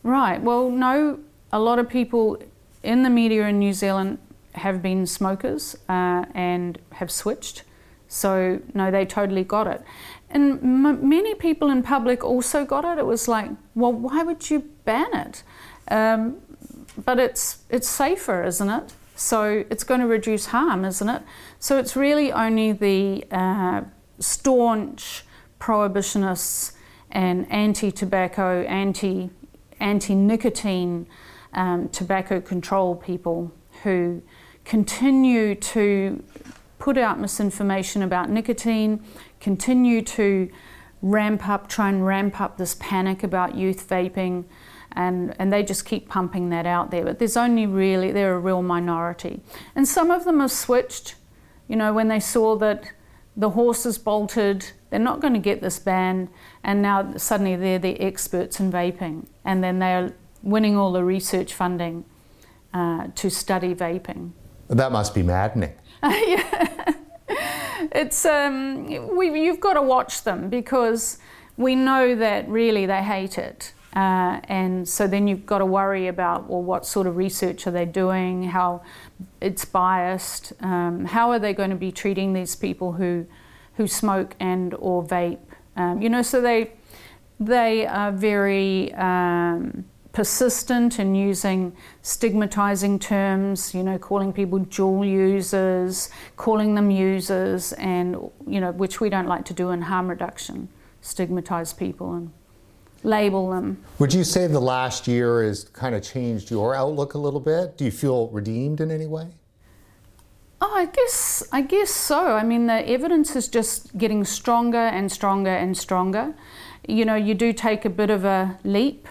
Right. 0.03 0.41
Well, 0.41 0.72
no, 0.72 1.20
a 1.51 1.59
lot 1.59 1.80
of 1.80 1.89
people 1.89 2.41
in 2.82 3.03
the 3.03 3.09
media 3.09 3.45
in 3.47 3.59
New 3.59 3.74
Zealand 3.74 4.18
have 4.53 4.82
been 4.82 5.05
smokers 5.05 5.76
uh, 5.89 6.26
and 6.34 6.80
have 6.93 7.11
switched. 7.11 7.63
So, 8.16 8.61
no, 8.74 8.91
they 8.91 9.05
totally 9.05 9.43
got 9.43 9.68
it. 9.68 9.84
And 10.30 10.63
m- 10.63 11.09
many 11.09 11.36
people 11.36 11.70
in 11.70 11.84
public 11.84 12.24
also 12.24 12.63
got 12.63 12.86
it. 12.86 12.97
It 12.97 13.05
was 13.05 13.28
like, 13.28 13.49
well, 13.76 13.91
why 13.91 14.24
would 14.24 14.49
you 14.49 14.70
ban 14.86 15.13
it? 15.13 15.43
Um, 15.89 16.38
but 17.03 17.20
it's, 17.20 17.57
it's 17.70 17.89
safer, 17.89 18.41
isn't 18.45 18.70
it? 18.70 18.93
So 19.18 19.66
it's 19.70 19.84
going 19.84 19.99
to 19.99 20.07
reduce 20.07 20.45
harm, 20.47 20.86
isn't 20.86 21.09
it? 21.09 21.24
So 21.59 21.78
it's 21.78 21.97
really 21.97 22.32
only 22.32 22.72
the 22.72 23.26
uh, 23.32 23.82
staunch 24.20 25.26
prohibitionists 25.59 26.72
and 27.11 27.51
anti-tobacco, 27.51 28.63
anti 28.63 29.30
anti-nicotine 29.82 31.05
um, 31.53 31.89
tobacco 31.89 32.39
control 32.39 32.95
people 32.95 33.51
who 33.84 34.22
continue 34.63 35.53
to 35.53 36.24
put 36.86 36.99
out 36.99 37.19
misinformation 37.19 38.03
about 38.03 38.29
nicotine, 38.29 39.03
continue 39.39 40.03
to 40.03 40.47
ramp 41.01 41.49
up, 41.49 41.67
try 41.67 41.89
and 41.89 42.05
ramp 42.05 42.39
up 42.39 42.59
this 42.59 42.75
panic 42.79 43.23
about 43.23 43.55
youth 43.55 43.89
vaping, 43.89 44.45
and, 44.91 45.36
and 45.39 45.51
they 45.51 45.63
just 45.63 45.83
keep 45.83 46.07
pumping 46.07 46.49
that 46.49 46.67
out 46.67 46.91
there. 46.91 47.03
But 47.03 47.17
there's 47.17 47.38
only 47.38 47.65
really, 47.65 48.11
they're 48.11 48.36
a 48.36 48.39
real 48.39 48.61
minority. 48.61 49.41
And 49.75 49.88
some 49.88 50.11
of 50.11 50.25
them 50.25 50.41
have 50.41 50.51
switched, 50.51 51.15
you 51.67 51.75
know, 51.75 51.91
when 51.91 52.07
they 52.07 52.19
saw 52.19 52.55
that 52.57 52.91
the 53.36 53.49
horses 53.49 53.97
bolted, 53.97 54.71
they're 54.91 54.99
not 54.99 55.21
going 55.21 55.33
to 55.33 55.39
get 55.39 55.63
this 55.63 55.79
ban, 55.79 56.29
and 56.63 56.83
now 56.83 57.17
suddenly 57.17 57.55
they're 57.55 57.79
the 57.79 57.99
experts 57.99 58.59
in 58.59 58.71
vaping, 58.71 59.25
and 59.43 59.63
then 59.63 59.79
they're 59.79 60.13
winning 60.43 60.77
all 60.77 60.91
the 60.91 61.03
research 61.03 61.51
funding 61.51 62.05
uh, 62.75 63.07
to 63.15 63.31
study 63.31 63.73
vaping. 63.73 64.33
That 64.67 64.91
must 64.91 65.15
be 65.15 65.23
maddening. 65.23 65.73
Yeah. 66.03 66.93
it's 67.91 68.25
um, 68.25 69.15
we, 69.15 69.27
you've 69.41 69.59
got 69.59 69.73
to 69.73 69.81
watch 69.81 70.23
them 70.23 70.49
because 70.49 71.17
we 71.57 71.75
know 71.75 72.15
that 72.15 72.47
really 72.47 72.85
they 72.85 73.03
hate 73.03 73.37
it. 73.37 73.73
Uh, 73.95 74.41
and 74.49 74.87
so 74.87 75.07
then 75.07 75.25
you've 75.25 75.45
got 75.45 75.59
to 75.59 75.65
worry 75.65 76.07
about 76.07 76.49
well, 76.49 76.61
what 76.61 76.85
sort 76.85 77.07
of 77.07 77.15
research 77.15 77.65
are 77.65 77.71
they 77.71 77.85
doing? 77.85 78.43
How 78.43 78.81
it's 79.39 79.63
biased? 79.63 80.51
Um, 80.59 81.05
how 81.05 81.31
are 81.31 81.39
they 81.39 81.53
going 81.53 81.69
to 81.69 81.77
be 81.77 81.91
treating 81.93 82.33
these 82.33 82.55
people 82.55 82.93
who 82.93 83.25
who 83.75 83.87
smoke 83.87 84.35
and 84.39 84.73
or 84.79 85.03
vape? 85.03 85.39
Um, 85.77 86.01
you 86.01 86.09
know, 86.09 86.21
so 86.21 86.41
they 86.41 86.73
they 87.39 87.87
are 87.87 88.11
very 88.11 88.93
um, 88.95 89.85
persistent 90.16 90.97
in 90.97 91.13
using 91.13 91.76
stigmatizing 92.01 92.97
terms, 92.97 93.76
you 93.76 93.84
know, 93.84 93.97
calling 93.99 94.32
people 94.32 94.59
dual 94.59 95.03
users, 95.03 96.09
calling 96.38 96.74
them 96.74 96.89
users, 96.89 97.74
and, 97.74 98.16
you 98.47 98.61
know, 98.61 98.72
which 98.72 99.01
we 99.01 99.09
don't 99.09 99.28
like 99.28 99.43
to 99.43 99.53
do 99.53 99.72
in 99.72 99.82
harm 99.82 100.07
reduction, 100.07 100.70
stigmatize 101.01 101.74
people 101.74 102.13
and 102.13 102.32
label 103.03 103.49
them. 103.49 103.84
Would 103.99 104.13
you 104.13 104.24
say 104.24 104.47
the 104.47 104.57
last 104.57 105.05
year 105.05 105.43
has 105.43 105.66
kind 105.66 105.93
of 105.93 106.01
changed 106.01 106.49
your 106.49 106.74
outlook 106.74 107.13
a 107.16 107.18
little 107.18 107.41
bit? 107.41 107.78
Do 107.78 107.84
you 107.84 107.91
feel 107.91 108.30
redeemed 108.30 108.80
in 108.80 108.91
any 108.91 109.07
way? 109.07 109.28
Oh, 110.61 110.74
I 110.74 110.86
guess 110.86 111.43
I 111.51 111.61
guess 111.61 111.89
so. 111.89 112.38
I 112.38 112.43
mean, 112.43 112.68
the 112.68 112.89
evidence 112.89 113.36
is 113.36 113.49
just 113.49 113.97
getting 113.97 114.24
stronger 114.24 114.78
and 114.78 115.11
stronger 115.11 115.53
and 115.53 115.78
stronger. 115.78 116.34
You 116.88 117.03
know, 117.03 117.16
you 117.16 117.34
do 117.34 117.51
take 117.51 117.84
a 117.84 117.89
bit 117.89 118.09
of 118.09 118.24
a 118.24 118.57
leap 118.63 119.09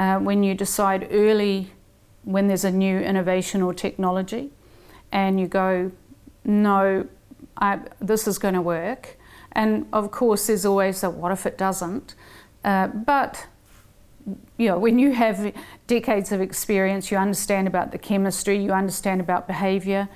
uh, 0.00 0.18
when 0.18 0.42
you 0.42 0.54
decide 0.54 1.06
early 1.10 1.70
when 2.24 2.48
there's 2.48 2.64
a 2.64 2.70
new 2.70 2.98
innovation 2.98 3.60
or 3.60 3.74
technology 3.74 4.50
and 5.12 5.38
you 5.38 5.46
go, 5.46 5.92
no, 6.42 7.06
I, 7.58 7.80
this 8.00 8.26
is 8.26 8.38
going 8.38 8.54
to 8.54 8.62
work. 8.62 9.18
And 9.52 9.86
of 9.92 10.10
course, 10.10 10.46
there's 10.46 10.64
always 10.64 11.02
a 11.02 11.10
what 11.10 11.32
if 11.32 11.44
it 11.44 11.58
doesn't. 11.58 12.14
Uh, 12.64 12.86
but 12.86 13.46
you 14.56 14.68
know, 14.68 14.78
when 14.78 14.98
you 14.98 15.12
have 15.12 15.52
decades 15.86 16.32
of 16.32 16.40
experience, 16.40 17.10
you 17.10 17.18
understand 17.18 17.68
about 17.68 17.92
the 17.92 17.98
chemistry, 17.98 18.56
you 18.56 18.72
understand 18.72 19.20
about 19.20 19.46
behaviour. 19.46 20.08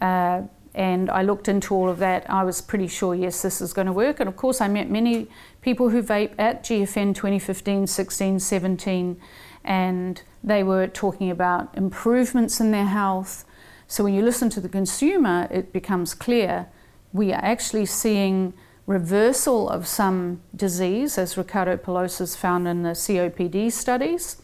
Uh, 0.00 0.42
and 0.74 1.10
I 1.10 1.22
looked 1.22 1.48
into 1.48 1.74
all 1.74 1.88
of 1.88 1.98
that. 1.98 2.30
I 2.30 2.44
was 2.44 2.60
pretty 2.60 2.86
sure, 2.86 3.12
yes, 3.14 3.42
this 3.42 3.60
is 3.60 3.72
going 3.72 3.88
to 3.88 3.92
work. 3.92 4.20
And 4.20 4.28
of 4.28 4.36
course, 4.36 4.60
I 4.60 4.68
met 4.68 4.88
many 4.88 5.26
people 5.62 5.90
who 5.90 6.02
vape 6.02 6.34
at 6.38 6.62
GFN 6.62 7.14
2015, 7.14 7.86
16, 7.86 8.40
17, 8.40 9.20
and 9.64 10.22
they 10.44 10.62
were 10.62 10.88
talking 10.88 11.30
about 11.30 11.74
improvements 11.76 12.60
in 12.60 12.72
their 12.72 12.86
health. 12.86 13.44
So 13.86 14.04
when 14.04 14.12
you 14.12 14.22
listen 14.22 14.50
to 14.50 14.60
the 14.60 14.68
consumer, 14.68 15.48
it 15.50 15.72
becomes 15.72 16.14
clear 16.14 16.66
we 17.12 17.32
are 17.32 17.42
actually 17.42 17.86
seeing 17.86 18.52
reversal 18.86 19.68
of 19.68 19.86
some 19.86 20.40
disease, 20.54 21.16
as 21.16 21.36
Ricardo 21.36 21.76
Polosa's 21.76 22.34
found 22.34 22.66
in 22.66 22.82
the 22.82 22.90
COPD 22.90 23.70
studies 23.70 24.42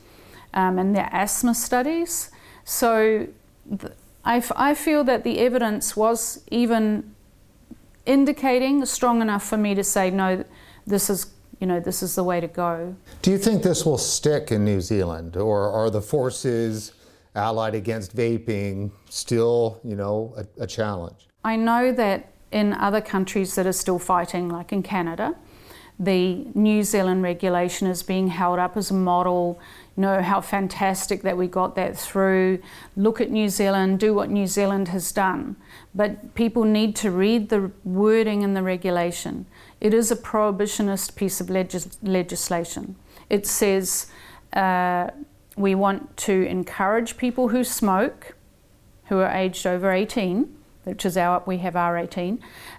um, 0.54 0.78
and 0.78 0.94
their 0.94 1.08
asthma 1.12 1.54
studies. 1.54 2.30
So 2.64 3.26
th- 3.68 3.92
I, 4.24 4.36
f- 4.36 4.52
I 4.54 4.74
feel 4.74 5.02
that 5.04 5.24
the 5.24 5.40
evidence 5.40 5.96
was 5.96 6.44
even 6.50 7.14
indicating 8.06 8.84
strong 8.86 9.20
enough 9.20 9.44
for 9.44 9.56
me 9.56 9.74
to 9.74 9.82
say, 9.82 10.10
no, 10.10 10.44
this 10.88 11.10
is 11.10 11.26
you 11.60 11.66
know, 11.66 11.80
this 11.80 12.02
is 12.02 12.14
the 12.14 12.22
way 12.22 12.40
to 12.40 12.46
go. 12.46 12.94
Do 13.20 13.30
you 13.30 13.38
think 13.38 13.62
this 13.62 13.84
will 13.84 13.98
stick 13.98 14.52
in 14.52 14.64
New 14.64 14.80
Zealand, 14.80 15.36
or 15.36 15.70
are 15.70 15.90
the 15.90 16.00
forces 16.00 16.92
allied 17.34 17.74
against 17.74 18.16
vaping 18.16 18.92
still, 19.08 19.80
you 19.82 19.96
know, 19.96 20.34
a, 20.36 20.62
a 20.62 20.66
challenge? 20.66 21.26
I 21.44 21.56
know 21.56 21.92
that 21.92 22.32
in 22.52 22.74
other 22.74 23.00
countries 23.00 23.54
that 23.56 23.66
are 23.66 23.72
still 23.72 23.98
fighting, 23.98 24.48
like 24.48 24.72
in 24.72 24.82
Canada, 24.82 25.34
the 25.98 26.46
New 26.54 26.84
Zealand 26.84 27.24
regulation 27.24 27.88
is 27.88 28.04
being 28.04 28.28
held 28.28 28.60
up 28.60 28.76
as 28.76 28.92
a 28.92 28.94
model. 28.94 29.58
You 29.96 30.02
know 30.02 30.22
how 30.22 30.40
fantastic 30.40 31.22
that 31.22 31.36
we 31.36 31.48
got 31.48 31.74
that 31.74 31.98
through. 31.98 32.60
Look 32.96 33.20
at 33.20 33.30
New 33.30 33.48
Zealand, 33.48 33.98
do 33.98 34.14
what 34.14 34.30
New 34.30 34.46
Zealand 34.46 34.88
has 34.88 35.10
done. 35.10 35.56
But 35.96 36.36
people 36.36 36.62
need 36.62 36.94
to 36.96 37.10
read 37.10 37.48
the 37.48 37.72
wording 37.82 38.42
in 38.42 38.54
the 38.54 38.62
regulation. 38.62 39.46
It 39.80 39.94
is 39.94 40.10
a 40.10 40.16
prohibitionist 40.16 41.14
piece 41.14 41.40
of 41.40 41.48
legis- 41.48 41.98
legislation. 42.02 42.96
It 43.30 43.46
says 43.46 44.06
uh, 44.52 45.10
we 45.56 45.74
want 45.74 46.16
to 46.18 46.46
encourage 46.46 47.16
people 47.16 47.48
who 47.48 47.62
smoke, 47.62 48.34
who 49.06 49.18
are 49.18 49.30
aged 49.30 49.66
over 49.66 49.90
18, 49.92 50.54
which 50.84 51.04
is 51.04 51.16
our, 51.16 51.42
we 51.46 51.58
have 51.58 51.74
R18, 51.74 52.38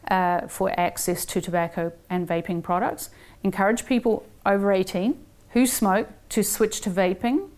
uh, 0.10 0.48
for 0.48 0.78
access 0.80 1.26
to 1.26 1.42
tobacco 1.42 1.94
and 2.10 2.28
vaping 2.28 2.62
products. 2.62 3.10
Encourage 3.44 3.86
people 3.86 4.26
over 4.46 4.72
18 4.72 5.18
who 5.52 5.66
smoke 5.66 6.10
to 6.30 6.44
switch 6.44 6.82
to 6.82 6.90
vaping. 6.90 7.50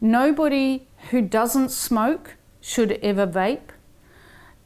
Nobody 0.00 0.88
who 1.10 1.22
doesn't 1.22 1.70
smoke 1.70 2.34
should 2.60 2.92
ever 3.02 3.26
vape. 3.26 3.70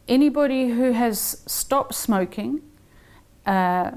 Anybody 0.09 0.71
who 0.71 0.93
has 0.93 1.43
stopped 1.47 1.95
smoking 1.95 2.63
uh, 3.47 3.93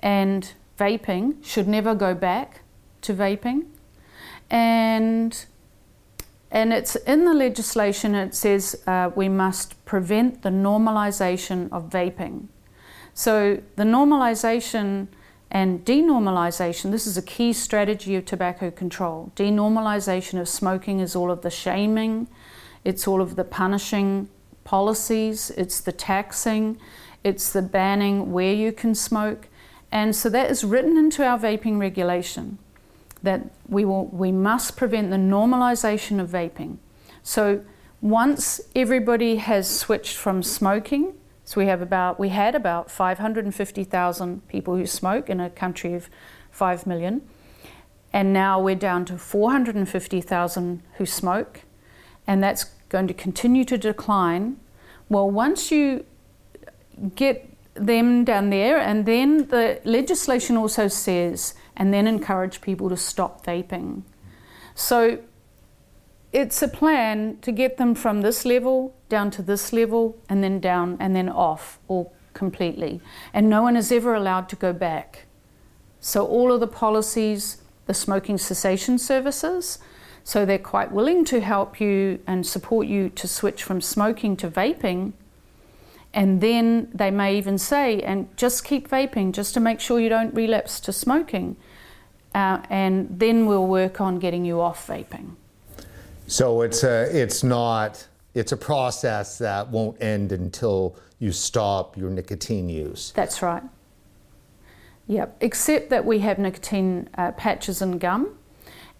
and 0.00 0.52
vaping 0.78 1.44
should 1.44 1.68
never 1.68 1.94
go 1.94 2.14
back 2.14 2.60
to 3.02 3.14
vaping. 3.14 3.66
And 4.50 5.46
and 6.50 6.72
it's 6.72 6.94
in 6.94 7.24
the 7.24 7.34
legislation, 7.34 8.14
it 8.14 8.32
says 8.32 8.80
uh, 8.86 9.10
we 9.16 9.28
must 9.28 9.84
prevent 9.84 10.42
the 10.42 10.50
normalisation 10.50 11.68
of 11.72 11.90
vaping. 11.90 12.46
So, 13.12 13.60
the 13.74 13.82
normalisation 13.82 15.08
and 15.50 15.84
denormalisation, 15.84 16.92
this 16.92 17.08
is 17.08 17.16
a 17.16 17.22
key 17.22 17.52
strategy 17.52 18.14
of 18.14 18.24
tobacco 18.24 18.70
control. 18.70 19.32
Denormalisation 19.34 20.40
of 20.40 20.48
smoking 20.48 21.00
is 21.00 21.16
all 21.16 21.30
of 21.30 21.42
the 21.42 21.50
shaming, 21.50 22.28
it's 22.84 23.08
all 23.08 23.20
of 23.20 23.34
the 23.34 23.44
punishing 23.44 24.28
policies, 24.62 25.50
it's 25.50 25.80
the 25.80 25.92
taxing, 25.92 26.78
it's 27.24 27.50
the 27.52 27.62
banning 27.62 28.32
where 28.32 28.52
you 28.52 28.70
can 28.70 28.94
smoke. 28.94 29.48
And 29.90 30.14
so 30.14 30.28
that 30.28 30.50
is 30.50 30.62
written 30.62 30.96
into 30.96 31.24
our 31.24 31.38
vaping 31.38 31.80
regulation 31.80 32.58
that 33.22 33.50
we, 33.66 33.84
will, 33.84 34.06
we 34.06 34.30
must 34.30 34.76
prevent 34.76 35.10
the 35.10 35.16
normalisation 35.16 36.20
of 36.20 36.28
vaping. 36.28 36.76
So 37.22 37.64
once 38.02 38.60
everybody 38.76 39.36
has 39.36 39.68
switched 39.68 40.16
from 40.16 40.42
smoking, 40.42 41.14
so 41.46 41.60
we 41.60 41.66
have 41.66 41.82
about 41.82 42.18
we 42.18 42.30
had 42.30 42.54
about 42.54 42.90
550,000 42.90 44.48
people 44.48 44.76
who 44.76 44.86
smoke 44.86 45.28
in 45.28 45.40
a 45.40 45.50
country 45.50 45.94
of 45.94 46.08
5 46.50 46.86
million. 46.86 47.22
And 48.12 48.32
now 48.32 48.60
we're 48.60 48.76
down 48.76 49.04
to 49.06 49.18
450,000 49.18 50.82
who 50.96 51.06
smoke, 51.06 51.62
and 52.26 52.42
that's 52.42 52.64
going 52.88 53.08
to 53.08 53.14
continue 53.14 53.64
to 53.64 53.76
decline. 53.76 54.58
Well, 55.08 55.30
once 55.30 55.70
you 55.70 56.04
get 57.14 57.50
them 57.74 58.24
down 58.24 58.50
there, 58.50 58.78
and 58.78 59.06
then 59.06 59.48
the 59.48 59.80
legislation 59.84 60.56
also 60.56 60.88
says, 60.88 61.54
and 61.76 61.92
then 61.92 62.06
encourage 62.06 62.60
people 62.60 62.88
to 62.88 62.96
stop 62.96 63.44
vaping. 63.44 64.02
So 64.74 65.18
it's 66.32 66.62
a 66.62 66.68
plan 66.68 67.38
to 67.42 67.52
get 67.52 67.76
them 67.76 67.94
from 67.94 68.22
this 68.22 68.44
level 68.44 68.94
down 69.08 69.30
to 69.32 69.42
this 69.42 69.72
level, 69.72 70.16
and 70.28 70.42
then 70.42 70.60
down, 70.60 70.96
and 71.00 71.14
then 71.14 71.28
off, 71.28 71.78
or 71.88 72.10
completely. 72.32 73.00
And 73.32 73.48
no 73.48 73.62
one 73.62 73.76
is 73.76 73.90
ever 73.92 74.14
allowed 74.14 74.48
to 74.50 74.56
go 74.56 74.72
back. 74.72 75.26
So 76.00 76.26
all 76.26 76.52
of 76.52 76.60
the 76.60 76.66
policies, 76.66 77.62
the 77.86 77.94
smoking 77.94 78.38
cessation 78.38 78.98
services, 78.98 79.78
so 80.22 80.44
they're 80.44 80.58
quite 80.58 80.90
willing 80.90 81.24
to 81.26 81.40
help 81.40 81.80
you 81.80 82.18
and 82.26 82.46
support 82.46 82.86
you 82.86 83.10
to 83.10 83.28
switch 83.28 83.62
from 83.62 83.80
smoking 83.80 84.36
to 84.38 84.50
vaping 84.50 85.12
and 86.14 86.40
then 86.40 86.88
they 86.94 87.10
may 87.10 87.36
even 87.36 87.58
say, 87.58 88.00
and 88.00 88.34
just 88.36 88.64
keep 88.64 88.88
vaping 88.88 89.32
just 89.32 89.52
to 89.54 89.60
make 89.60 89.80
sure 89.80 89.98
you 89.98 90.08
don't 90.08 90.32
relapse 90.32 90.78
to 90.80 90.92
smoking. 90.92 91.56
Uh, 92.34 92.60
and 92.70 93.08
then 93.10 93.46
we'll 93.46 93.66
work 93.66 94.00
on 94.00 94.18
getting 94.20 94.44
you 94.44 94.60
off 94.60 94.86
vaping. 94.86 95.34
So 96.26 96.62
it's 96.62 96.84
a, 96.84 97.08
it's 97.12 97.42
not, 97.42 98.06
it's 98.32 98.52
a 98.52 98.56
process 98.56 99.38
that 99.38 99.68
won't 99.68 100.00
end 100.00 100.32
until 100.32 100.96
you 101.18 101.32
stop 101.32 101.96
your 101.96 102.10
nicotine 102.10 102.68
use. 102.68 103.12
That's 103.14 103.42
right. 103.42 103.62
Yep, 105.06 105.36
except 105.40 105.90
that 105.90 106.04
we 106.04 106.20
have 106.20 106.38
nicotine 106.38 107.10
uh, 107.18 107.32
patches 107.32 107.82
and 107.82 108.00
gum, 108.00 108.38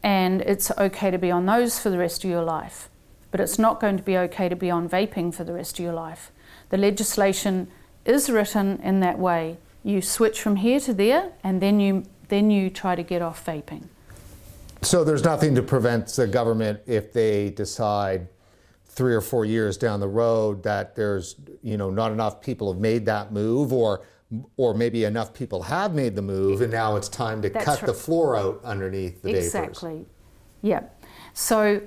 and 0.02 0.42
it's 0.42 0.70
okay 0.72 1.10
to 1.10 1.18
be 1.18 1.30
on 1.30 1.46
those 1.46 1.78
for 1.78 1.90
the 1.90 1.96
rest 1.98 2.24
of 2.24 2.30
your 2.30 2.42
life. 2.42 2.90
But 3.30 3.40
it's 3.40 3.58
not 3.58 3.80
going 3.80 3.96
to 3.96 4.02
be 4.02 4.18
okay 4.18 4.48
to 4.48 4.56
be 4.56 4.70
on 4.70 4.88
vaping 4.88 5.32
for 5.32 5.44
the 5.44 5.54
rest 5.54 5.78
of 5.78 5.84
your 5.84 5.94
life. 5.94 6.30
The 6.70 6.78
legislation 6.78 7.68
is 8.04 8.30
written 8.30 8.80
in 8.82 9.00
that 9.00 9.18
way. 9.18 9.58
You 9.82 10.00
switch 10.00 10.40
from 10.40 10.56
here 10.56 10.80
to 10.80 10.94
there, 10.94 11.32
and 11.42 11.60
then 11.60 11.80
you 11.80 12.04
then 12.28 12.50
you 12.50 12.70
try 12.70 12.94
to 12.94 13.02
get 13.02 13.20
off 13.22 13.44
vaping. 13.44 13.84
So 14.82 15.04
there's 15.04 15.24
nothing 15.24 15.54
to 15.54 15.62
prevent 15.62 16.08
the 16.08 16.26
government 16.26 16.80
if 16.86 17.12
they 17.12 17.50
decide 17.50 18.28
three 18.86 19.14
or 19.14 19.20
four 19.20 19.44
years 19.44 19.76
down 19.76 20.00
the 20.00 20.08
road 20.08 20.62
that 20.62 20.94
there's 20.94 21.36
you 21.62 21.76
know 21.76 21.90
not 21.90 22.12
enough 22.12 22.40
people 22.40 22.72
have 22.72 22.80
made 22.80 23.04
that 23.06 23.32
move 23.32 23.72
or 23.72 24.06
or 24.56 24.74
maybe 24.74 25.04
enough 25.04 25.34
people 25.34 25.62
have 25.62 25.94
made 25.94 26.14
the 26.14 26.22
move 26.22 26.60
and 26.60 26.72
now 26.72 26.96
it's 26.96 27.08
time 27.08 27.42
to 27.42 27.50
That's 27.50 27.64
cut 27.64 27.82
right. 27.82 27.86
the 27.86 27.94
floor 27.94 28.36
out 28.36 28.60
underneath 28.64 29.22
the 29.22 29.32
vapors. 29.32 29.46
Exactly. 29.46 30.06
Yeah. 30.62 30.84
So 31.34 31.82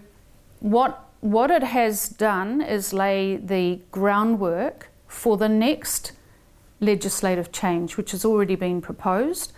what 0.60 1.07
what 1.22 1.52
it 1.52 1.64
has 1.64 2.10
done 2.10 2.62
is 2.62 2.94
lay 2.94 3.38
the 3.38 3.82
groundwork 3.92 4.90
for 5.08 5.38
the 5.38 5.50
next 5.50 6.12
legislative 6.80 7.52
change, 7.52 7.98
which 7.98 8.12
has 8.12 8.24
already 8.24 8.56
been 8.56 8.82
proposed 8.82 9.52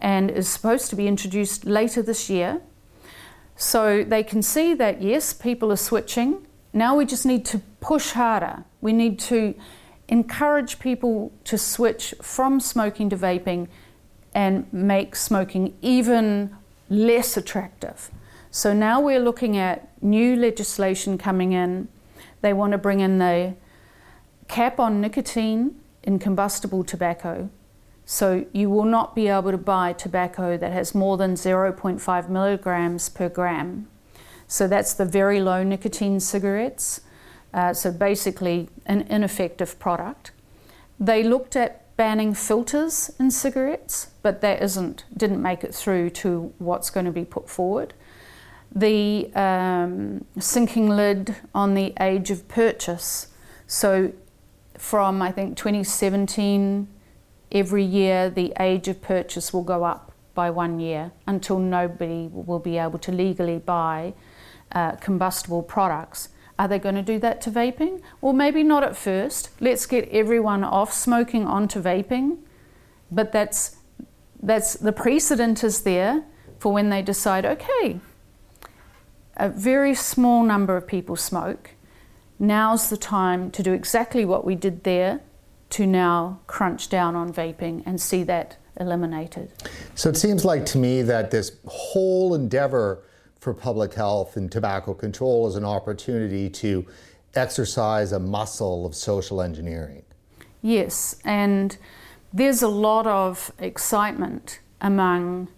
and 0.00 0.30
is 0.30 0.48
supposed 0.48 0.90
to 0.90 0.96
be 0.96 1.06
introduced 1.06 1.64
later 1.64 2.02
this 2.02 2.28
year. 2.28 2.60
So 3.56 4.04
they 4.04 4.22
can 4.22 4.42
see 4.42 4.74
that 4.74 5.00
yes, 5.00 5.32
people 5.32 5.72
are 5.72 5.76
switching. 5.76 6.46
Now 6.72 6.94
we 6.96 7.06
just 7.06 7.24
need 7.24 7.46
to 7.46 7.60
push 7.80 8.10
harder. 8.10 8.64
We 8.82 8.92
need 8.92 9.18
to 9.20 9.54
encourage 10.08 10.78
people 10.78 11.32
to 11.44 11.56
switch 11.56 12.14
from 12.20 12.60
smoking 12.60 13.08
to 13.10 13.16
vaping 13.16 13.68
and 14.34 14.70
make 14.72 15.16
smoking 15.16 15.74
even 15.80 16.54
less 16.90 17.36
attractive. 17.36 18.10
So 18.56 18.72
now 18.72 19.02
we're 19.02 19.20
looking 19.20 19.58
at 19.58 19.86
new 20.02 20.34
legislation 20.34 21.18
coming 21.18 21.52
in. 21.52 21.88
They 22.40 22.54
want 22.54 22.72
to 22.72 22.78
bring 22.78 23.00
in 23.00 23.18
the 23.18 23.54
cap 24.48 24.80
on 24.80 24.98
nicotine 24.98 25.78
in 26.02 26.18
combustible 26.18 26.82
tobacco. 26.82 27.50
So 28.06 28.46
you 28.54 28.70
will 28.70 28.86
not 28.86 29.14
be 29.14 29.28
able 29.28 29.50
to 29.50 29.58
buy 29.58 29.92
tobacco 29.92 30.56
that 30.56 30.72
has 30.72 30.94
more 30.94 31.18
than 31.18 31.34
0.5 31.34 32.28
milligrams 32.30 33.10
per 33.10 33.28
gram. 33.28 33.88
So 34.48 34.66
that's 34.66 34.94
the 34.94 35.04
very 35.04 35.38
low 35.38 35.62
nicotine 35.62 36.18
cigarettes. 36.18 37.02
Uh, 37.52 37.74
so 37.74 37.92
basically, 37.92 38.70
an 38.86 39.02
ineffective 39.02 39.78
product. 39.78 40.30
They 40.98 41.22
looked 41.22 41.56
at 41.56 41.94
banning 41.98 42.32
filters 42.32 43.10
in 43.20 43.30
cigarettes, 43.32 44.12
but 44.22 44.40
that 44.40 44.62
isn't 44.62 45.04
didn't 45.14 45.42
make 45.42 45.62
it 45.62 45.74
through 45.74 46.08
to 46.24 46.54
what's 46.56 46.88
going 46.88 47.04
to 47.04 47.12
be 47.12 47.26
put 47.26 47.50
forward. 47.50 47.92
The 48.74 49.30
um, 49.34 50.24
sinking 50.38 50.88
lid 50.88 51.36
on 51.54 51.74
the 51.74 51.94
age 51.98 52.30
of 52.30 52.46
purchase. 52.48 53.28
So 53.66 54.12
from 54.76 55.22
I 55.22 55.32
think 55.32 55.56
2017, 55.56 56.88
every 57.52 57.84
year 57.84 58.28
the 58.28 58.52
age 58.60 58.88
of 58.88 59.00
purchase 59.00 59.52
will 59.52 59.62
go 59.62 59.84
up 59.84 60.12
by 60.34 60.50
one 60.50 60.78
year 60.78 61.12
until 61.26 61.58
nobody 61.58 62.28
will 62.30 62.58
be 62.58 62.76
able 62.76 62.98
to 62.98 63.10
legally 63.10 63.58
buy 63.58 64.12
uh, 64.72 64.92
combustible 64.96 65.62
products. 65.62 66.28
Are 66.58 66.68
they 66.68 66.78
going 66.78 66.94
to 66.94 67.02
do 67.02 67.18
that 67.18 67.40
to 67.42 67.50
vaping? 67.50 68.00
Well, 68.20 68.32
maybe 68.32 68.62
not 68.62 68.82
at 68.82 68.96
first. 68.96 69.50
Let's 69.60 69.86
get 69.86 70.08
everyone 70.10 70.64
off 70.64 70.92
smoking 70.92 71.46
onto 71.46 71.80
vaping, 71.82 72.38
but 73.10 73.32
that's 73.32 73.76
that's 74.42 74.74
the 74.74 74.92
precedent 74.92 75.64
is 75.64 75.82
there 75.82 76.24
for 76.58 76.72
when 76.72 76.90
they 76.90 77.02
decide, 77.02 77.44
okay, 77.44 78.00
a 79.36 79.48
very 79.48 79.94
small 79.94 80.42
number 80.42 80.76
of 80.76 80.86
people 80.86 81.16
smoke 81.16 81.70
now's 82.38 82.90
the 82.90 82.96
time 82.96 83.50
to 83.50 83.62
do 83.62 83.72
exactly 83.72 84.24
what 84.24 84.44
we 84.44 84.54
did 84.54 84.84
there 84.84 85.20
to 85.70 85.86
now 85.86 86.38
crunch 86.46 86.88
down 86.88 87.16
on 87.16 87.32
vaping 87.32 87.82
and 87.86 88.00
see 88.00 88.22
that 88.22 88.56
eliminated. 88.78 89.50
So 89.94 90.10
it 90.10 90.16
seems 90.16 90.44
like 90.44 90.66
to 90.66 90.78
me 90.78 91.02
that 91.02 91.30
this 91.30 91.52
whole 91.66 92.34
endeavor 92.34 93.02
for 93.40 93.54
public 93.54 93.94
health 93.94 94.36
and 94.36 94.50
tobacco 94.50 94.94
control 94.94 95.46
is 95.46 95.56
an 95.56 95.64
opportunity 95.64 96.50
to 96.50 96.86
exercise 97.34 98.12
a 98.12 98.18
muscle 98.18 98.86
of 98.86 98.94
social 98.94 99.40
engineering. 99.40 100.02
Yes, 100.62 101.16
and 101.24 101.76
there's 102.32 102.62
a 102.62 102.68
lot 102.68 103.06
of 103.06 103.52
excitement 103.58 104.60
among 104.80 105.48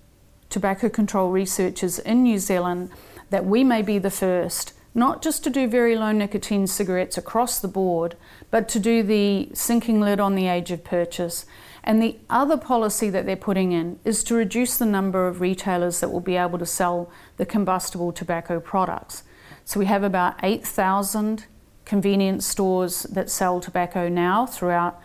tobacco 0.51 0.89
control 0.89 1.31
researchers 1.31 1.99
in 1.99 2.23
New 2.23 2.39
Zealand 2.39 2.91
that 3.31 3.45
we 3.45 3.65
may 3.65 3.83
be 3.83 3.99
the 3.99 4.11
first 4.11 4.73
not 4.99 5.23
just 5.23 5.45
to 5.45 5.51
do 5.51 5.69
very 5.69 5.97
low 5.97 6.13
nicotine 6.13 6.67
cigarettes 6.67 7.17
across 7.17 7.61
the 7.61 7.69
board, 7.69 8.17
but 8.51 8.69
to 8.69 8.81
do 8.81 9.03
the 9.03 9.49
sinking 9.55 10.01
lid 10.01 10.19
on 10.19 10.35
the 10.35 10.49
age 10.49 10.71
of 10.71 10.83
purchase. 10.83 11.47
And 11.85 12.03
the 12.03 12.19
other 12.29 12.57
policy 12.57 13.09
that 13.11 13.25
they're 13.25 13.37
putting 13.37 13.73
in 13.73 14.01
is 14.05 14.25
to 14.25 14.35
reduce 14.35 14.77
the 14.77 14.87
number 14.87 15.29
of 15.29 15.41
retailers 15.41 16.01
that 16.01 16.11
will 16.11 16.21
be 16.21 16.37
able 16.37 16.59
to 16.59 16.67
sell 16.67 17.11
the 17.37 17.47
combustible 17.47 18.13
tobacco 18.13 18.59
products. 18.59 19.23
So 19.65 19.79
we 19.79 19.87
have 19.87 20.03
about 20.03 20.35
8,000 20.43 21.47
convenience 21.85 22.45
stores 22.45 23.05
that 23.05 23.31
sell 23.31 23.61
tobacco 23.61 24.09
now 24.09 24.47
throughout 24.47 25.01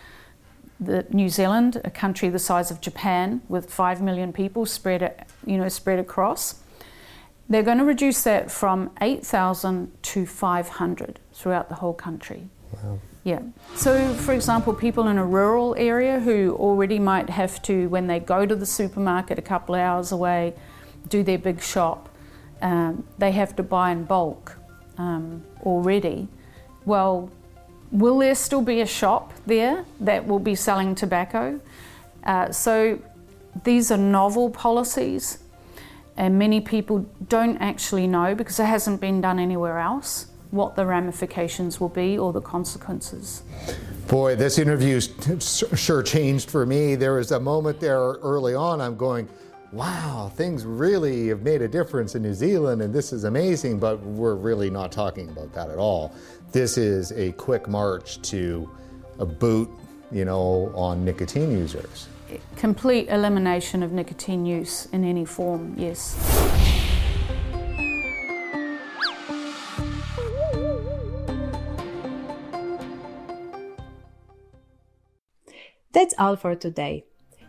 the 0.80 1.06
New 1.12 1.30
Zealand, 1.30 1.80
a 1.86 1.92
country 1.92 2.30
the 2.30 2.40
size 2.40 2.72
of 2.72 2.82
Japan 2.82 3.42
with 3.48 3.72
5 3.72 4.02
million 4.02 4.34
people 4.34 4.66
spread, 4.66 5.26
you 5.46 5.58
know, 5.58 5.70
spread 5.70 6.00
across. 6.00 6.63
They're 7.54 7.64
going 7.64 7.78
to 7.78 7.86
reduce 7.86 8.24
that 8.24 8.50
from 8.50 8.90
8,000 9.00 9.92
to 10.02 10.26
500 10.26 11.20
throughout 11.34 11.70
the 11.70 11.76
whole 11.76 11.94
country. 11.94 12.50
Wow. 12.72 13.00
Yeah. 13.24 13.42
So, 13.76 14.14
for 14.16 14.34
example, 14.34 14.74
people 14.74 15.08
in 15.08 15.18
a 15.18 15.26
rural 15.26 15.76
area 15.78 16.20
who 16.20 16.56
already 16.60 16.98
might 16.98 17.30
have 17.30 17.62
to, 17.64 17.88
when 17.90 18.08
they 18.08 18.20
go 18.20 18.46
to 18.46 18.56
the 18.56 18.66
supermarket 18.66 19.38
a 19.38 19.42
couple 19.42 19.76
of 19.76 19.82
hours 19.82 20.12
away, 20.12 20.56
do 21.10 21.22
their 21.22 21.38
big 21.38 21.62
shop, 21.62 22.10
um, 22.64 23.06
they 23.20 23.32
have 23.32 23.56
to 23.58 23.64
buy 23.64 23.92
in 23.92 24.04
bulk 24.04 24.58
um, 24.98 25.44
already. 25.62 26.28
Well, 26.86 27.30
will 27.92 28.18
there 28.18 28.36
still 28.36 28.64
be 28.64 28.82
a 28.82 28.88
shop 28.88 29.32
there 29.46 29.86
that 30.00 30.26
will 30.26 30.40
be 30.40 30.56
selling 30.56 30.96
tobacco? 30.96 31.62
Uh, 32.24 32.52
so, 32.52 33.00
these 33.64 33.92
are 33.92 33.98
novel 33.98 34.50
policies 34.50 35.43
and 36.18 36.38
many 36.38 36.62
people 36.62 37.00
don't 37.28 37.58
actually 37.58 38.08
know 38.08 38.36
because 38.36 38.60
it 38.60 38.66
hasn't 38.66 39.02
been 39.02 39.22
done 39.22 39.40
anywhere 39.40 39.80
else 39.80 40.28
what 40.52 40.76
the 40.76 40.86
ramifications 40.86 41.80
will 41.80 41.90
be 41.90 42.18
or 42.18 42.32
the 42.32 42.42
consequences. 42.42 43.42
Boy, 44.08 44.36
this 44.36 44.60
interview 44.60 45.02
sure 45.40 46.04
changed 46.04 46.52
for 46.52 46.66
me. 46.66 46.94
There 46.94 47.14
was 47.16 47.32
a 47.32 47.40
moment 47.40 47.80
there 47.80 47.98
early 47.98 48.54
on, 48.54 48.80
I'm 48.80 48.96
going, 48.96 49.28
wow, 49.72 50.32
things 50.36 50.64
really 50.64 51.30
have 51.30 51.42
made 51.42 51.64
a 51.64 51.68
difference 51.68 52.14
in 52.14 52.22
New 52.22 52.36
Zealand 52.36 52.84
and 52.84 52.94
this 52.94 53.12
is 53.12 53.24
amazing, 53.24 53.80
but 53.80 54.00
we're 54.04 54.36
really 54.36 54.70
not 54.70 54.92
talking 54.92 55.28
about 55.30 55.52
that 55.54 55.72
at 55.72 55.80
all. 55.80 56.14
This 56.52 56.78
is 56.78 57.12
a 57.14 57.32
quick 57.32 57.68
march 57.68 58.22
to 58.30 58.70
a 59.18 59.26
boot, 59.26 59.72
you 60.12 60.26
know, 60.26 60.72
on 60.76 61.04
nicotine 61.04 61.50
users 61.52 62.08
complete 62.56 63.10
elimination 63.10 63.84
of 63.84 63.92
nicotine 63.92 64.46
use 64.46 64.88
in 64.88 65.04
any 65.04 65.26
form, 65.26 65.74
yes. 65.78 66.18
That's 75.92 76.16
all 76.18 76.36
for 76.36 76.56
today. 76.56 77.06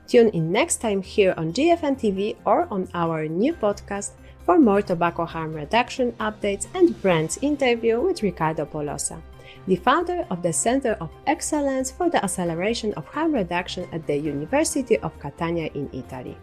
Tune 0.06 0.28
in 0.28 0.52
next 0.52 0.76
time 0.76 1.02
here 1.02 1.34
on 1.36 1.52
GFN 1.52 1.98
TV 1.98 2.36
or 2.44 2.68
on 2.70 2.88
our 2.92 3.26
new 3.26 3.54
podcast 3.54 4.12
for 4.44 4.58
more 4.58 4.82
tobacco 4.82 5.24
harm 5.24 5.54
reduction 5.54 6.12
updates 6.20 6.66
and 6.74 7.00
Brent's 7.00 7.38
interview 7.40 8.00
with 8.00 8.22
Ricardo 8.22 8.66
Polosa 8.66 9.22
the 9.66 9.76
founder 9.76 10.26
of 10.30 10.42
the 10.42 10.52
Center 10.52 10.92
of 11.00 11.10
Excellence 11.26 11.90
for 11.90 12.10
the 12.10 12.22
Acceleration 12.22 12.92
of 12.94 13.06
Harm 13.06 13.32
Reduction 13.32 13.88
at 13.92 14.06
the 14.06 14.16
University 14.16 14.98
of 14.98 15.18
Catania 15.18 15.70
in 15.74 15.88
Italy. 15.92 16.36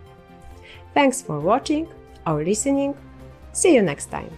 Thanks 0.93 1.22
for 1.22 1.39
watching 1.39 1.88
or 2.26 2.43
listening. 2.43 2.95
See 3.53 3.76
you 3.76 3.82
next 3.82 4.07
time. 4.07 4.32